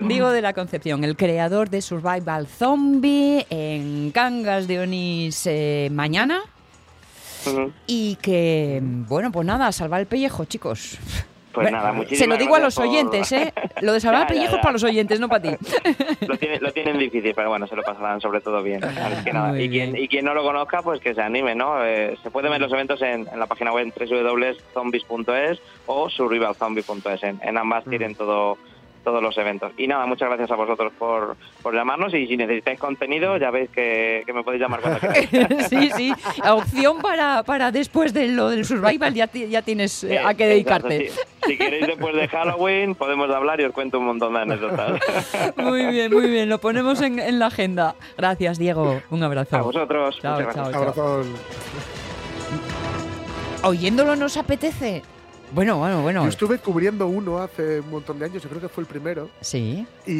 Diego 0.00 0.30
de 0.30 0.42
la 0.42 0.52
Concepción, 0.52 1.04
el 1.04 1.16
creador 1.16 1.70
de 1.70 1.82
Survival 1.82 2.46
Zombie 2.46 3.46
en 3.50 4.10
Cangas 4.12 4.68
de 4.68 4.80
Onís 4.80 5.46
eh, 5.46 5.88
mañana. 5.90 6.42
Y 7.86 8.16
que, 8.16 8.80
bueno, 8.82 9.32
pues 9.32 9.46
nada, 9.46 9.72
salvar 9.72 10.00
el 10.00 10.06
pellejo, 10.06 10.44
chicos. 10.44 10.98
Pues 11.52 11.70
nada, 11.72 11.92
muchísimas 11.92 12.18
Se 12.20 12.26
lo 12.28 12.36
digo 12.36 12.54
a 12.54 12.60
los 12.60 12.74
por- 12.76 12.86
oyentes, 12.86 13.32
¿eh? 13.32 13.52
Lo 13.80 13.92
de 13.92 14.00
salvar 14.00 14.22
el 14.22 14.28
Ya, 14.28 14.34
ya, 14.34 14.40
pellejo 14.40 14.50
es 14.52 14.58
ya. 14.58 14.62
para 14.62 14.72
los 14.74 14.84
oyentes, 14.84 15.20
no 15.20 15.28
para 15.28 15.42
ti. 15.42 15.50
Lo, 16.26 16.36
tiene- 16.38 16.58
lo 16.60 16.72
tienen 16.72 16.98
difícil, 16.98 17.32
pero 17.34 17.48
bueno, 17.48 17.66
se 17.66 17.74
lo 17.76 17.82
pasarán 17.82 18.20
sobre 18.20 18.40
todo 18.40 18.62
bien. 18.62 18.84
Así 18.84 19.24
que 19.24 19.32
nada, 19.32 19.60
y, 19.60 19.68
quien, 19.68 19.96
y 19.96 20.06
quien 20.08 20.24
no 20.24 20.34
lo 20.34 20.42
conozca, 20.42 20.82
pues 20.82 21.00
que 21.00 21.14
se 21.14 21.22
anime, 21.22 21.54
¿no? 21.54 21.84
Eh, 21.84 22.16
se 22.22 22.30
pueden 22.30 22.50
ver 22.52 22.60
los 22.60 22.72
eventos 22.72 23.00
en, 23.02 23.26
en 23.32 23.38
la 23.38 23.46
página 23.46 23.72
web 23.72 23.92
www.zombies.es 23.98 25.60
o 25.86 26.08
survivalzombie.es. 26.10 27.22
En, 27.24 27.40
en 27.42 27.58
ambas 27.58 27.86
Mm. 27.86 27.90
tienen 27.90 28.14
todo 28.14 28.58
todos 29.04 29.22
los 29.22 29.36
eventos. 29.38 29.72
Y 29.76 29.86
nada, 29.86 30.06
muchas 30.06 30.28
gracias 30.28 30.50
a 30.50 30.54
vosotros 30.56 30.92
por, 30.98 31.36
por 31.62 31.74
llamarnos 31.74 32.12
y 32.14 32.26
si 32.26 32.36
necesitáis 32.36 32.78
contenido, 32.78 33.36
ya 33.36 33.50
veis 33.50 33.70
que, 33.70 34.22
que 34.26 34.32
me 34.32 34.42
podéis 34.42 34.62
llamar 34.62 34.80
cuando 34.80 35.00
queráis. 35.00 35.28
sí, 35.68 35.90
sí. 35.96 36.12
La 36.42 36.54
opción 36.54 36.98
para, 37.00 37.42
para 37.42 37.70
después 37.72 38.12
de 38.12 38.28
lo 38.28 38.48
del 38.50 38.64
survival 38.64 39.14
ya, 39.14 39.30
ya 39.32 39.62
tienes 39.62 40.04
eh, 40.04 40.18
a 40.18 40.34
qué 40.34 40.44
Eh, 40.44 40.48
dedicarte. 40.48 41.06
exacto, 41.06 41.30
sí. 41.44 41.50
Si 41.52 41.56
queréis 41.58 41.86
después 41.86 42.14
de 42.14 42.28
Halloween, 42.28 42.94
podemos 42.94 43.30
hablar 43.30 43.60
y 43.60 43.64
os 43.64 43.72
cuento 43.72 43.98
un 43.98 44.06
montón 44.06 44.34
de 44.34 44.40
anécdotas. 44.40 45.00
Muy 45.56 45.86
bien, 45.86 46.12
muy 46.12 46.28
bien. 46.28 46.48
Lo 46.48 46.58
ponemos 46.58 47.00
en, 47.00 47.18
en 47.18 47.38
la 47.38 47.46
agenda. 47.46 47.94
Gracias, 48.18 48.58
Diego. 48.58 49.00
Un 49.10 49.22
abrazo. 49.22 49.56
A 49.56 49.62
vosotros. 49.62 50.18
Chao, 50.20 50.38
muchas 50.40 50.54
gracias. 50.70 50.94
chao. 50.94 51.22
Oyéndolo 53.62 54.16
nos 54.16 54.36
apetece. 54.36 55.02
Bueno, 55.52 55.78
bueno, 55.78 56.02
bueno. 56.02 56.22
Yo 56.22 56.28
estuve 56.28 56.58
cubriendo 56.58 57.06
uno 57.08 57.38
hace 57.38 57.80
un 57.80 57.90
montón 57.90 58.18
de 58.18 58.26
años, 58.26 58.42
yo 58.42 58.48
creo 58.48 58.60
que 58.60 58.68
fue 58.68 58.82
el 58.82 58.86
primero, 58.88 59.30
Sí, 59.40 59.86
y, 60.06 60.12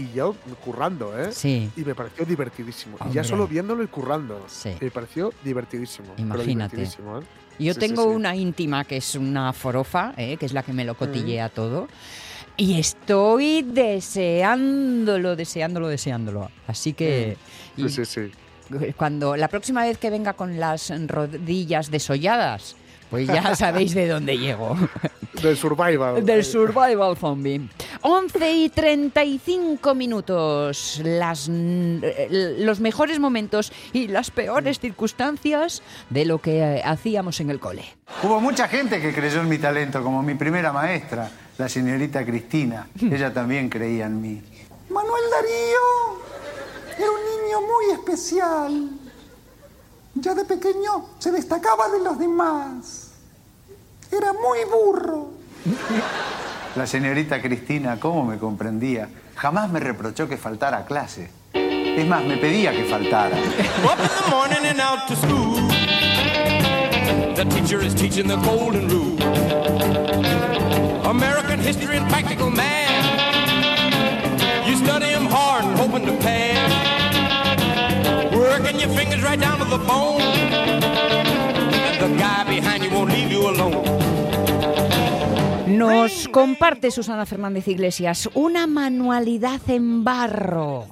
y 0.00 0.12
yo 0.14 0.34
currando, 0.64 1.18
¿eh? 1.18 1.30
sí. 1.32 1.70
Y 1.76 1.82
me 1.82 1.94
pareció 1.94 2.24
divertidísimo. 2.24 2.96
Y 3.10 3.14
ya 3.14 3.22
solo 3.24 3.46
viéndolo 3.46 3.82
y 3.82 3.88
currando. 3.88 4.44
Sí. 4.48 4.70
Me 4.80 4.90
pareció 4.90 5.32
divertidísimo. 5.44 6.14
Imagínate. 6.16 6.76
divertidísimo, 6.76 7.18
¿eh? 7.18 7.22
Yo 7.58 7.74
Sí, 7.74 7.80
tengo 7.80 8.04
sí. 8.04 8.08
una 8.08 8.34
íntima 8.34 8.84
que 8.84 8.96
es 8.96 9.14
una 9.14 9.52
forofa, 9.52 10.14
¿eh? 10.16 10.38
que 10.38 10.46
es 10.46 10.54
la 10.54 10.62
que 10.62 10.72
me 10.72 10.84
lo 10.86 10.94
cotillea 10.94 11.50
todo. 11.50 11.88
Y 12.56 12.78
estoy 12.80 13.62
deseándolo, 13.62 15.36
deseándolo, 15.36 15.88
deseándolo. 15.88 16.50
Así 16.66 16.92
que 16.94 17.36
y 17.76 17.88
Sí, 17.88 18.04
sí, 18.06 18.30
sí. 18.70 18.92
cuando 18.96 19.36
la 19.36 19.48
próxima 19.48 19.82
vez 19.84 19.98
que 19.98 20.08
venga 20.10 20.32
con 20.34 20.58
las 20.58 20.90
rodillas 21.06 21.90
desolladas, 21.90 22.76
pues 23.10 23.26
ya 23.26 23.54
sabéis 23.54 23.94
de 23.94 24.08
dónde 24.08 24.38
llego. 24.38 24.76
Del 25.42 25.56
survival. 25.56 26.24
Del 26.24 26.44
Survival 26.44 27.16
Zombie. 27.16 27.68
11 28.02 28.52
y 28.52 28.68
35 28.68 29.94
minutos. 29.94 31.00
Las, 31.02 31.48
eh, 31.50 32.56
los 32.58 32.80
mejores 32.80 33.18
momentos 33.18 33.72
y 33.92 34.08
las 34.08 34.30
peores 34.30 34.80
circunstancias 34.80 35.82
de 36.10 36.24
lo 36.26 36.38
que 36.38 36.58
eh, 36.58 36.82
hacíamos 36.84 37.40
en 37.40 37.50
el 37.50 37.58
cole. 37.58 37.84
Hubo 38.22 38.40
mucha 38.40 38.68
gente 38.68 39.00
que 39.00 39.14
creyó 39.14 39.40
en 39.40 39.48
mi 39.48 39.58
talento, 39.58 40.02
como 40.02 40.22
mi 40.22 40.34
primera 40.34 40.72
maestra, 40.72 41.30
la 41.56 41.68
señorita 41.68 42.24
Cristina. 42.24 42.88
Ella 43.00 43.32
también 43.32 43.68
creía 43.70 44.06
en 44.06 44.20
mí. 44.20 44.42
Manuel 44.90 45.22
Darío 45.30 46.20
era 46.98 47.10
un 47.10 47.44
niño 47.44 47.60
muy 47.60 47.94
especial. 47.94 48.90
Ya 50.14 50.34
de 50.34 50.44
pequeño 50.44 51.06
se 51.18 51.30
destacaba 51.30 51.88
de 51.88 52.00
los 52.00 52.18
demás. 52.18 53.12
Era 54.10 54.32
muy 54.32 54.58
burro. 54.70 55.30
La 56.76 56.86
señorita 56.86 57.40
Cristina, 57.40 57.98
¿cómo 58.00 58.24
me 58.24 58.38
comprendía? 58.38 59.08
Jamás 59.36 59.70
me 59.70 59.80
reprochó 59.80 60.28
que 60.28 60.36
faltara 60.36 60.78
a 60.78 60.84
clase. 60.84 61.30
Es 61.52 62.06
más, 62.06 62.24
me 62.24 62.36
pedía 62.36 62.72
que 62.72 62.84
faltara. 62.84 63.36
Up 63.36 63.98
in 63.98 64.08
the 64.08 64.30
morning 64.30 64.66
and 64.68 64.80
out 64.80 65.06
to 65.08 65.16
school. 65.16 65.68
The 67.34 67.44
teacher 67.46 67.80
is 67.80 67.94
teaching 67.94 68.26
the 68.26 68.36
golden 68.36 68.88
rule. 68.88 69.16
American 71.08 71.60
history 71.60 71.96
and 71.96 72.08
practical 72.08 72.50
math. 72.50 73.06
You 74.66 74.76
study 74.76 75.14
'em 75.14 75.26
hard 75.26 75.64
and 75.64 75.78
hoping 75.78 76.06
to 76.06 76.12
pass. 76.24 76.59
Working 78.70 78.88
your 78.88 78.96
fingers 78.96 79.22
right 79.24 79.40
down 79.40 79.58
to 79.58 79.64
the 79.64 79.78
bone. 79.78 80.20
And 80.22 82.00
the 82.00 82.16
guy 82.16 82.44
behind 82.44 82.84
you 82.84 82.90
won't 82.90 83.10
leave 83.10 83.32
you 83.32 83.48
alone. 83.48 83.82
Nos 85.66 86.28
comparte 86.28 86.92
Susana 86.92 87.26
Fernández 87.26 87.66
Iglesias 87.66 88.30
una 88.32 88.68
manualidad 88.68 89.60
en 89.66 90.04
barro. 90.04 90.86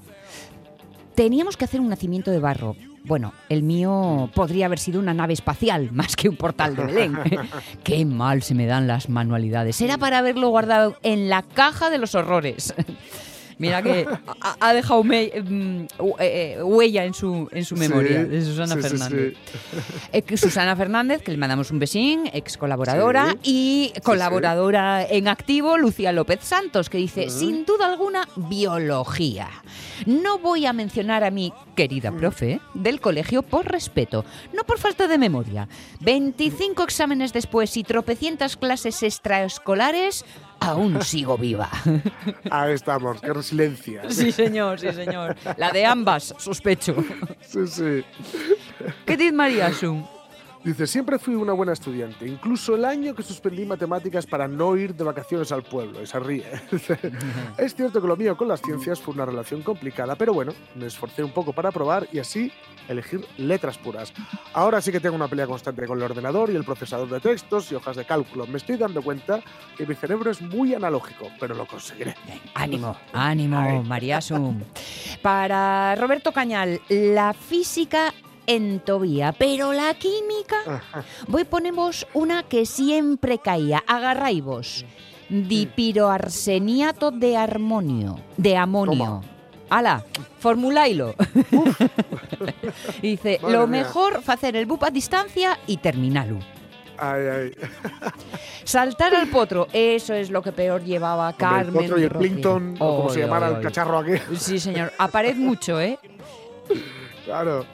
Teníamos 1.15 1.57
que 1.57 1.67
hacer 1.67 1.81
un 1.81 1.89
nacimiento 1.89 2.33
de 2.33 2.41
barro. 2.41 2.75
Bueno, 3.05 3.33
el 3.49 3.63
mío 3.63 4.29
podría 4.35 4.67
haber 4.67 4.81
sido 4.81 4.99
una 4.99 5.15
nave 5.15 5.35
espacial 5.35 5.91
más 5.93 6.17
que 6.17 6.29
un 6.29 6.37
portal 6.37 6.75
de 6.75 6.85
Belén. 6.85 7.17
Qué 7.85 8.05
mal 8.05 8.43
se 8.43 8.57
me 8.57 8.67
dan 8.67 8.89
las 8.89 9.09
manualidades. 9.09 9.81
Era 9.81 9.99
para 9.99 10.19
haberlo 10.19 10.49
guardado 10.49 10.97
en 11.05 11.29
la 11.29 11.43
caja 11.43 11.91
de 11.91 11.99
los 11.99 12.17
horrores. 12.17 12.75
Mira 13.59 13.83
que 13.83 14.07
ha, 14.41 14.57
ha 14.61 14.73
dejado 14.73 15.03
me- 15.05 15.33
mm, 15.43 15.81
eh, 16.21 16.57
eh, 16.59 16.63
huella 16.63 17.05
en 17.05 17.13
su, 17.15 17.49
en 17.53 17.65
su 17.65 17.77
memoria 17.77 18.23
Sí, 18.23 18.29
de 18.29 18.43
Susana 18.45 18.75
sí, 18.77 18.83
Fernández. 18.83 19.35
sí. 19.35 19.79
Eh, 20.13 20.37
Susana 20.37 20.77
Fernández, 20.77 21.23
que 21.23 21.33
le 21.33 21.37
mandamos 21.39 21.71
un 21.71 21.79
besín, 21.79 22.31
ex 22.33 22.57
colaboradora, 22.57 23.37
y 23.43 23.93
colaboradora 24.05 25.05
en 25.05 25.29
activo, 25.29 25.77
Lucía 25.77 26.13
López 26.13 26.41
Santos, 26.43 26.89
que 26.89 26.99
dice, 26.99 27.31
sin 27.31 27.65
duda 27.65 27.87
alguna, 27.87 28.29
biología. 28.37 29.49
No 30.07 30.39
voy 30.39 30.67
a 30.67 30.73
mencionar 30.73 31.25
a 31.25 31.31
mi 31.31 31.53
querida 31.75 32.13
profe 32.13 32.61
del 32.75 33.01
colegio 33.01 33.43
por 33.43 33.67
respeto, 33.67 34.25
no 34.53 34.65
por 34.65 34.79
falta 34.79 35.07
de 35.07 35.19
memoria. 35.19 35.69
25 36.01 36.83
exámenes 36.83 37.33
después 37.33 37.77
y 37.77 37.85
tropecientas 37.85 38.57
clases 38.57 39.03
extraescolares, 39.03 40.25
aún 40.61 41.03
sigo 41.03 41.39
viva. 41.39 41.71
Ahí 42.51 42.73
estamos, 42.73 43.21
qué 43.21 43.33
resiliencia. 43.33 44.03
Sí, 44.11 44.33
señor, 44.33 44.81
sí, 44.81 44.93
señor. 44.93 45.37
La 45.57 45.71
de 45.71 45.85
ambas, 45.85 46.35
sospecho. 46.39 46.97
Sí, 47.41 47.67
sí. 47.67 48.05
¿Qué 49.07 49.17
dice 49.17 49.33
María 49.33 49.73
Sun? 49.73 50.18
Dice, 50.65 50.87
siempre 50.87 51.19
fui 51.19 51.35
una 51.35 51.53
buena 51.53 51.73
estudiante, 51.73 52.27
incluso 52.27 52.75
el 52.75 52.85
año 52.85 53.15
que 53.15 53.23
suspendí 53.23 53.65
matemáticas 53.65 54.27
para 54.27 54.49
no 54.49 54.77
ir 54.77 54.95
de 54.95 55.05
vacaciones 55.05 55.53
al 55.53 55.63
pueblo. 55.63 56.03
Y 56.03 56.07
se 56.07 56.19
ríe. 56.19 56.47
Es 57.59 57.75
cierto 57.75 58.01
que 58.01 58.09
lo 58.09 58.17
mío 58.17 58.37
con 58.37 58.49
las 58.49 58.61
ciencias 58.61 59.01
fue 59.01 59.15
una 59.15 59.25
relación 59.25 59.63
complicada, 59.63 60.17
pero 60.17 60.35
bueno, 60.35 60.53
me 60.75 60.87
esforcé 60.87 61.23
un 61.23 61.31
poco 61.31 61.53
para 61.53 61.71
probar 61.71 62.09
y 62.13 62.19
así 62.19 62.53
elegir 62.89 63.25
letras 63.37 63.79
puras. 63.79 64.13
Ahora 64.53 64.81
sí 64.81 64.91
que 64.91 65.01
tengo 65.01 65.17
una 65.17 65.29
pelea 65.29 65.47
constante 65.47 65.87
con 65.87 65.99
el 65.99 66.05
ordenador 66.05 66.51
y 66.51 66.57
el 66.57 66.65
procesador 66.65 67.09
de 67.09 67.21
textos 67.21 67.71
y 67.71 67.75
hojas 67.75 67.97
de 67.97 68.05
cálculo. 68.05 68.47
Me 68.47 68.59
estoy 68.59 68.77
dando 68.77 69.03
cuenta 69.03 69.41
que 69.77 69.87
mi 69.87 69.95
cerebro 69.95 70.31
es 70.31 70.41
muy 70.41 70.75
analógico, 70.75 71.29
pero 71.39 71.55
lo 71.55 71.67
conseguiré. 71.67 72.15
Ánimo, 72.55 72.97
ánimo, 73.13 73.83
María 73.85 74.21
Sum. 74.21 74.61
Para 75.23 75.95
Roberto 75.97 76.33
Cañal, 76.33 76.81
la 76.89 77.33
física 77.33 78.13
entobía, 78.49 79.33
pero 79.33 79.73
la 79.73 79.95
química. 79.95 80.83
Voy 81.29 81.45
ponemos 81.45 82.07
una 82.15 82.43
que 82.43 82.67
siempre 82.67 83.39
caía. 83.39 83.85
Agarraivos. 83.87 84.85
Dipiroarseniato 85.29 87.11
de 87.11 87.37
armonio, 87.37 88.19
de 88.37 88.57
amonio. 88.57 89.23
Ala, 89.71 90.03
formulailo. 90.39 91.15
Dice, 93.03 93.39
Madre 93.43 93.57
lo 93.57 93.67
mía. 93.67 93.83
mejor 93.83 94.23
hacer 94.27 94.57
el 94.57 94.67
bup 94.67 94.85
a 94.85 94.91
distancia 94.91 95.59
y 95.67 95.77
terminarlo. 95.77 96.39
Ay, 96.97 97.21
ay. 97.27 97.51
Saltar 98.65 99.15
al 99.15 99.29
potro, 99.29 99.69
eso 99.73 100.15
es 100.15 100.31
lo 100.31 100.43
que 100.43 100.51
peor 100.53 100.83
llevaba 100.83 101.29
Hombre, 101.29 101.47
el 101.47 101.51
Carmen. 101.51 101.75
potro 101.83 101.99
y 102.01 102.03
el 102.05 102.11
Rocío. 102.11 102.19
Plinkton, 102.31 102.75
o 102.81 102.97
como 102.97 103.11
se 103.11 103.21
llamara 103.21 103.49
el 103.49 103.61
cacharro 103.61 103.99
aquí. 103.99 104.13
Sí, 104.37 104.59
señor. 104.59 104.93
Aparece 104.99 105.39
mucho, 105.39 105.81
¿eh? 105.81 105.99
Claro, 107.25 107.67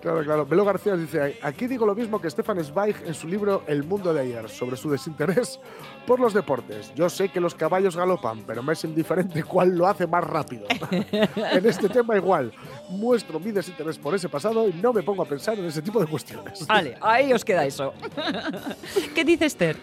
claro, 0.00 0.24
claro. 0.24 0.46
Belo 0.46 0.64
García 0.64 0.96
dice, 0.96 1.38
aquí 1.42 1.66
digo 1.66 1.86
lo 1.86 1.94
mismo 1.94 2.20
que 2.20 2.30
Stefan 2.30 2.62
Zweig 2.64 2.96
en 3.04 3.14
su 3.14 3.28
libro 3.28 3.62
El 3.66 3.84
mundo 3.84 4.12
de 4.12 4.20
ayer, 4.20 4.48
sobre 4.48 4.76
su 4.76 4.90
desinterés 4.90 5.60
por 6.06 6.20
los 6.20 6.34
deportes. 6.34 6.92
Yo 6.94 7.08
sé 7.08 7.28
que 7.28 7.40
los 7.40 7.54
caballos 7.54 7.96
galopan, 7.96 8.42
pero 8.46 8.62
me 8.62 8.72
es 8.72 8.84
indiferente 8.84 9.42
cuál 9.44 9.76
lo 9.76 9.86
hace 9.86 10.06
más 10.06 10.24
rápido. 10.24 10.66
en 10.90 11.66
este 11.66 11.88
tema 11.88 12.16
igual, 12.16 12.52
muestro 12.88 13.38
mi 13.38 13.52
desinterés 13.52 13.98
por 13.98 14.14
ese 14.14 14.28
pasado 14.28 14.68
y 14.68 14.72
no 14.74 14.92
me 14.92 15.02
pongo 15.02 15.22
a 15.22 15.26
pensar 15.26 15.58
en 15.58 15.66
ese 15.66 15.82
tipo 15.82 16.00
de 16.00 16.06
cuestiones. 16.06 16.66
Vale, 16.66 16.96
ahí 17.00 17.32
os 17.32 17.44
queda 17.44 17.64
eso. 17.64 17.92
¿Qué 19.14 19.24
dice 19.24 19.46
Esther? 19.46 19.76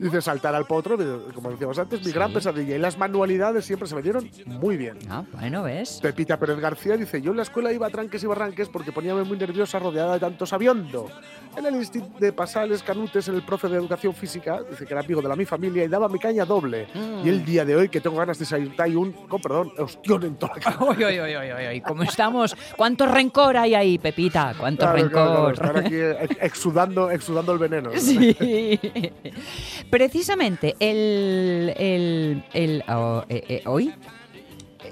Dice, 0.00 0.22
saltar 0.22 0.54
al 0.54 0.64
potro, 0.64 0.96
como 1.34 1.50
decíamos 1.50 1.78
antes, 1.78 2.02
mi 2.04 2.10
gran 2.10 2.32
pesadilla. 2.32 2.74
Y 2.74 2.78
las 2.78 2.96
manualidades 2.96 3.66
siempre 3.66 3.86
se 3.86 3.94
me 3.94 4.00
dieron 4.00 4.30
muy 4.46 4.78
bien. 4.78 4.96
Ah, 5.10 5.24
bueno, 5.32 5.62
¿ves? 5.62 5.98
Pepita 6.02 6.38
Pérez 6.38 6.58
García 6.58 6.96
dice, 6.96 7.20
yo 7.20 7.32
en 7.32 7.36
la 7.36 7.42
escuela 7.42 7.70
iba 7.70 7.86
a 7.86 7.90
tranques 7.90 8.22
y 8.22 8.26
barranques 8.26 8.70
porque 8.70 8.92
poníame 8.92 9.24
muy 9.24 9.36
nerviosa 9.36 9.78
rodeada 9.78 10.14
de 10.14 10.20
tanto 10.20 10.46
sabiondo. 10.46 11.10
En 11.54 11.66
el 11.66 11.74
instituto 11.74 12.18
de 12.18 12.32
Pasales 12.32 12.82
Canutes, 12.82 13.28
el 13.28 13.42
profe 13.42 13.68
de 13.68 13.76
educación 13.76 14.14
física, 14.14 14.60
dice 14.70 14.86
que 14.86 14.94
era 14.94 15.02
amigo 15.02 15.20
de 15.20 15.28
la 15.28 15.36
mi 15.36 15.44
familia 15.44 15.84
y 15.84 15.88
daba 15.88 16.08
mi 16.08 16.18
caña 16.18 16.44
doble. 16.46 16.86
Y 17.22 17.28
el 17.28 17.44
día 17.44 17.64
de 17.66 17.76
hoy 17.76 17.88
que 17.90 18.00
tengo 18.00 18.16
ganas 18.16 18.38
de 18.38 18.46
saltar 18.46 18.88
y 18.88 18.94
un, 18.94 19.12
con 19.12 19.42
perdón, 19.42 19.70
ostión 19.78 20.22
en 20.24 20.36
toda 20.36 20.54
la 20.54 20.60
cara. 20.62 20.76
Uy, 20.80 20.96
uy, 20.96 21.20
uy, 21.20 21.36
uy, 21.36 21.52
uy, 21.52 21.66
uy, 21.72 21.80
¿cómo 21.82 22.04
estamos? 22.04 22.56
¿Cuánto 22.76 23.04
rencor 23.04 23.56
hay 23.58 23.74
ahí, 23.74 23.98
Pepita? 23.98 24.54
¿Cuánto 24.58 24.86
Claro, 24.86 25.10
claro, 25.10 25.46
rencor? 25.50 25.54
claro, 25.58 25.78
estar 25.80 25.86
aquí 25.86 26.24
ex- 26.34 26.42
exudando, 26.42 27.10
exudando 27.10 27.52
el 27.52 27.58
veneno. 27.58 27.90
Sí. 27.98 28.78
Precisamente 29.90 30.76
el, 30.78 31.74
el, 31.76 32.44
el 32.54 32.84
oh, 32.88 33.24
eh, 33.28 33.44
eh, 33.48 33.62
hoy 33.66 33.92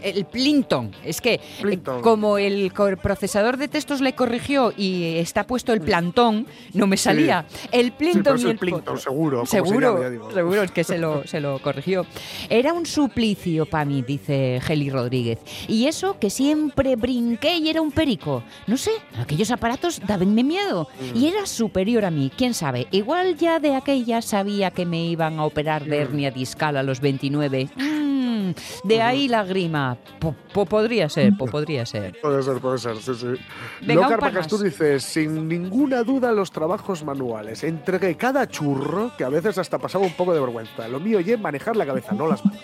el 0.02 0.24
Plinton, 0.24 0.92
es 1.04 1.20
que 1.20 1.34
eh, 1.34 1.40
Plinton. 1.60 2.02
como 2.02 2.38
el 2.38 2.72
procesador 3.02 3.56
de 3.56 3.68
textos 3.68 4.00
le 4.00 4.14
corrigió 4.14 4.72
y 4.76 5.16
está 5.16 5.44
puesto 5.46 5.72
el 5.72 5.80
plantón, 5.80 6.46
no 6.74 6.86
me 6.86 6.96
salía. 6.96 7.44
El 7.72 7.86
Sí, 7.88 7.92
Plinton 7.98 8.36
es 8.36 8.42
y 8.42 8.44
el 8.44 8.50
el 8.52 8.58
Plinton, 8.58 8.98
seguro. 8.98 9.46
se 9.46 9.52
Seguro, 9.58 10.10
digo. 10.10 10.30
seguro, 10.30 10.62
es 10.62 10.70
que 10.70 10.84
se 10.84 10.98
lo, 10.98 11.26
se 11.26 11.40
lo 11.40 11.58
corrigió. 11.60 12.06
Era 12.48 12.72
un 12.72 12.86
suplicio 12.86 13.66
para 13.66 13.84
mí, 13.84 14.02
dice 14.02 14.60
Geli 14.62 14.90
Rodríguez. 14.90 15.38
Y 15.68 15.86
eso 15.86 16.18
que 16.18 16.30
siempre 16.30 16.96
brinqué 16.96 17.56
y 17.58 17.68
era 17.68 17.80
un 17.80 17.90
perico. 17.92 18.42
No 18.66 18.76
sé, 18.76 18.90
aquellos 19.18 19.50
aparatos 19.50 20.00
dabanme 20.06 20.44
miedo. 20.44 20.88
Mm. 21.14 21.16
Y 21.16 21.28
era 21.28 21.46
superior 21.46 22.04
a 22.04 22.10
mí, 22.10 22.30
quién 22.36 22.54
sabe. 22.54 22.86
Igual 22.90 23.36
ya 23.36 23.58
de 23.60 23.74
aquella 23.74 24.22
sabía 24.22 24.70
que 24.70 24.84
me 24.86 25.04
iban 25.06 25.38
a 25.38 25.44
operar 25.44 25.86
Mm. 25.86 25.88
de 25.90 25.96
hernia 25.98 26.30
discal 26.30 26.76
a 26.76 26.82
los 26.82 27.00
29. 27.00 27.68
Mm, 27.76 28.52
de 28.84 29.02
ahí 29.02 29.28
la 29.28 29.44
grima. 29.44 29.87
Po- 30.18 30.34
po- 30.52 30.66
podría 30.66 31.08
ser, 31.08 31.36
po- 31.36 31.46
podría 31.46 31.86
ser. 31.86 32.18
Puede 32.22 32.42
ser, 32.42 32.58
puede 32.60 32.78
ser, 32.78 32.96
sí, 32.98 33.14
sí. 33.14 33.26
Venga, 33.80 34.02
más. 34.56 34.62
dice, 34.62 35.00
sin 35.00 35.48
ninguna 35.48 36.02
duda 36.02 36.32
los 36.32 36.50
trabajos 36.50 37.04
manuales. 37.04 37.62
Entregué 37.64 38.16
cada 38.16 38.46
churro 38.48 39.12
que 39.16 39.24
a 39.24 39.28
veces 39.28 39.58
hasta 39.58 39.78
pasaba 39.78 40.04
un 40.04 40.12
poco 40.12 40.34
de 40.34 40.40
vergüenza. 40.40 40.88
Lo 40.88 41.00
mío 41.00 41.18
es 41.20 41.36
manejar 41.36 41.76
la 41.76 41.86
cabeza, 41.86 42.12
no 42.12 42.26
las 42.26 42.44
manos. 42.44 42.62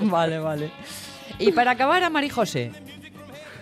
vale, 0.02 0.38
vale. 0.38 0.70
Y 1.38 1.52
para 1.52 1.72
acabar 1.72 2.02
a 2.04 2.10
Mari 2.10 2.28
José. 2.28 2.72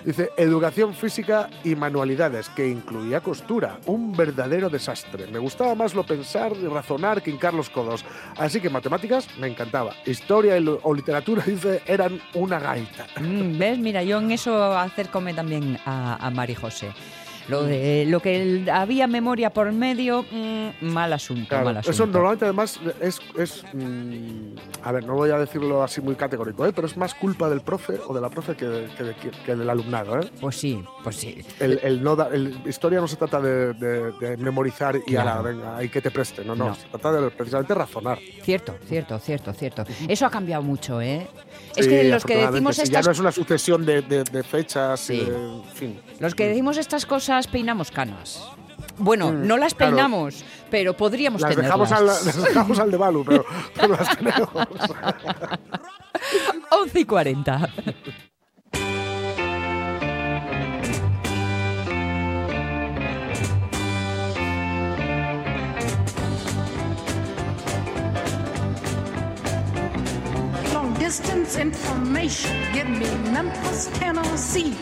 Dice, 0.04 0.30
educación 0.36 0.94
física 0.94 1.48
y 1.62 1.74
manualidades, 1.74 2.48
que 2.48 2.66
incluía 2.68 3.20
costura. 3.20 3.78
Un 3.86 4.12
verdadero 4.12 4.70
desastre. 4.70 5.26
Me 5.26 5.38
gustaba 5.38 5.74
más 5.74 5.94
lo 5.94 6.04
pensar 6.04 6.52
y 6.56 6.66
razonar 6.66 7.22
que 7.22 7.30
hincar 7.30 7.54
los 7.54 7.68
codos. 7.68 8.04
Así 8.36 8.60
que 8.60 8.70
matemáticas 8.70 9.28
me 9.38 9.48
encantaba. 9.48 9.94
Historia 10.06 10.54
o 10.82 10.94
literatura, 10.94 11.42
dice, 11.46 11.82
eran 11.86 12.20
una 12.34 12.58
gaita. 12.58 13.06
Mm, 13.20 13.58
¿Ves? 13.58 13.78
Mira, 13.78 14.02
yo 14.02 14.18
en 14.18 14.30
eso 14.30 14.76
acércome 14.76 15.34
también 15.34 15.78
a, 15.84 16.24
a 16.26 16.30
Mari 16.30 16.54
José. 16.54 16.92
Lo 17.50 17.64
de 17.64 18.04
lo 18.08 18.20
que 18.20 18.40
el- 18.42 18.70
había 18.70 19.06
memoria 19.06 19.50
por 19.50 19.70
medio, 19.72 20.24
mm, 20.30 20.68
mal 20.86 21.12
asunto, 21.12 21.48
Claro, 21.48 21.64
mal 21.66 21.76
asunto. 21.78 21.90
eso 21.90 22.06
normalmente 22.06 22.44
además 22.44 22.78
es, 23.00 23.18
es 23.36 23.64
mm, 23.72 24.54
a 24.84 24.92
ver, 24.92 25.04
no 25.04 25.14
voy 25.14 25.30
a 25.30 25.38
decirlo 25.38 25.82
así 25.82 26.00
muy 26.00 26.14
categórico, 26.14 26.64
¿eh? 26.66 26.72
pero 26.72 26.86
es 26.86 26.96
más 26.96 27.14
culpa 27.14 27.48
del 27.50 27.60
profe 27.60 27.94
o 28.06 28.14
de 28.14 28.20
la 28.20 28.28
profe 28.30 28.54
que, 28.54 28.86
que 28.96 29.04
de- 29.04 29.14
que 29.44 29.56
del 29.56 29.68
alumnado. 29.68 30.20
¿eh? 30.20 30.30
Pues 30.40 30.56
sí, 30.56 30.82
pues 31.02 31.16
sí. 31.16 31.44
El, 31.58 31.80
el 31.82 32.02
no 32.02 32.16
da- 32.16 32.28
el- 32.32 32.60
historia 32.66 33.00
no 33.00 33.08
se 33.08 33.16
trata 33.16 33.40
de, 33.40 34.36
memorizar 34.38 34.96
y 34.96 35.00
Claro. 35.12 35.30
ahora, 35.30 35.42
venga, 35.42 35.76
hay 35.76 35.88
que 35.88 36.00
te 36.00 36.10
preste, 36.10 36.44
no, 36.44 36.54
no, 36.54 36.68
No. 36.68 36.74
se 36.74 36.86
trata 36.88 37.12
de 37.12 37.30
precisamente 37.30 37.74
razonar. 37.74 38.18
Cierto, 38.42 38.76
cierto, 38.86 39.18
cierto, 39.18 39.52
cierto. 39.52 39.84
Eso 40.08 40.26
ha 40.26 40.30
cambiado 40.30 40.62
mucho, 40.62 41.00
¿eh? 41.00 41.26
Es 41.76 41.86
que 41.86 42.04
los 42.04 42.24
que 42.24 42.36
decimos 42.36 42.76
sí, 42.76 42.82
estas 42.82 43.04
Ya 43.04 43.08
no 43.08 43.12
es 43.12 43.18
una 43.20 43.32
sucesión 43.32 43.84
de, 43.84 44.02
fechas, 44.48 45.00
Sí. 45.00 45.14
y 45.14 45.20
en 45.20 45.62
fin. 45.74 46.00
los 46.18 46.34
que 46.34 46.48
decimos 46.48 46.76
estas 46.78 47.06
cosas 47.06 47.39
las 47.40 47.46
peinamos 47.46 47.90
canas. 47.90 48.38
Bueno, 48.98 49.32
mm, 49.32 49.46
no 49.46 49.56
las 49.56 49.72
claro. 49.72 49.96
peinamos, 49.96 50.44
pero 50.70 50.94
podríamos 50.94 51.40
las 51.40 51.56
tenerlas. 51.56 51.88
Dejamos 51.88 51.92
al, 51.92 52.06
las 52.26 52.42
dejamos 52.44 52.78
al 52.78 52.90
de 52.90 52.96
Balu, 52.98 53.24
pero, 53.24 53.46
pero 53.74 53.96
las 53.96 54.18
tenemos. 54.18 54.50
11 56.70 57.00
y 57.00 57.04
40. 57.06 57.70
Long 70.74 70.92
distance 70.98 71.56
information, 71.56 72.52
give 72.74 72.86
me 72.86 73.08
Memphis, 73.32 73.88
Tennessee. 73.98 74.76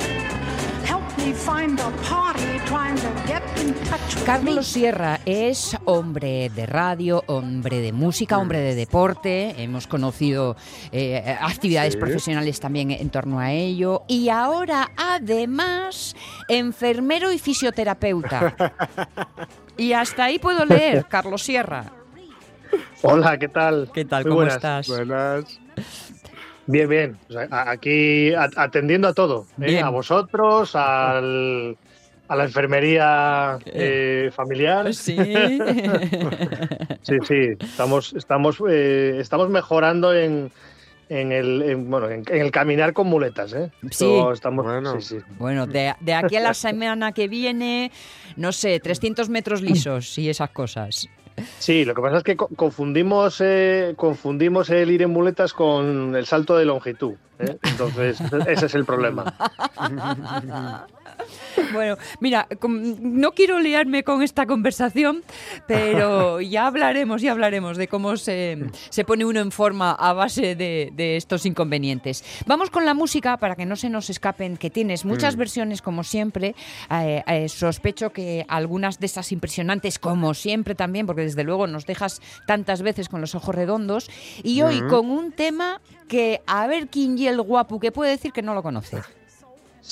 Carlos 4.25 4.67
Sierra 4.67 5.21
es 5.25 5.77
hombre 5.85 6.51
de 6.55 6.67
radio, 6.67 7.23
hombre 7.27 7.81
de 7.81 7.93
música, 7.93 8.38
hombre 8.38 8.61
de 8.61 8.75
deporte. 8.75 9.55
Hemos 9.62 9.87
conocido 9.87 10.57
eh, 10.93 11.37
actividades 11.41 11.95
Sí. 11.95 11.99
profesionales 12.01 12.61
también 12.61 12.91
en 12.91 13.11
torno 13.11 13.41
a 13.41 13.53
ello. 13.53 14.03
Y 14.09 14.29
ahora, 14.29 14.91
además, 14.97 16.14
enfermero 16.49 17.33
y 17.33 17.39
fisioterapeuta. 17.39 18.55
Y 19.79 19.93
hasta 19.93 20.24
ahí 20.24 20.41
puedo 20.41 20.64
leer, 20.64 21.07
Carlos 21.09 21.41
Sierra. 21.41 21.85
Hola, 23.03 23.39
¿qué 23.39 23.47
tal? 23.47 23.89
¿Qué 23.95 24.05
tal? 24.05 24.24
Muy 24.24 24.31
¿Cómo 24.31 24.37
buenas. 24.41 24.57
estás? 24.57 24.89
Buenas. 24.89 25.61
Bien, 26.69 26.89
bien. 26.89 27.16
O 27.29 27.33
sea, 27.33 27.49
a- 27.51 27.71
aquí 27.71 28.33
atendiendo 28.35 29.09
a 29.09 29.14
todo. 29.14 29.47
¿eh? 29.61 29.81
A 29.81 29.89
vosotros, 29.89 30.77
al, 30.77 31.77
a 32.29 32.37
la 32.37 32.45
enfermería 32.45 33.59
eh, 33.66 34.31
familiar. 34.33 34.93
Sí. 34.95 35.16
Sí, 37.03 37.14
sí. 37.27 37.35
Estamos, 37.59 38.12
estamos, 38.14 38.59
eh, 38.69 39.16
estamos 39.19 39.49
mejorando 39.49 40.12
en, 40.14 40.51
en 41.09 41.33
el, 41.33 41.62
en, 41.62 41.89
bueno, 41.91 42.11
en, 42.11 42.23
en 42.29 42.43
el 42.43 42.51
caminar 42.51 42.93
con 42.93 43.07
muletas. 43.07 43.55
¿eh? 43.55 43.71
Sí. 43.91 44.21
Estamos, 44.33 44.64
Bueno. 44.66 45.01
sí, 45.01 45.16
sí. 45.16 45.25
Bueno, 45.39 45.66
de, 45.66 45.95
de 46.01 46.12
aquí 46.14 46.37
a 46.37 46.41
la 46.41 46.53
semana 46.53 47.12
que 47.12 47.29
viene, 47.29 47.91
no 48.37 48.53
sé, 48.53 48.79
300 48.79 49.31
metros 49.31 49.62
lisos 49.62 50.19
y 50.19 50.29
esas 50.29 50.51
cosas. 50.51 51.09
Sí, 51.59 51.84
lo 51.84 51.95
que 51.95 52.03
pasa 52.03 52.18
es 52.18 52.22
que 52.24 52.36
co- 52.36 52.49
confundimos, 52.57 53.41
eh, 53.41 53.95
confundimos 53.97 54.70
el 54.70 54.91
ir 54.91 55.03
en 55.03 55.11
muletas 55.11 55.53
con 55.53 56.14
el 56.16 56.26
salto 56.26 56.57
de 56.57 56.64
longitud. 56.64 57.14
¿eh? 57.39 57.57
Entonces, 57.62 58.20
ese 58.47 58.66
es 58.66 58.74
el 58.74 58.84
problema. 58.84 59.34
Bueno, 61.73 61.97
mira, 62.21 62.49
no 62.66 63.33
quiero 63.33 63.61
liarme 63.61 64.03
con 64.03 64.23
esta 64.23 64.47
conversación, 64.47 65.23
pero 65.66 66.41
ya 66.41 66.66
hablaremos, 66.66 67.21
ya 67.21 67.33
hablaremos 67.33 67.77
de 67.77 67.89
cómo 67.89 68.16
se, 68.16 68.59
se 68.89 69.05
pone 69.05 69.25
uno 69.25 69.41
en 69.41 69.51
forma 69.51 69.93
a 69.93 70.12
base 70.12 70.55
de, 70.55 70.93
de 70.95 71.16
estos 71.16 71.45
inconvenientes. 71.47 72.25
Vamos 72.47 72.71
con 72.71 72.85
la 72.85 72.95
música 72.95 73.37
para 73.37 73.55
que 73.55 73.66
no 73.66 73.77
se 73.77 73.91
nos 73.91 74.09
escapen, 74.09 74.57
que 74.57 74.71
tienes 74.71 75.05
muchas 75.05 75.37
versiones 75.37 75.83
como 75.83 76.05
siempre. 76.05 76.55
Eh, 76.91 77.23
eh, 77.27 77.49
sospecho 77.49 78.11
que 78.11 78.45
algunas 78.49 78.99
de 78.99 79.07
esas 79.07 79.33
impresionantes 79.33 79.99
como 79.99 80.35
siempre 80.35 80.75
también, 80.75 81.07
porque 81.07 81.23
desde 81.23 81.45
luego 81.45 81.66
nos 81.66 81.87
dejas 81.87 82.21
tantas 82.47 82.83
veces 82.83 83.09
con 83.09 83.21
los 83.21 83.35
ojos 83.35 83.55
redondos. 83.55 84.11
Y 84.43 84.62
hoy 84.62 84.81
con 84.89 85.11
un 85.11 85.33
tema 85.33 85.81
que 86.09 86.41
a 86.47 86.66
ver 86.66 86.89
quién 86.89 87.19
y 87.19 87.27
el 87.27 87.41
guapo 87.43 87.79
que 87.81 87.93
puede 87.93 88.12
decir 88.12 88.33
que 88.33 88.43
no 88.43 88.55
lo 88.55 88.62
conoce. 88.62 88.99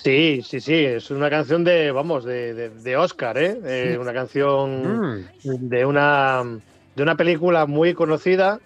Sí, 0.03 0.41
sí, 0.47 0.61
sí, 0.61 0.75
es 0.75 1.11
una 1.11 1.29
canción 1.31 1.65
de, 1.65 1.91
vamos, 1.91 2.25
de, 2.25 2.55
de, 2.55 2.71
de 2.71 2.97
Oscar, 2.97 3.37
¿eh? 3.39 3.59
Eh, 3.65 3.99
una 4.01 4.13
canción 4.13 5.19
Mm. 5.19 5.69
de 5.69 5.85
una 5.87 6.43
de 6.95 7.03
una 7.03 7.15
película 7.17 7.67
muy 7.67 7.93
conocida. 7.95 8.59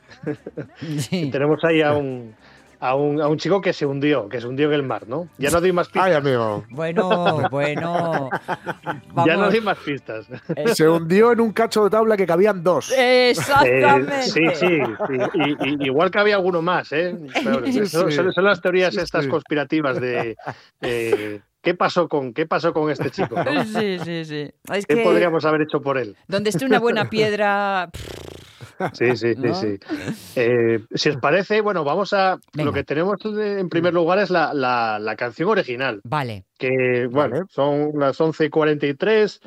Sí. 0.99 1.31
Tenemos 1.33 1.65
ahí 1.65 1.83
a 1.83 1.93
un, 1.95 2.35
a 2.81 2.95
un 2.95 3.21
a 3.21 3.29
un 3.29 3.37
chico 3.39 3.61
que 3.61 3.73
se 3.75 3.85
hundió, 3.87 4.29
que 4.29 4.41
se 4.41 4.47
hundió 4.47 4.69
en 4.69 4.73
el 4.73 4.83
mar, 4.83 5.07
¿no? 5.07 5.29
Ya 5.39 5.51
no 5.51 5.61
doy 5.61 5.73
más 5.73 5.89
pistas. 5.89 6.05
Ay, 6.07 6.15
amigo. 6.15 6.65
Bueno, 6.71 7.49
bueno. 7.51 8.31
ya 9.27 9.37
no 9.37 9.51
doy 9.51 9.61
más 9.61 9.77
pistas. 9.79 10.27
Se 10.75 10.89
hundió 10.89 11.33
en 11.33 11.41
un 11.41 11.53
cacho 11.53 11.85
de 11.85 11.91
tabla 11.91 12.17
que 12.17 12.27
cabían 12.27 12.63
dos. 12.63 12.91
Eh, 12.97 13.31
Exactamente. 13.31 14.23
sí, 14.25 14.43
sí, 14.55 14.67
sí. 15.09 15.17
Y- 15.35 15.69
y- 15.85 15.87
igual 15.87 16.11
que 16.11 16.19
había 16.19 16.37
alguno 16.37 16.63
más, 16.63 16.91
¿eh? 16.93 17.17
Pero 17.45 17.65
Sí, 17.67 17.87
son, 17.87 18.11
las 18.45 18.61
teorías 18.61 18.97
estas 18.97 19.27
conspirativas 19.27 20.01
de 20.01 20.37
eh, 20.81 21.41
¿qué 21.63 21.75
pasó 21.75 22.09
con 22.09 22.33
qué 22.33 22.47
pasó 22.47 22.73
con 22.73 22.91
este 22.91 23.11
chico? 23.11 23.37
¿no? 23.43 23.65
Sí, 23.65 23.99
sí, 24.05 24.25
sí. 24.25 24.51
Es 24.73 24.87
¿Qué 24.87 24.97
que 24.97 25.03
podríamos 25.03 25.45
haber 25.45 25.63
hecho 25.63 25.81
por 25.81 25.99
él? 25.99 26.17
donde 26.29 26.51
esté 26.51 26.65
una 26.65 26.79
buena 26.79 27.09
piedra. 27.11 27.91
Sí, 28.93 29.17
sí, 29.17 29.35
¿No? 29.37 29.55
sí. 29.55 29.79
Eh, 30.37 30.81
si 30.95 31.09
os 31.11 31.17
parece, 31.17 31.61
bueno, 31.61 31.85
vamos 31.85 32.13
a. 32.13 32.39
Venga. 32.55 32.67
Lo 32.71 32.73
que 32.73 32.85
tenemos 32.85 33.17
en 33.25 33.69
primer 33.69 33.93
lugar 33.95 34.19
es 34.19 34.31
la, 34.31 34.53
la- 34.55 34.99
la 34.99 35.17
canción 35.17 35.49
original, 35.49 36.01
Vale. 36.05 36.45
que, 36.59 37.07
bueno, 37.11 37.37
Vale. 37.37 37.47
son 37.51 37.93
las 37.99 38.19
11.43. 38.21 39.41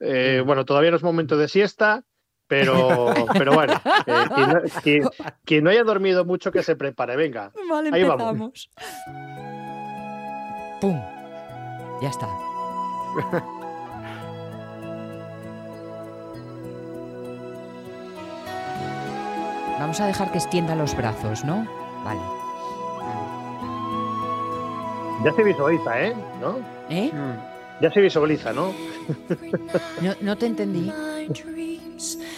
eh, 0.00 0.42
bueno, 0.44 0.64
todavía 0.64 0.90
no 0.90 0.96
es 0.96 1.02
momento 1.02 1.36
de 1.36 1.48
siesta, 1.48 2.02
pero, 2.46 3.14
pero 3.38 3.54
bueno, 3.54 3.72
eh, 4.06 4.24
quien, 4.34 4.48
no, 4.48 4.60
quien- 4.82 5.08
quien 5.44 5.64
no 5.64 5.70
haya 5.70 5.84
dormido 5.84 6.24
mucho 6.24 6.52
que 6.52 6.62
se 6.62 6.76
prepare. 6.76 7.16
Venga, 7.16 7.52
Vale, 7.70 7.90
Ahí 7.92 8.02
vamos. 8.04 8.68
empezamos. 8.68 8.70
¡Pum! 10.80 11.00
Ya 12.02 12.08
está. 12.10 12.28
Vamos 19.78 20.00
a 20.00 20.06
dejar 20.06 20.30
que 20.30 20.38
extienda 20.38 20.74
los 20.74 20.96
brazos, 20.96 21.44
¿no? 21.44 21.66
Vale. 22.04 22.20
ya 25.24 25.32
se 25.32 25.42
visualiza, 25.42 26.02
¿eh? 26.02 26.14
¿No? 26.40 26.58
¿Eh? 26.90 27.10
Mm. 27.12 27.82
Ya 27.82 27.90
se 27.90 28.00
visualiza, 28.00 28.52
¿no? 28.52 28.72
No, 30.00 30.14
no 30.20 30.36
te 30.36 30.46
entendí. 30.46 30.92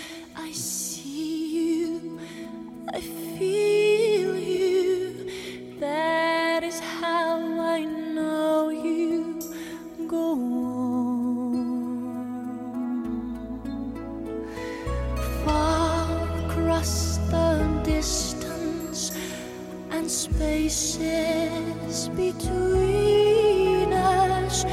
spaces 20.26 22.10
between 22.16 23.92
us, 23.92 24.64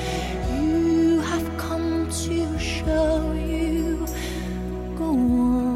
you 0.51 1.21
have 1.21 1.45
come 1.57 2.07
to 2.09 2.57
show 2.59 3.33
you 3.33 4.05
go 4.97 5.09
on. 5.09 5.73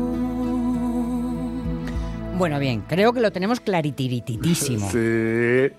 Bueno, 2.38 2.60
bien, 2.60 2.82
creo 2.88 3.14
que 3.14 3.20
lo 3.22 3.32
tenemos 3.32 3.60
claritiritísimo. 3.60 4.90
Sí. 4.92 5.70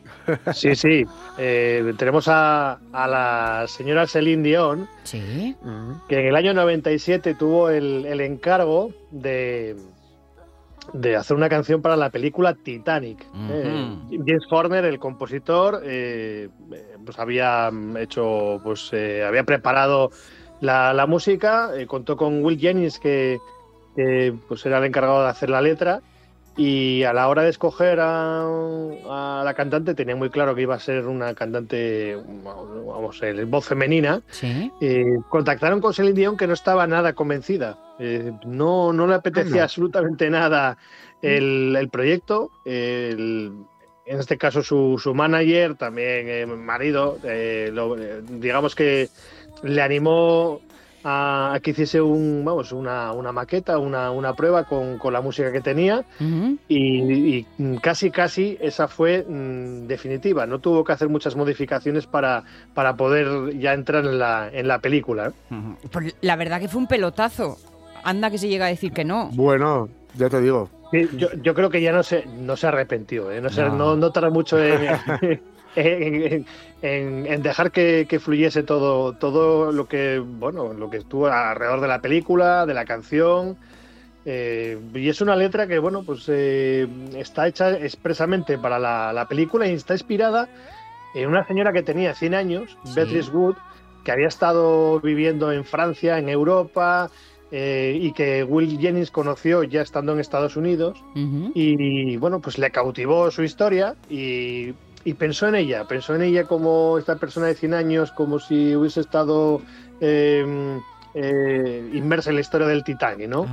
Sí, 0.53 0.77
sí. 0.77 1.07
Eh, 1.39 1.95
tenemos 1.97 2.29
a, 2.29 2.73
a 2.93 3.09
la 3.09 3.65
señora 3.67 4.07
Celine 4.07 4.43
Dion, 4.43 4.87
Sí. 5.03 5.57
Que 6.07 6.21
en 6.21 6.27
el 6.27 6.37
año 6.37 6.53
97 6.53 7.33
tuvo 7.35 7.71
el, 7.71 8.05
el 8.05 8.21
encargo 8.21 8.91
de, 9.11 9.75
de 10.93 11.17
hacer 11.17 11.37
una 11.37 11.49
canción 11.49 11.83
para 11.83 11.97
la 11.97 12.11
película 12.11 12.55
Titanic. 12.55 13.27
Eh, 13.51 13.97
James 14.11 14.45
Horner, 14.51 14.85
el 14.85 14.99
compositor, 14.99 15.81
eh, 15.85 16.49
pues 17.05 17.19
había 17.19 17.71
hecho, 17.99 18.61
pues 18.63 18.91
eh, 18.93 19.25
había 19.25 19.45
preparado 19.45 20.11
la, 20.61 20.93
la 20.93 21.07
música, 21.07 21.71
eh, 21.77 21.87
contó 21.87 22.17
con 22.17 22.45
Will 22.45 22.59
Jennings, 22.59 22.99
que, 22.99 23.39
que, 23.95 24.35
pues 24.49 24.65
era 24.67 24.79
el 24.79 24.85
encargado 24.85 25.23
de 25.23 25.29
hacer 25.29 25.51
la 25.51 25.61
letra. 25.61 26.01
Y 26.59 27.05
a 27.05 27.13
la 27.13 27.29
hora 27.29 27.43
de 27.45 27.51
escoger 27.51 28.01
a, 28.01 28.43
a 28.43 29.43
la 29.45 29.55
cantante 29.55 29.95
tenía 29.95 30.17
muy 30.17 30.29
claro 30.29 30.57
que 30.57 30.63
iba 30.63 30.75
a 30.75 30.81
ser 30.81 31.07
una 31.07 31.33
cantante, 31.35 32.17
vamos, 32.45 33.21
voz 33.47 33.65
femenina. 33.67 34.23
Sí. 34.31 34.73
Eh, 34.81 35.05
contactaron 35.29 35.81
con 35.81 35.95
Celine 35.95 36.15
Dion 36.17 36.37
que 36.37 36.49
no 36.49 36.55
estaba 36.55 36.87
nada 36.89 37.13
convencida. 37.13 37.79
Eh, 38.01 38.33
no, 38.45 38.93
no 38.93 39.07
le 39.07 39.15
apetecía 39.15 39.53
Anda. 39.53 39.65
absolutamente 39.65 40.29
nada 40.31 40.77
el, 41.23 41.77
el 41.79 41.89
proyecto. 41.91 42.51
El- 42.65 43.53
en 44.05 44.19
este 44.21 44.37
caso 44.39 44.63
su, 44.63 44.99
su 44.99 45.15
manager, 45.15 45.75
también 45.77 46.27
eh, 46.29 46.47
marido, 46.47 47.19
eh, 47.25 47.71
lo- 47.73 47.97
eh, 47.97 48.21
digamos 48.27 48.75
que 48.75 49.11
le 49.63 49.83
animó 49.83 50.61
a, 51.05 51.53
a 51.55 51.61
que 51.61 51.71
hiciese 51.71 52.01
un, 52.01 52.43
vamos, 52.45 52.73
una, 52.73 53.13
una 53.13 53.33
maqueta, 53.33 53.79
una, 53.79 54.11
una 54.11 54.35
prueba 54.35 54.65
con, 54.65 54.99
con 54.99 55.13
la 55.13 55.21
música 55.21 55.53
que 55.53 55.61
tenía 55.61 56.05
y, 56.69 57.37
y 57.39 57.47
casi 57.83 58.11
casi 58.11 58.59
esa 58.61 58.89
fue 58.89 59.25
mm, 59.29 59.87
definitiva. 59.87 60.47
No 60.47 60.59
tuvo 60.59 60.85
que 60.85 60.93
hacer 60.93 61.09
muchas 61.09 61.37
modificaciones 61.37 62.07
para, 62.07 62.45
para 62.75 62.97
poder 62.97 63.57
ya 63.59 63.73
entrar 63.75 64.05
en 64.05 64.19
la, 64.19 64.49
en 64.53 64.69
la 64.69 64.79
película. 64.81 65.33
Pues 65.93 66.15
la 66.21 66.37
verdad 66.37 66.61
que 66.61 66.69
fue 66.69 66.81
un 66.81 66.87
pelotazo. 66.89 67.57
Anda 68.05 68.31
que 68.31 68.39
se 68.39 68.49
llega 68.49 68.67
a 68.67 68.69
decir 68.69 68.93
que 68.93 69.05
no. 69.05 69.31
Bueno, 69.33 69.89
ya 70.15 70.29
te 70.29 70.41
digo. 70.41 70.69
Sí, 70.91 71.07
yo, 71.17 71.29
yo 71.43 71.55
creo 71.55 71.69
que 71.69 71.83
ya 71.83 71.93
no 71.93 72.03
se, 72.03 72.25
no 72.27 72.57
se 72.57 72.67
arrepintió, 72.67 73.31
¿eh? 73.31 73.41
no, 73.43 73.51
se, 73.51 73.63
No. 73.63 73.75
no, 73.77 73.97
no 73.97 74.11
tarda 74.11 74.31
mucho 74.31 74.59
en, 74.63 74.89
en, 75.79 76.47
en- 76.83 77.27
en 77.27 77.43
dejar 77.43 77.71
que, 77.71 78.07
que 78.09 78.19
fluyese 78.21 78.63
todo, 78.63 79.13
todo 79.15 79.73
lo 79.73 79.87
que 79.87 80.19
bueno 80.19 80.73
lo 80.73 80.91
que 80.91 80.99
estuvo 80.99 81.27
alrededor 81.29 81.81
de 81.81 81.89
la 81.89 82.01
película, 82.01 82.67
de 82.67 82.75
la 82.75 82.85
canción. 82.85 83.57
Eh, 84.25 84.79
y 84.95 85.09
es 85.09 85.21
una 85.21 85.37
letra 85.37 85.67
que, 85.67 85.79
bueno, 85.79 86.03
pues 86.03 86.25
eh, 86.29 86.87
está 87.17 87.47
hecha 87.49 87.71
expresamente 87.79 88.59
para 88.59 88.79
la, 88.79 89.13
la 89.13 89.27
película 89.27 89.67
y 89.67 89.73
está 89.73 89.95
inspirada 89.95 90.49
en 91.15 91.29
una 91.29 91.47
señora 91.47 91.73
que 91.73 91.83
tenía 91.83 92.15
100 92.15 92.35
años, 92.35 92.77
Sí. 92.85 92.93
Beatrice 92.95 93.31
Wood, 93.31 93.57
que 94.05 94.13
había 94.13 94.29
estado 94.29 95.01
viviendo 95.01 95.51
en 95.51 95.65
Francia, 95.65 96.19
en 96.19 96.29
Europa, 96.29 97.11
eh, 97.51 97.99
y 97.99 98.13
que 98.13 98.45
Will 98.45 98.79
Jennings 98.79 99.11
conoció 99.11 99.63
ya 99.63 99.81
estando 99.81 100.13
en 100.13 100.21
Estados 100.21 100.57
Unidos. 100.57 100.99
Ujú. 101.15 101.51
Y 101.55 102.17
bueno, 102.19 102.41
pues 102.41 102.59
le 102.59 102.71
cautivó 102.71 103.31
su 103.31 103.43
historia 103.43 103.95
y, 104.11 104.75
y 105.09 105.15
pensó 105.15 105.49
en 105.49 105.55
ella, 105.55 105.85
pensó 105.85 106.15
en 106.15 106.21
ella 106.21 106.45
como 106.45 106.99
esta 106.99 107.17
persona 107.17 107.47
de 107.47 107.55
100 107.55 107.73
años, 107.73 108.13
como 108.13 108.39
si 108.39 108.77
hubiese 108.77 109.01
estado 109.01 109.63
eh, 110.03 110.79
eh, 111.15 111.91
inmersa 111.95 112.29
en 112.29 112.37
la 112.37 112.43
historia 112.43 112.67
del 112.67 112.85
Titanic, 112.85 113.27
¿no? 113.27 113.47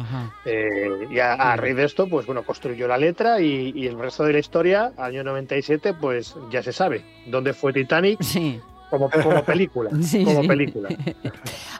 Eh, 0.43 1.07
y 1.09 1.19
a, 1.19 1.31
a 1.31 1.55
raíz 1.55 1.77
de 1.77 1.85
esto, 1.85 2.09
pues 2.09 2.25
bueno, 2.25 2.43
construyó 2.43 2.89
la 2.89 2.97
letra 2.97 3.39
y, 3.39 3.71
y 3.73 3.87
el 3.87 3.97
resto 3.97 4.25
de 4.25 4.33
la 4.33 4.39
historia, 4.39 4.91
año 4.97 5.23
97, 5.23 5.93
pues 5.93 6.35
ya 6.51 6.61
se 6.61 6.73
sabe 6.73 7.05
dónde 7.25 7.53
fue 7.53 7.71
Titanic 7.71 8.21
Sí. 8.21 8.59
Como, 8.89 9.09
como 9.09 9.43
película, 9.43 9.89
Sí, 10.01 10.23
como 10.23 10.41
sí. 10.41 10.47
película. 10.47 10.89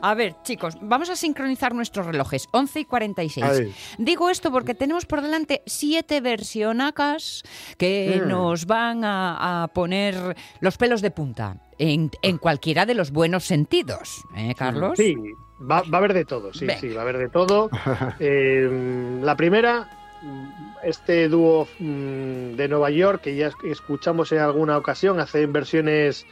A 0.02 0.14
ver, 0.16 0.36
chicos, 0.44 0.78
vamos 0.82 1.10
a 1.10 1.16
sincronizar 1.16 1.74
nuestros 1.74 2.06
relojes. 2.06 2.48
11 2.52 2.80
y 2.82 2.86
46. 2.86 3.46
Ahí. 3.46 3.74
Digo 3.98 4.30
esto 4.30 4.52
porque 4.52 4.74
tenemos 4.76 5.06
por 5.06 5.22
delante 5.22 5.62
siete 5.66 6.22
versionacas 6.22 7.44
que 7.78 8.22
Mm. 8.24 8.28
nos 8.30 8.66
van 8.66 9.04
a, 9.04 9.64
a 9.64 9.68
poner 9.70 10.36
los 10.60 10.78
pelos 10.78 11.02
de 11.02 11.12
punta 11.12 11.58
en, 11.78 12.10
en 12.22 12.38
cualquiera 12.38 12.86
de 12.86 12.94
los 12.96 13.12
buenos 13.12 13.44
sentidos. 13.46 14.24
¿Eh, 14.36 14.54
Carlos? 14.58 14.94
Sí, 14.98 15.16
va, 15.62 15.82
va 15.84 15.94
a 15.94 15.98
haber 15.98 16.14
de 16.14 16.26
todo, 16.26 16.54
sí, 16.54 16.68
sí, 16.80 16.90
va 16.90 17.00
a 17.00 17.04
haber 17.04 17.18
de 17.18 17.30
todo. 17.30 17.70
Eh, 18.20 19.20
la 19.22 19.36
primera, 19.36 19.90
mm, 20.22 20.48
este 20.84 21.28
dúo 21.28 21.68
mm, 21.80 22.56
de 22.56 22.68
Nueva 22.70 22.90
York, 22.90 23.22
que 23.22 23.36
ya 23.36 23.48
es- 23.48 23.54
escuchamos 23.70 24.32
en 24.32 24.40
alguna 24.40 24.78
ocasión, 24.78 25.20
hacen 25.20 25.52
versiones 25.52 26.26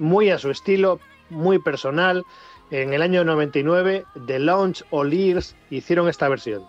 muy 0.00 0.30
a 0.30 0.38
su 0.38 0.50
estilo, 0.50 0.98
muy 1.28 1.60
personal. 1.60 2.24
En 2.72 2.92
el 2.92 3.02
año 3.02 3.24
99, 3.24 4.04
The 4.26 4.38
Lounge 4.40 4.84
o 4.90 5.04
Lears 5.04 5.54
hicieron 5.70 6.08
esta 6.08 6.28
versión. 6.28 6.64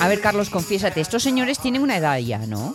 A 0.00 0.08
ver, 0.08 0.20
Carlos, 0.20 0.50
confiésate, 0.50 1.00
estos 1.00 1.22
señores 1.22 1.58
tienen 1.58 1.82
una 1.82 1.96
edad 1.96 2.18
ya, 2.18 2.38
¿no? 2.38 2.74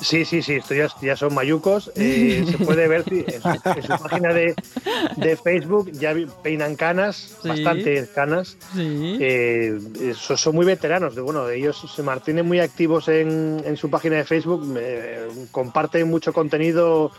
Sí, 0.00 0.24
sí, 0.24 0.40
sí, 0.42 0.54
estos 0.54 0.76
ya, 0.76 0.88
ya 1.02 1.16
son 1.16 1.34
mayucos. 1.34 1.92
eh, 1.96 2.44
se 2.50 2.58
puede 2.58 2.88
ver 2.88 3.04
en, 3.10 3.42
su, 3.42 3.48
en 3.48 3.82
su 3.82 4.02
página 4.02 4.32
de, 4.32 4.54
de 5.16 5.36
Facebook, 5.36 5.90
ya 5.92 6.14
peinan 6.42 6.74
canas, 6.76 7.36
Sí. 7.42 7.48
bastantes 7.48 8.08
canas. 8.10 8.56
Sí. 8.74 9.18
Eh, 9.20 9.78
eh, 10.00 10.14
son, 10.16 10.38
son 10.38 10.54
muy 10.54 10.64
veteranos. 10.66 11.14
Bueno, 11.16 11.48
ellos 11.50 11.84
se 11.94 12.02
mantienen 12.02 12.46
muy 12.46 12.60
activos 12.60 13.08
en, 13.08 13.62
en 13.64 13.76
su 13.76 13.90
página 13.90 14.16
de 14.16 14.24
Facebook, 14.24 14.74
eh, 14.78 15.28
comparten 15.50 16.08
mucho 16.08 16.32
contenido, 16.32 17.10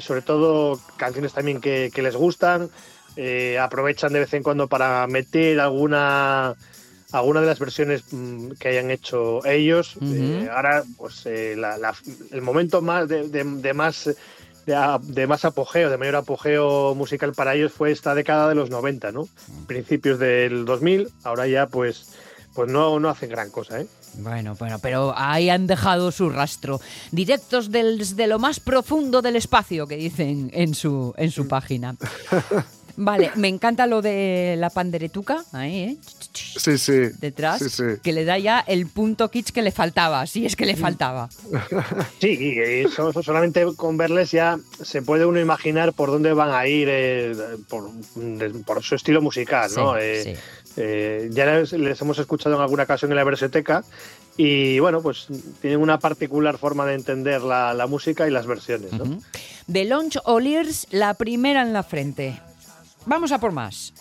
sobre 0.00 0.22
todo 0.22 0.80
canciones 0.96 1.34
también 1.34 1.60
que, 1.60 1.90
que 1.94 2.00
les 2.02 2.16
gustan. 2.16 2.70
eh, 3.16 3.58
aprovechan 3.58 4.12
de 4.12 4.20
vez 4.20 4.32
en 4.34 4.42
cuando 4.42 4.68
para 4.68 5.06
meter 5.06 5.58
alguna 5.60 6.54
alguna 7.12 7.40
de 7.40 7.46
las 7.46 7.58
versiones 7.58 8.04
mm, 8.12 8.52
que 8.58 8.68
hayan 8.68 8.90
hecho 8.90 9.44
ellos. 9.46 9.96
Ujú. 9.96 10.06
Eh, 10.14 10.48
ahora, 10.54 10.84
pues 10.96 11.22
eh, 11.26 11.54
la- 11.56 11.78
la- 11.78 11.94
el 12.32 12.42
momento 12.42 12.82
más 12.82 13.08
de, 13.08 13.28
de- 13.28 13.44
de 13.44 13.74
más 13.74 14.10
de, 14.66 14.98
de 15.02 15.26
más 15.28 15.44
apogeo, 15.44 15.90
de 15.90 15.96
mayor 15.96 16.16
apogeo 16.16 16.94
musical 16.96 17.32
para 17.34 17.54
ellos 17.54 17.70
fue 17.72 17.92
esta 17.92 18.16
década 18.16 18.48
de 18.48 18.56
los 18.56 18.68
90, 18.68 19.12
¿no? 19.12 19.28
Principios 19.68 20.18
del 20.18 20.64
2000, 20.64 21.08
ahora 21.22 21.46
ya 21.46 21.68
pues 21.68 22.08
pues 22.52 22.70
no, 22.72 22.98
no 22.98 23.10
hacen 23.10 23.28
gran 23.28 23.50
cosa, 23.50 23.82
¿eh? 23.82 23.86
Bueno, 24.14 24.56
bueno, 24.58 24.78
pero 24.80 25.12
ahí 25.14 25.50
han 25.50 25.66
dejado 25.66 26.10
su 26.10 26.30
rastro. 26.30 26.80
Directos 27.12 27.70
desde 27.70 28.26
lo 28.26 28.38
más 28.38 28.60
profundo 28.60 29.20
del 29.20 29.36
espacio, 29.36 29.86
que 29.86 29.96
dicen 29.98 30.50
en 30.54 30.74
su, 30.74 31.12
en 31.18 31.30
su 31.30 31.46
página. 31.48 31.96
Vale, 32.96 33.30
me 33.36 33.48
encanta 33.48 33.86
lo 33.86 34.00
de 34.02 34.56
la 34.58 34.70
panderetuca, 34.70 35.44
ahí, 35.52 35.78
¿eh? 35.80 35.96
Sí, 36.32 36.78
sí. 36.78 36.92
Detrás, 37.20 37.58
Sí, 37.60 37.68
sí. 37.68 37.82
que 38.02 38.12
le 38.12 38.24
da 38.24 38.38
ya 38.38 38.60
el 38.66 38.86
punto 38.86 39.30
kitsch 39.30 39.50
que 39.52 39.62
le 39.62 39.70
faltaba, 39.70 40.26
si 40.26 40.46
es 40.46 40.56
que 40.56 40.66
le 40.66 40.76
faltaba. 40.76 41.28
Sí, 42.20 42.28
y 42.40 42.58
eso, 42.86 43.10
eso 43.10 43.22
solamente 43.22 43.64
con 43.76 43.96
verles 43.96 44.30
ya 44.30 44.58
se 44.82 45.02
puede 45.02 45.26
uno 45.26 45.38
imaginar 45.40 45.92
por 45.92 46.10
dónde 46.10 46.32
van 46.32 46.50
a 46.52 46.66
ir 46.66 46.88
eh, 46.90 47.34
por, 47.68 47.90
de- 48.14 48.50
por 48.64 48.82
su 48.82 48.94
estilo 48.94 49.20
musical, 49.20 49.70
¿no? 49.76 49.92
Sí, 49.94 49.98
Eh, 50.00 50.22
sí. 50.24 50.72
eh, 50.78 51.28
ya 51.32 51.46
les, 51.46 51.72
les 51.72 52.00
hemos 52.00 52.18
escuchado 52.18 52.54
en 52.56 52.62
alguna 52.62 52.84
ocasión 52.84 53.10
en 53.12 53.16
la 53.16 53.24
versioteca 53.24 53.84
y 54.38 54.78
bueno, 54.80 55.00
pues 55.02 55.28
tienen 55.60 55.80
una 55.80 55.98
particular 55.98 56.58
forma 56.58 56.84
de 56.86 56.94
entender 56.94 57.42
la, 57.42 57.72
la 57.74 57.86
música 57.86 58.26
y 58.26 58.30
las 58.30 58.46
versiones, 58.46 58.92
¿no? 58.92 59.18
De 59.66 59.84
Launch 59.84 60.18
O'Lears, 60.24 60.86
la 60.90 61.14
primera 61.14 61.62
en 61.62 61.72
la 61.72 61.82
frente. 61.82 62.40
Vamos 63.06 63.32
a 63.32 63.38
por 63.38 63.52
más. 63.52 63.94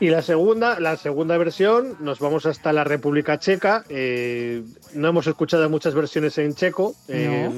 Y 0.00 0.08
la 0.08 0.22
segunda, 0.22 0.80
la 0.80 0.96
segunda 0.96 1.36
versión, 1.36 1.96
nos 2.00 2.18
vamos 2.18 2.46
hasta 2.46 2.72
la 2.72 2.82
República 2.82 3.38
Checa. 3.38 3.84
eh, 3.88 4.62
no 4.94 5.08
hemos 5.08 5.26
escuchado 5.26 5.68
muchas 5.70 5.94
versiones 5.94 6.38
en 6.38 6.54
checo. 6.54 6.94
eh, 7.06 7.48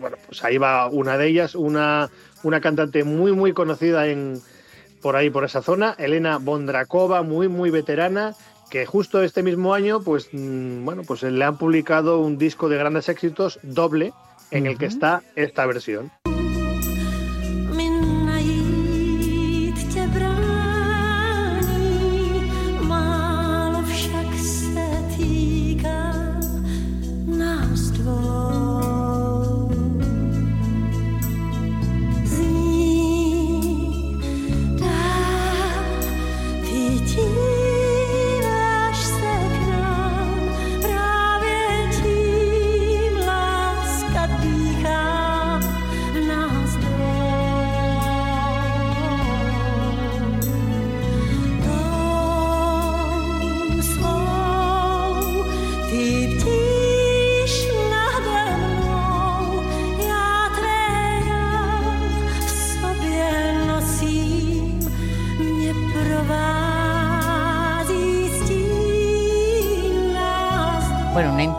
bueno, 0.00 0.16
pues 0.26 0.42
ahí 0.44 0.58
va 0.58 0.88
una 0.88 1.16
de 1.16 1.28
ellas, 1.28 1.54
una, 1.54 2.10
una 2.42 2.60
cantante 2.60 3.04
muy, 3.04 3.32
muy 3.32 3.52
conocida 3.52 4.08
en, 4.08 4.40
por 5.00 5.16
ahí, 5.16 5.30
por 5.30 5.44
esa 5.44 5.62
zona, 5.62 5.94
Elena 5.98 6.38
Bondrakova, 6.38 7.22
muy, 7.22 7.48
muy 7.48 7.70
veterana, 7.70 8.34
que 8.68 8.84
justo 8.84 9.22
este 9.22 9.42
mismo 9.42 9.74
año, 9.74 10.02
pues, 10.02 10.28
mm, 10.32 10.84
bueno, 10.84 11.02
pues 11.06 11.22
le 11.22 11.44
han 11.44 11.56
publicado 11.56 12.18
un 12.18 12.36
disco 12.36 12.68
de 12.68 12.78
grandes 12.78 13.08
éxitos 13.08 13.60
doble 13.62 14.12
en 14.50 14.66
el 14.66 14.76
que 14.76 14.86
está 14.86 15.22
esta 15.36 15.66
versión. 15.66 16.10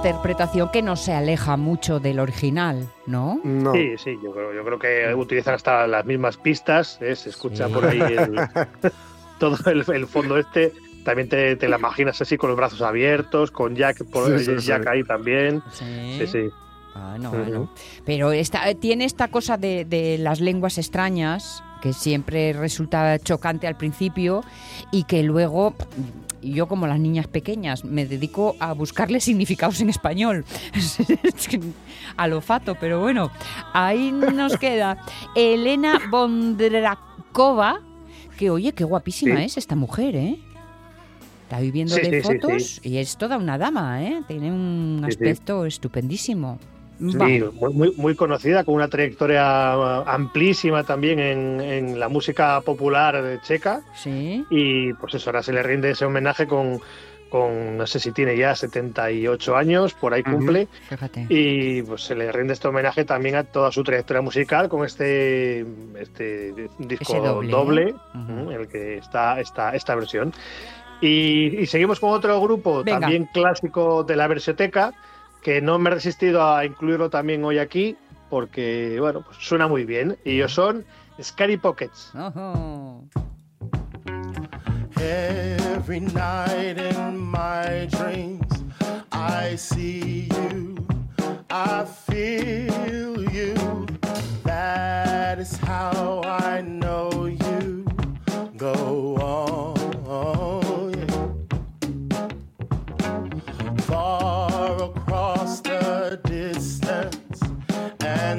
Interpretación 0.09 0.69
que 0.69 0.83
no 0.83 0.95
se 0.95 1.13
aleja 1.13 1.57
mucho 1.57 1.99
del 1.99 2.19
original, 2.19 2.87
¿no? 3.07 3.39
No. 3.43 3.73
Sí, 3.73 3.93
sí, 3.97 4.15
yo 4.23 4.31
creo, 4.33 4.53
yo 4.53 4.63
creo 4.63 4.77
que 4.79 5.15
utilizan 5.15 5.55
hasta 5.55 5.87
las 5.87 6.05
mismas 6.05 6.37
pistas, 6.37 6.99
¿eh? 7.01 7.15
se 7.15 7.29
escucha 7.29 7.67
Sí. 7.67 7.73
por 7.73 7.85
ahí 7.87 7.99
el- 7.99 8.35
todo 9.39 9.57
el, 9.71 9.83
el 9.93 10.05
fondo 10.07 10.37
este. 10.37 10.73
También 11.03 11.27
te, 11.29 11.55
te 11.55 11.67
la 11.67 11.77
imaginas 11.77 12.19
así 12.21 12.37
con 12.37 12.49
los 12.49 12.57
brazos 12.57 12.81
abiertos, 12.83 13.49
con 13.51 13.75
Jack, 13.75 14.03
por, 14.05 14.37
Sí, 14.39 14.45
sí, 14.45 14.59
sí. 14.59 14.67
Jack 14.67 14.85
ahí 14.87 15.03
también. 15.03 15.61
Sí. 15.71 16.17
Sí, 16.19 16.27
sí. 16.27 16.49
Bueno, 16.95 17.29
Ujú. 17.31 17.37
bueno. 17.39 17.71
Pero 18.05 18.31
esta, 18.31 18.73
tiene 18.75 19.05
esta 19.05 19.27
cosa 19.29 19.57
de, 19.57 19.85
de 19.85 20.17
las 20.19 20.39
lenguas 20.39 20.77
extrañas 20.77 21.63
que 21.81 21.93
siempre 21.93 22.53
resulta 22.53 23.17
chocante 23.19 23.67
al 23.67 23.75
principio 23.75 24.43
y 24.91 25.03
que 25.03 25.21
luego 25.23 25.75
yo 26.51 26.67
como 26.67 26.87
las 26.87 26.99
niñas 26.99 27.27
pequeñas 27.27 27.83
me 27.85 28.05
dedico 28.05 28.55
a 28.59 28.73
buscarle 28.73 29.19
significados 29.19 29.81
en 29.81 29.89
español 29.89 30.45
Es 30.73 31.47
que 31.47 31.59
a 32.17 32.27
lo 32.27 32.41
fato, 32.41 32.75
pero 32.79 32.99
bueno, 32.99 33.31
ahí 33.73 34.11
nos 34.11 34.57
queda 34.59 34.97
Elena 35.35 35.99
Bondrakova, 36.09 37.81
que 38.37 38.49
oye, 38.49 38.73
qué 38.73 38.83
guapísima 38.83 39.37
Sí. 39.37 39.43
es 39.43 39.57
esta 39.57 39.75
mujer, 39.75 40.15
¿eh? 40.15 40.39
Está 41.43 41.59
viviendo 41.59 41.93
Sí, 41.95 42.01
de 42.01 42.21
sí, 42.21 42.27
fotos 42.27 42.79
y 42.83 42.97
es 42.97 43.17
toda 43.17 43.37
una 43.37 43.57
dama, 43.57 44.03
¿eh? 44.03 44.21
Tiene 44.27 44.51
un 44.51 45.01
aspecto 45.05 45.65
estupendísimo. 45.65 46.57
Sí, 46.99 47.43
muy, 47.53 47.93
muy, 47.95 48.15
conocida, 48.15 48.63
con 48.63 48.75
una 48.75 48.87
trayectoria 48.87 50.01
amplísima 50.03 50.83
también 50.83 51.19
en, 51.19 51.61
en 51.61 51.99
la 51.99 52.07
música 52.09 52.61
popular 52.61 53.41
checa. 53.43 53.81
Sí. 53.95 54.45
Y 54.49 54.93
pues 54.93 55.15
eso, 55.15 55.29
ahora 55.29 55.43
se 55.43 55.53
le 55.53 55.61
rinde 55.61 55.91
ese 55.91 56.05
homenaje 56.05 56.47
con, 56.47 56.79
con 57.29 57.77
no 57.77 57.85
sé 57.85 57.99
si 57.99 58.11
tiene 58.11 58.37
ya 58.37 58.55
78 58.55 59.57
años, 59.57 59.93
por 59.93 60.13
ahí 60.13 60.23
cumple. 60.23 60.67
Fíjate. 60.89 61.25
Y 61.29 61.81
pues 61.81 62.03
se 62.03 62.15
le 62.15 62.31
rinde 62.31 62.53
este 62.53 62.67
homenaje 62.67 63.03
también 63.03 63.35
a 63.35 63.43
toda 63.43 63.71
su 63.71 63.83
trayectoria 63.83 64.21
musical 64.21 64.69
con 64.69 64.85
este, 64.85 65.65
este 65.99 66.53
disco 66.79 67.13
Ese 67.13 67.19
doble, 67.19 67.51
doble, 67.51 67.89
¿eh? 67.89 67.95
En 68.13 68.51
el 68.51 68.67
que 68.67 68.97
está 68.97 69.39
esta, 69.39 69.75
esta 69.75 69.95
versión. 69.95 70.31
Y, 71.01 71.57
y 71.59 71.65
seguimos 71.65 71.99
con 71.99 72.11
otro 72.11 72.39
grupo 72.39 72.83
Venga. 72.83 73.01
también 73.01 73.25
clásico 73.33 74.03
de 74.03 74.15
la 74.15 74.27
versioteca, 74.27 74.93
que 75.45 75.61
no 75.61 75.77
me 75.77 75.91
he 75.91 75.93
resistido 75.93 76.43
a 76.43 76.65
incluirlo 76.65 77.11
también 77.11 77.43
hoy 77.45 77.59
aquí, 77.59 77.95
porque 78.31 78.97
bueno, 78.99 79.21
pues 79.23 79.37
suena 79.39 79.67
muy 79.67 79.85
bien. 79.85 80.17
Y 80.25 80.37
ellos 80.37 80.51
son 80.53 80.83
Scary 81.21 81.55
Pockets. 81.55 82.11
Every 84.97 85.99
night 85.99 86.79
in 86.79 87.17
my 87.19 87.85
dreams, 87.91 88.63
I 89.11 89.55
see 89.55 90.27
you, 90.31 90.75
I 91.51 91.85
feel 91.85 93.23
you. 93.31 93.85
That 94.45 95.37
is 95.39 95.59
how 95.59 96.23
I 96.25 96.63
know 96.63 97.27
you 97.27 97.85
go 98.57 99.04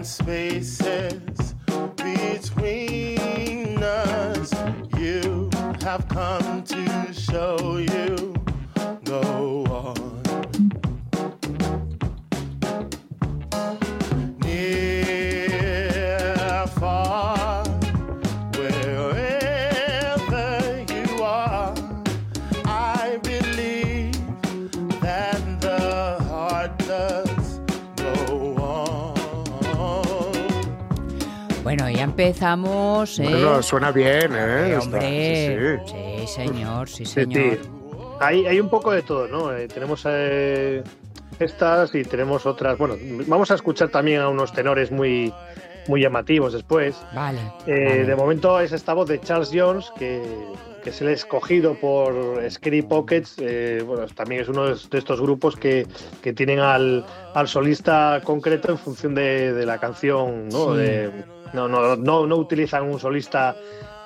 spaces 0.07 1.55
between 1.97 3.83
us, 3.83 4.55
you 4.97 5.51
have 5.83 6.07
come 6.09 6.63
to 6.63 7.13
show 7.13 7.79
you 7.79 8.36
empezamos, 32.27 33.19
¿eh? 33.21 33.25
Bueno, 33.29 33.63
suena 33.63 33.91
bien, 33.93 34.33
¿eh? 34.35 34.77
Hombre, 34.81 35.81
sí, 35.87 35.93
sí, 35.93 36.27
señor, 36.27 36.89
sí, 36.89 37.05
Sí, 37.05 37.13
señor. 37.13 37.59
sí. 37.63 37.71
Hay, 38.21 38.47
hay 38.47 38.61
un 38.61 38.69
poco 38.69 38.93
de 38.93 39.03
todo, 39.03 39.29
¿no? 39.29 39.53
Eh, 39.55 39.69
tenemos 39.69 40.03
eh, 40.09 40.83
estas 41.39 41.95
y 41.95 42.03
tenemos 42.03 42.47
otras. 42.47 42.79
Bueno, 42.79 42.97
vamos 43.27 43.51
a 43.51 43.55
escuchar 43.55 43.89
también 43.91 44.21
a 44.21 44.29
unos 44.29 44.53
tenores 44.53 44.91
muy, 44.91 45.33
muy 45.87 46.01
llamativos 46.01 46.53
después. 46.55 46.97
Vale. 47.15 47.41
Eh, 47.67 47.85
vale. 47.89 48.05
De 48.07 48.17
momento 48.17 48.59
es 48.61 48.73
esta 48.73 48.95
voz 48.95 49.09
de 49.09 49.21
Charles 49.21 49.51
Jones, 49.53 49.93
que, 49.99 50.23
que 50.83 50.91
es 50.91 51.01
el 51.03 51.09
escogido 51.09 51.75
por 51.75 52.15
Scary 52.51 52.81
Pockets. 52.83 53.37
eh, 53.39 53.83
bueno, 53.87 54.07
también 54.15 54.41
es 54.43 54.49
uno 54.49 54.65
de 54.65 54.77
de 54.91 54.99
estos 54.99 55.21
grupos 55.21 55.57
que, 55.57 55.87
que 56.23 56.33
tienen 56.33 56.61
al, 56.61 57.05
al 57.35 57.49
solista 57.49 58.21
concreto 58.25 58.71
en 58.73 58.79
función 58.79 59.15
de, 59.15 59.53
de 59.53 59.67
la 59.67 59.79
canción, 59.79 60.49
¿no? 60.49 60.73
Sí. 60.75 60.79
De- 60.81 61.36
no, 61.53 61.69
no, 61.69 61.97
no, 61.97 62.27
no 62.27 62.37
utilizan 62.37 62.85
un 62.85 62.99
solista 62.99 63.57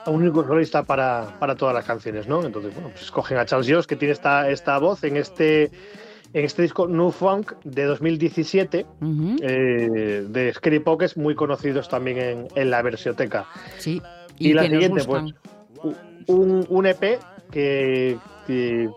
un 0.06 0.22
único 0.22 0.46
solista 0.46 0.82
para, 0.82 1.36
para 1.38 1.54
todas 1.54 1.74
las 1.74 1.84
canciones, 1.84 2.26
¿no? 2.26 2.44
Entonces, 2.44 2.72
bueno, 2.74 2.90
pues 2.90 3.02
escogen 3.02 3.38
a 3.38 3.44
Charles 3.44 3.68
Jones, 3.68 3.86
que 3.86 3.96
tiene 3.96 4.12
esta, 4.12 4.48
esta 4.48 4.78
voz 4.78 5.04
en 5.04 5.16
este, 5.16 5.64
en 6.32 6.44
este 6.44 6.62
disco 6.62 6.86
New 6.88 7.10
Funk 7.10 7.52
de 7.64 7.84
2017, 7.84 8.86
Ujú, 9.00 9.36
eh, 9.42 10.24
de 10.26 10.52
Scary 10.54 10.80
Pockets, 10.80 11.16
muy 11.16 11.34
conocidos 11.34 11.88
también 11.88 12.18
en, 12.18 12.48
en 12.54 12.70
la 12.70 12.82
versioteca. 12.82 13.46
sí. 13.78 14.00
Y, 14.38 14.54
la 14.54 14.62
siguiente, 14.62 15.04
pues, 15.04 15.34
un, 16.26 16.66
un 16.66 16.86
EP 16.86 17.18
que, 17.50 18.16
que, 18.46 18.88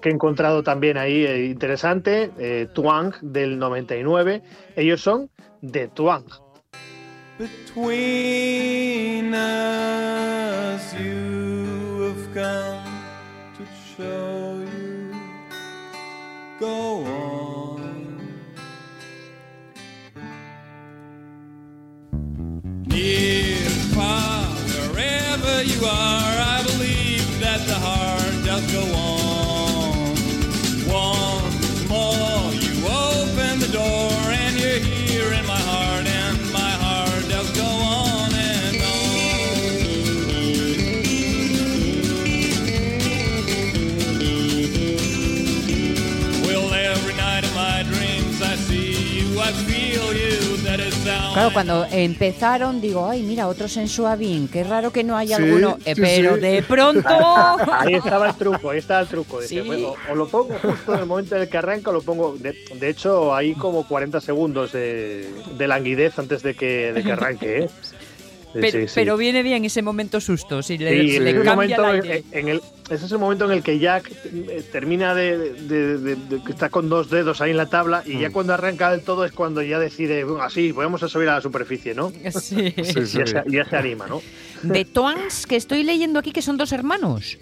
que 0.00 0.08
he 0.08 0.12
encontrado 0.12 0.62
también 0.62 0.96
ahí 0.98 1.24
eh, 1.24 1.46
interesante, 1.46 2.30
eh, 2.38 2.68
Twang 2.72 3.12
del 3.20 3.58
99. 3.58 4.40
Ellos 4.76 5.00
son 5.00 5.30
de 5.62 5.88
Twang. 5.88 6.22
Between 7.36 9.34
us, 9.34 10.94
you 10.94 12.14
have 12.14 12.32
come 12.32 13.04
to 13.56 13.66
show 13.96 14.64
you. 14.72 15.12
Go 16.60 17.04
on. 17.04 18.38
Near, 22.86 23.56
far, 23.96 24.46
wherever 24.94 25.64
you 25.64 25.84
are, 25.84 26.38
I 26.54 26.62
believe 26.64 27.40
that 27.40 27.66
the 27.66 27.74
heart 27.74 28.23
Claro, 51.34 51.52
cuando 51.52 51.84
empezaron 51.90 52.80
digo, 52.80 53.08
ay, 53.10 53.22
mira, 53.24 53.48
otros 53.48 53.76
en 53.76 53.88
Suavín, 53.88 54.46
qué 54.46 54.62
raro 54.62 54.92
que 54.92 55.02
no 55.02 55.16
haya 55.16 55.36
Sí, 55.36 55.42
alguno, 55.42 55.78
Eh, 55.84 55.94
sí, 55.96 56.00
pero 56.00 56.34
sí. 56.36 56.40
de 56.40 56.62
pronto... 56.62 57.08
Ahí 57.72 57.94
estaba 57.94 58.28
el 58.28 58.36
truco, 58.36 58.70
ahí 58.70 58.78
está 58.78 59.00
el 59.00 59.08
truco. 59.08 59.42
Sí. 59.42 59.60
bueno, 59.60 59.94
o 60.10 60.14
lo 60.14 60.28
pongo 60.28 60.54
justo 60.62 60.94
en 60.94 61.00
el 61.00 61.06
momento 61.06 61.34
en 61.34 61.42
el 61.42 61.48
que 61.48 61.58
arranca, 61.58 61.90
o 61.90 61.92
lo 61.92 62.02
pongo. 62.02 62.36
De, 62.38 62.54
de 62.74 62.88
hecho, 62.88 63.34
hay 63.34 63.54
como 63.54 63.86
40 63.86 64.20
segundos 64.20 64.72
de, 64.72 65.28
de 65.58 65.68
languidez 65.68 66.18
antes 66.18 66.42
de 66.42 66.54
que, 66.54 66.92
de 66.92 67.02
que 67.02 67.12
arranque, 67.12 67.58
¿eh? 67.64 67.70
Pero, 68.54 68.80
sí, 68.80 68.86
sí. 68.88 68.92
pero 68.94 69.16
viene 69.16 69.42
bien 69.42 69.64
ese 69.64 69.82
momento 69.82 70.20
susto, 70.20 70.62
si 70.62 70.78
le, 70.78 70.90
Sí, 71.02 71.10
ese 71.10 71.20
le 71.20 71.30
es 71.30 71.36
el 71.36 71.42
cambia 71.42 71.76
el 71.76 71.82
momento 71.82 72.06
aire. 72.08 72.24
en- 72.32 72.38
en 72.38 72.48
el- 72.48 72.60
ese 72.90 73.06
es 73.06 73.12
el 73.12 73.18
momento 73.18 73.44
en 73.46 73.50
el 73.50 73.62
que 73.62 73.78
Jack 73.78 74.10
eh, 74.32 74.62
termina 74.70 75.14
de, 75.14 75.52
de- 75.54 75.98
de- 75.98 76.16
de- 76.16 76.42
que 76.44 76.52
está 76.52 76.68
con 76.70 76.88
dos 76.88 77.10
dedos 77.10 77.40
ahí 77.40 77.50
en 77.50 77.56
la 77.56 77.66
tabla 77.66 78.02
y 78.06 78.18
ya 78.20 78.30
cuando 78.30 78.54
arranca 78.54 78.90
del 78.92 79.02
todo 79.02 79.24
es 79.24 79.32
cuando 79.32 79.60
ya 79.62 79.78
decide, 79.78 80.22
bueno, 80.24 80.42
así, 80.42 80.70
vamos 80.72 81.02
a 81.02 81.08
subir 81.08 81.28
a 81.28 81.34
la 81.34 81.40
superficie, 81.40 81.94
¿no? 81.94 82.12
Sí. 82.40 82.72
Sí, 82.84 83.06
sí. 83.06 83.18
Ya, 83.18 83.26
se, 83.26 83.42
ya 83.50 83.64
se 83.68 83.76
anima, 83.76 84.06
¿no? 84.06 84.22
De 84.62 84.84
Twans, 84.84 85.46
que 85.46 85.56
estoy 85.56 85.82
leyendo 85.82 86.18
aquí 86.18 86.30
que 86.32 86.40
son 86.42 86.56
dos 86.56 86.72
hermanos. 86.72 87.38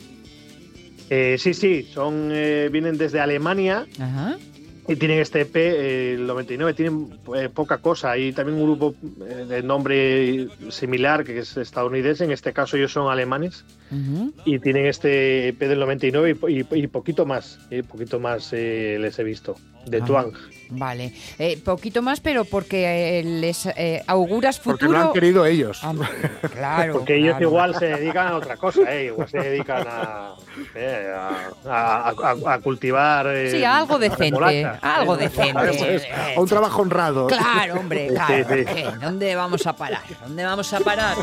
Eh, 1.11 1.37
sí, 1.39 1.53
sí, 1.53 1.87
son, 1.93 2.31
eh, 2.33 2.71
vienen 2.73 2.97
desde 2.97 3.21
Alemania 3.21 3.87
Ajá. 4.01 4.39
Y 4.89 4.97
tienen 4.97 5.21
este 5.21 5.43
EP, 5.43 5.55
eh, 5.57 6.15
el 6.15 6.27
99, 6.27 6.75
tienen 6.75 7.09
eh, 7.37 7.49
poca 7.53 7.79
cosa. 7.79 8.17
Y 8.19 8.33
también 8.33 8.59
un 8.59 8.65
grupo 8.65 8.95
eh, 9.29 9.45
de 9.49 9.63
nombre 9.63 10.49
similar 10.71 11.23
que 11.25 11.39
es 11.39 11.57
estadounidense, 11.57 12.25
en 12.25 12.33
este 12.33 12.53
caso 12.53 12.77
ellos 12.77 12.93
son 12.93 13.11
alemanes. 13.11 13.65
y 14.47 14.59
tienen 14.59 14.87
este 14.87 15.49
EP 15.49 15.59
del 15.69 15.79
99 15.81 16.37
y, 16.49 16.61
y- 16.61 16.67
y 16.71 16.87
poquito 16.87 17.27
más, 17.27 17.59
eh, 17.71 17.83
poquito 17.83 18.19
más 18.21 18.51
eh, 18.53 18.97
les 18.99 19.19
he 19.19 19.25
visto. 19.25 19.55
De 19.87 19.99
Ah, 20.01 20.05
Twang. 20.05 20.33
Vale. 20.75 21.13
Eh, 21.39 21.61
poquito 21.63 22.01
más, 22.01 22.21
pero 22.21 22.47
porque 22.47 23.19
eh, 23.19 23.25
les 23.25 23.67
eh, 23.67 24.03
auguras 24.07 24.59
Porque 24.59 24.87
futuro. 24.87 24.99
lo 24.99 25.05
han 25.09 25.13
querido 25.13 25.45
ellos. 25.45 25.85
Hombre, 25.85 26.09
claro. 26.51 26.93
Porque 26.99 27.17
ellos 27.17 27.33
claro. 27.37 27.47
igual 27.47 27.75
se 27.79 27.85
dedican 27.87 28.29
a 28.29 28.37
otra 28.37 28.57
cosa, 28.57 28.81
¿eh? 28.91 29.05
igual 29.07 29.29
se 29.29 29.37
dedican 29.39 29.87
a, 29.87 30.33
eh, 30.75 31.13
a, 31.15 32.09
a- 32.09 32.15
a- 32.49 32.55
a 32.55 32.59
cultivar. 32.61 33.27
eh, 33.27 33.51
Sí, 33.51 33.65
a 33.65 33.77
algo 33.77 33.99
decente. 33.99 34.65
Algo 34.81 35.17
decente. 35.19 36.09
A 36.35 36.41
un 36.41 36.49
trabajo 36.49 36.81
honrado. 36.81 37.27
Claro, 37.27 37.75
hombre, 37.81 38.09
claro. 38.09 38.47
sí. 38.49 38.65
¿Dónde 38.99 39.35
vamos 39.37 39.67
a 39.67 39.77
parar? 39.77 40.01
¿Dónde 40.23 40.43
vamos 40.45 40.73
a 40.73 40.81
parar? 40.81 41.17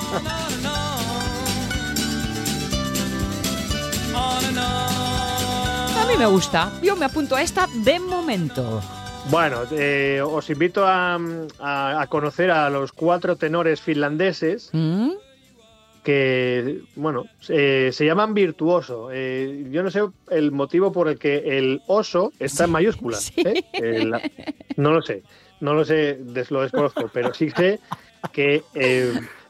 A 6.10 6.12
mí 6.12 6.18
me 6.18 6.26
gusta. 6.26 6.72
Yo 6.82 6.96
me 6.96 7.06
apunto 7.06 7.36
a 7.36 7.42
esta 7.44 7.68
de 7.84 8.00
momento. 8.00 8.82
Bueno, 9.30 9.62
eh, 9.72 10.22
os 10.26 10.50
invito 10.50 10.84
a, 10.86 11.20
a- 11.60 12.02
a 12.02 12.08
conocer 12.08 12.50
a 12.50 12.68
los 12.72 12.92
cuatro 12.94 13.36
tenores 13.36 13.80
finlandeses 13.80 14.70
¿Mm? 14.74 15.12
que, 16.04 16.82
bueno, 16.96 17.26
eh, 17.50 17.92
se 17.94 18.06
llaman 18.06 18.34
virtuoso. 18.34 19.10
Eh, 19.12 19.68
yo 19.70 19.84
no 19.84 19.92
sé 19.92 20.02
el 20.32 20.52
motivo 20.52 20.92
por 20.92 21.10
el 21.10 21.20
que 21.20 21.58
el 21.60 21.82
oso 21.88 22.32
está 22.40 22.64
en 22.64 22.72
mayúsculas. 22.72 23.32
no 24.78 24.92
lo 24.92 25.02
sé, 25.04 25.22
no 25.60 25.74
lo 25.76 25.86
sé, 25.86 26.18
des- 26.22 26.50
lo 26.50 26.62
desconozco, 26.62 27.10
pero 27.14 27.34
sí 27.36 27.52
sé 27.52 27.80
que 28.32 28.64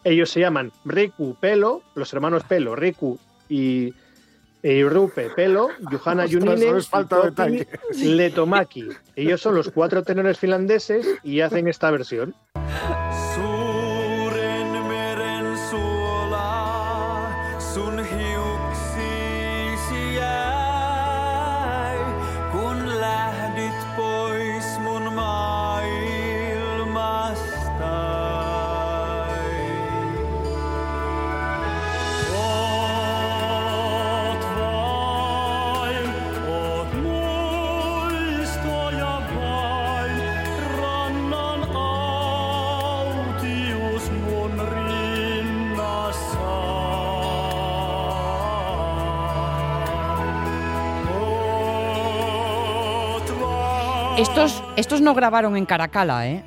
ellos 0.04 0.30
se 0.30 0.40
llaman 0.42 0.72
Riku 0.84 1.36
Pelo, 1.40 1.84
los 1.96 2.12
hermanos 2.14 2.44
Pelo, 2.44 2.76
Riku 2.76 3.18
y, 3.48 3.94
y 4.64 4.84
Rupe 4.84 5.30
Pelo, 5.36 5.70
Johanna 5.92 6.26
Juninen 6.30 6.82
y. 7.94 8.04
Letomaki. 8.04 8.90
Ellos 9.16 9.42
son 9.42 9.56
los 9.56 9.70
cuatro 9.72 10.04
tenores 10.04 10.38
finlandeses 10.38 11.08
y 11.24 11.42
hacen 11.42 11.68
esta 11.68 11.92
versión. 11.92 12.36
Estos, 54.80 55.02
no 55.02 55.14
grabaron 55.14 55.56
en 55.58 55.66
Caracala, 55.66 56.28
¿eh? 56.28 56.44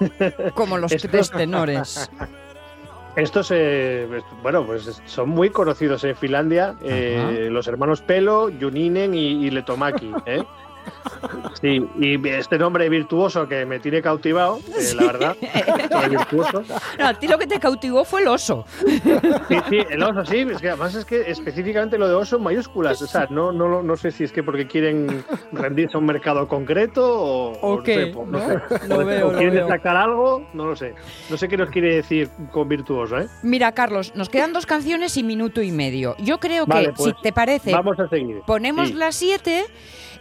Como 0.54 0.78
los 0.78 0.92
Estos- 0.92 1.10
tres 1.10 1.30
tenores. 1.30 2.10
Estos, 3.16 3.50
eh, 3.52 4.06
bueno, 4.42 4.64
pues 4.64 5.02
son 5.06 5.30
muy 5.30 5.50
conocidos 5.50 6.04
en 6.04 6.14
Finlandia, 6.14 6.76
eh, 6.84 7.48
los 7.50 7.66
hermanos 7.66 8.00
Pelo, 8.00 8.48
Juninen 8.60 9.12
y, 9.12 9.44
y 9.46 9.50
Letomaki. 9.50 10.12
¿eh? 10.26 10.42
Sí, 11.60 11.84
y 11.98 12.28
este 12.28 12.58
nombre 12.58 12.88
virtuoso 12.88 13.48
que 13.48 13.66
me 13.66 13.80
tiene 13.80 14.00
cautivado, 14.00 14.58
eh, 14.78 14.94
la 14.94 15.06
verdad, 15.06 15.36
virtuoso. 16.08 16.62
No, 16.98 17.06
a 17.06 17.14
ti 17.14 17.26
lo 17.26 17.36
que 17.38 17.46
te 17.46 17.58
cautivó 17.58 18.04
fue 18.04 18.20
el 18.20 18.28
oso. 18.28 18.64
Sí, 18.78 19.56
sí, 19.68 19.78
el 19.90 20.02
oso, 20.02 20.24
sí, 20.24 20.38
es 20.40 20.60
que 20.60 20.68
además 20.68 20.94
es 20.94 21.04
que 21.04 21.30
específicamente 21.30 21.98
lo 21.98 22.06
de 22.08 22.14
oso 22.14 22.36
en 22.36 22.42
mayúsculas, 22.44 23.02
o 23.02 23.06
sea, 23.06 23.26
no, 23.30 23.50
no, 23.52 23.82
no 23.82 23.96
sé 23.96 24.10
si 24.12 24.24
es 24.24 24.32
que 24.32 24.42
porque 24.44 24.66
quieren 24.68 25.24
rendirse 25.52 25.96
a 25.96 26.00
un 26.00 26.06
mercado 26.06 26.46
concreto 26.46 27.04
o, 27.04 27.52
¿O 27.60 27.76
no 27.78 27.82
qué? 27.82 27.94
sé, 27.94 28.06
po- 28.08 28.24
no 28.26 28.38
¿No? 28.38 28.46
sé. 28.46 28.88
Lo 28.88 28.98
O- 28.98 29.04
veo, 29.04 29.28
o 29.28 29.32
lo 29.32 29.38
quieren 29.38 29.54
veo. 29.54 29.66
destacar 29.66 29.96
algo, 29.96 30.46
no 30.52 30.66
lo 30.66 30.76
sé. 30.76 30.94
No 31.30 31.36
sé 31.36 31.48
qué 31.48 31.56
nos 31.56 31.70
quiere 31.70 31.96
decir 31.96 32.28
con 32.52 32.68
virtuoso, 32.68 33.18
¿eh? 33.18 33.26
Mira, 33.42 33.72
Carlos, 33.72 34.12
nos 34.14 34.28
quedan 34.28 34.52
dos 34.52 34.66
canciones 34.66 35.16
y 35.16 35.22
minuto 35.24 35.60
y 35.62 35.72
medio. 35.72 36.14
Yo 36.20 36.38
creo 36.38 36.66
que, 36.66 36.72
Vale, 36.72 36.92
pues, 36.92 37.14
si 37.16 37.22
te 37.22 37.32
parece, 37.32 37.72
Vamos 37.72 37.98
a 37.98 38.08
seguir. 38.08 38.42
ponemos 38.46 38.88
Sí. 38.88 38.94
la 38.94 39.10
7 39.12 39.64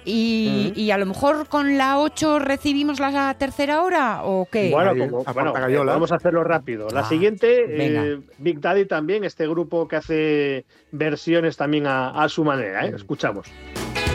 y, 0.06 0.57
y 0.76 0.92
a 0.92 0.98
lo 0.98 1.06
mejor 1.06 1.48
con 1.48 1.78
la 1.78 2.00
8 2.00 2.40
recibimos 2.40 3.00
la 3.00 3.34
tercera 3.38 3.82
hora 3.82 4.22
o 4.24 4.48
qué. 4.52 4.70
Bueno, 4.72 4.92
Ahí, 4.92 5.00
como, 5.00 5.24
a 5.26 5.34
bueno, 5.34 5.54
Papagayola. 5.54 5.92
eh, 5.92 5.96
vamos 5.96 6.12
a 6.12 6.16
hacerlo 6.16 6.44
rápido. 6.44 6.88
La 6.92 7.02
Ah, 7.02 7.10
siguiente, 7.10 7.66
eh, 7.68 8.20
Big 8.38 8.60
Daddy 8.60 8.86
también, 8.86 9.24
este 9.24 9.48
grupo 9.48 9.88
que 9.88 9.96
hace 9.98 10.66
versiones 10.92 11.58
también 11.58 11.88
a, 11.88 12.10
a 12.10 12.30
su 12.30 12.44
manera. 12.44 12.86
¿eh? 12.86 12.94
Escuchamos. 12.96 13.48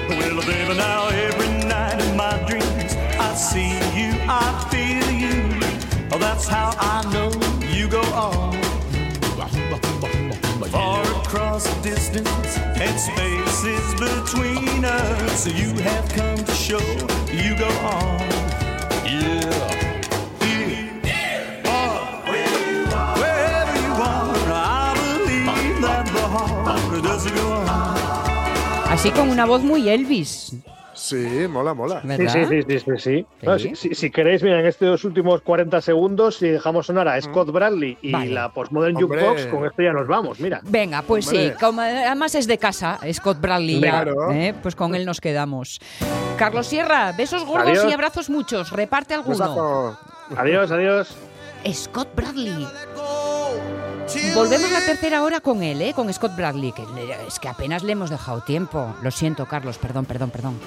Well, 0.08 0.36
baby, 0.36 0.76
now 0.76 1.08
every 1.08 1.48
night 1.66 2.00
in 2.02 2.16
my 2.16 2.36
dreams, 2.46 2.96
I 3.18 3.34
see 3.36 3.70
you, 3.96 4.12
I 4.28 4.66
feel 4.70 5.10
you. 5.10 6.18
That's 6.18 6.46
how 6.48 6.70
I 6.78 7.02
know 7.12 7.30
you 7.74 7.88
go 7.88 8.00
on. 8.14 8.61
Far 10.72 11.02
across 11.20 11.64
distance 11.82 12.56
and 12.56 12.98
spaces 12.98 13.94
between 14.00 14.84
us, 14.86 15.46
you 15.46 15.74
have 15.82 16.08
come 16.08 16.38
to 16.42 16.52
show 16.52 16.80
you 17.30 17.54
go 17.58 17.68
on. 17.84 18.18
Yeah. 19.04 19.82
Así 28.92 29.10
con 29.10 29.30
una 29.30 29.46
voz 29.46 29.62
muy 29.62 29.88
Elvis, 29.88 30.52
Sí, 30.94 31.46
mola, 31.48 31.74
mola. 31.74 32.00
Sí, 32.02 32.08
¿verdad? 32.08 32.32
sí, 32.32 32.44
sí, 32.46 32.62
sí, 32.68 32.78
sí, 32.78 32.90
sí. 32.98 33.26
No, 33.42 33.58
Sí. 33.58 33.70
si, 33.74 33.88
si- 33.88 33.94
si 33.94 34.10
queréis, 34.10 34.42
mira, 34.42 34.60
en 34.60 34.66
estos 34.66 35.04
últimos 35.04 35.40
40 35.42 35.80
segundos, 35.80 36.36
si 36.36 36.48
dejamos 36.48 36.86
sonar 36.86 37.08
a 37.08 37.20
Scott 37.20 37.50
Bradley 37.50 37.96
y 38.02 38.12
Vale. 38.12 38.30
la 38.30 38.52
Postmodern. 38.52 38.94
Jukebox, 38.94 39.46
con 39.46 39.64
esto 39.64 39.82
ya 39.82 39.92
nos 39.92 40.06
vamos, 40.06 40.38
mira. 40.40 40.60
Venga, 40.64 41.02
pues 41.02 41.26
Hombre. 41.28 41.50
sí, 41.50 41.54
como 41.58 41.80
además 41.80 42.34
es 42.34 42.46
de 42.46 42.58
casa, 42.58 42.98
Scott 43.12 43.40
Bradley, 43.40 43.80
ya, 43.80 43.90
Claro. 44.02 44.32
¿eh? 44.32 44.54
pues 44.62 44.74
con 44.76 44.94
él 44.94 45.06
nos 45.06 45.20
quedamos. 45.20 45.80
Carlos 46.36 46.66
Sierra, 46.66 47.12
besos 47.12 47.44
gordos 47.44 47.68
Adiós. 47.78 47.86
y 47.90 47.92
abrazos 47.94 48.28
muchos, 48.30 48.70
reparte 48.72 49.14
alguno. 49.14 49.38
Besazo. 49.38 49.98
Adiós, 50.36 50.70
adiós. 50.70 51.16
Scott 51.72 52.08
Bradley. 52.16 52.66
Volvemos 54.34 54.70
la 54.70 54.80
tercera 54.80 55.22
hora 55.22 55.40
con 55.40 55.62
él, 55.62 55.80
¿eh? 55.82 55.92
con 55.94 56.12
Scott 56.12 56.34
Bradley, 56.36 56.72
que 56.72 56.84
es 57.26 57.38
que 57.38 57.48
apenas 57.48 57.82
le 57.82 57.92
hemos 57.92 58.10
dejado 58.10 58.40
tiempo. 58.40 58.94
Lo 59.02 59.10
siento, 59.10 59.46
Carlos, 59.46 59.78
perdón, 59.78 60.06
perdón, 60.06 60.30
perdón. 60.30 60.58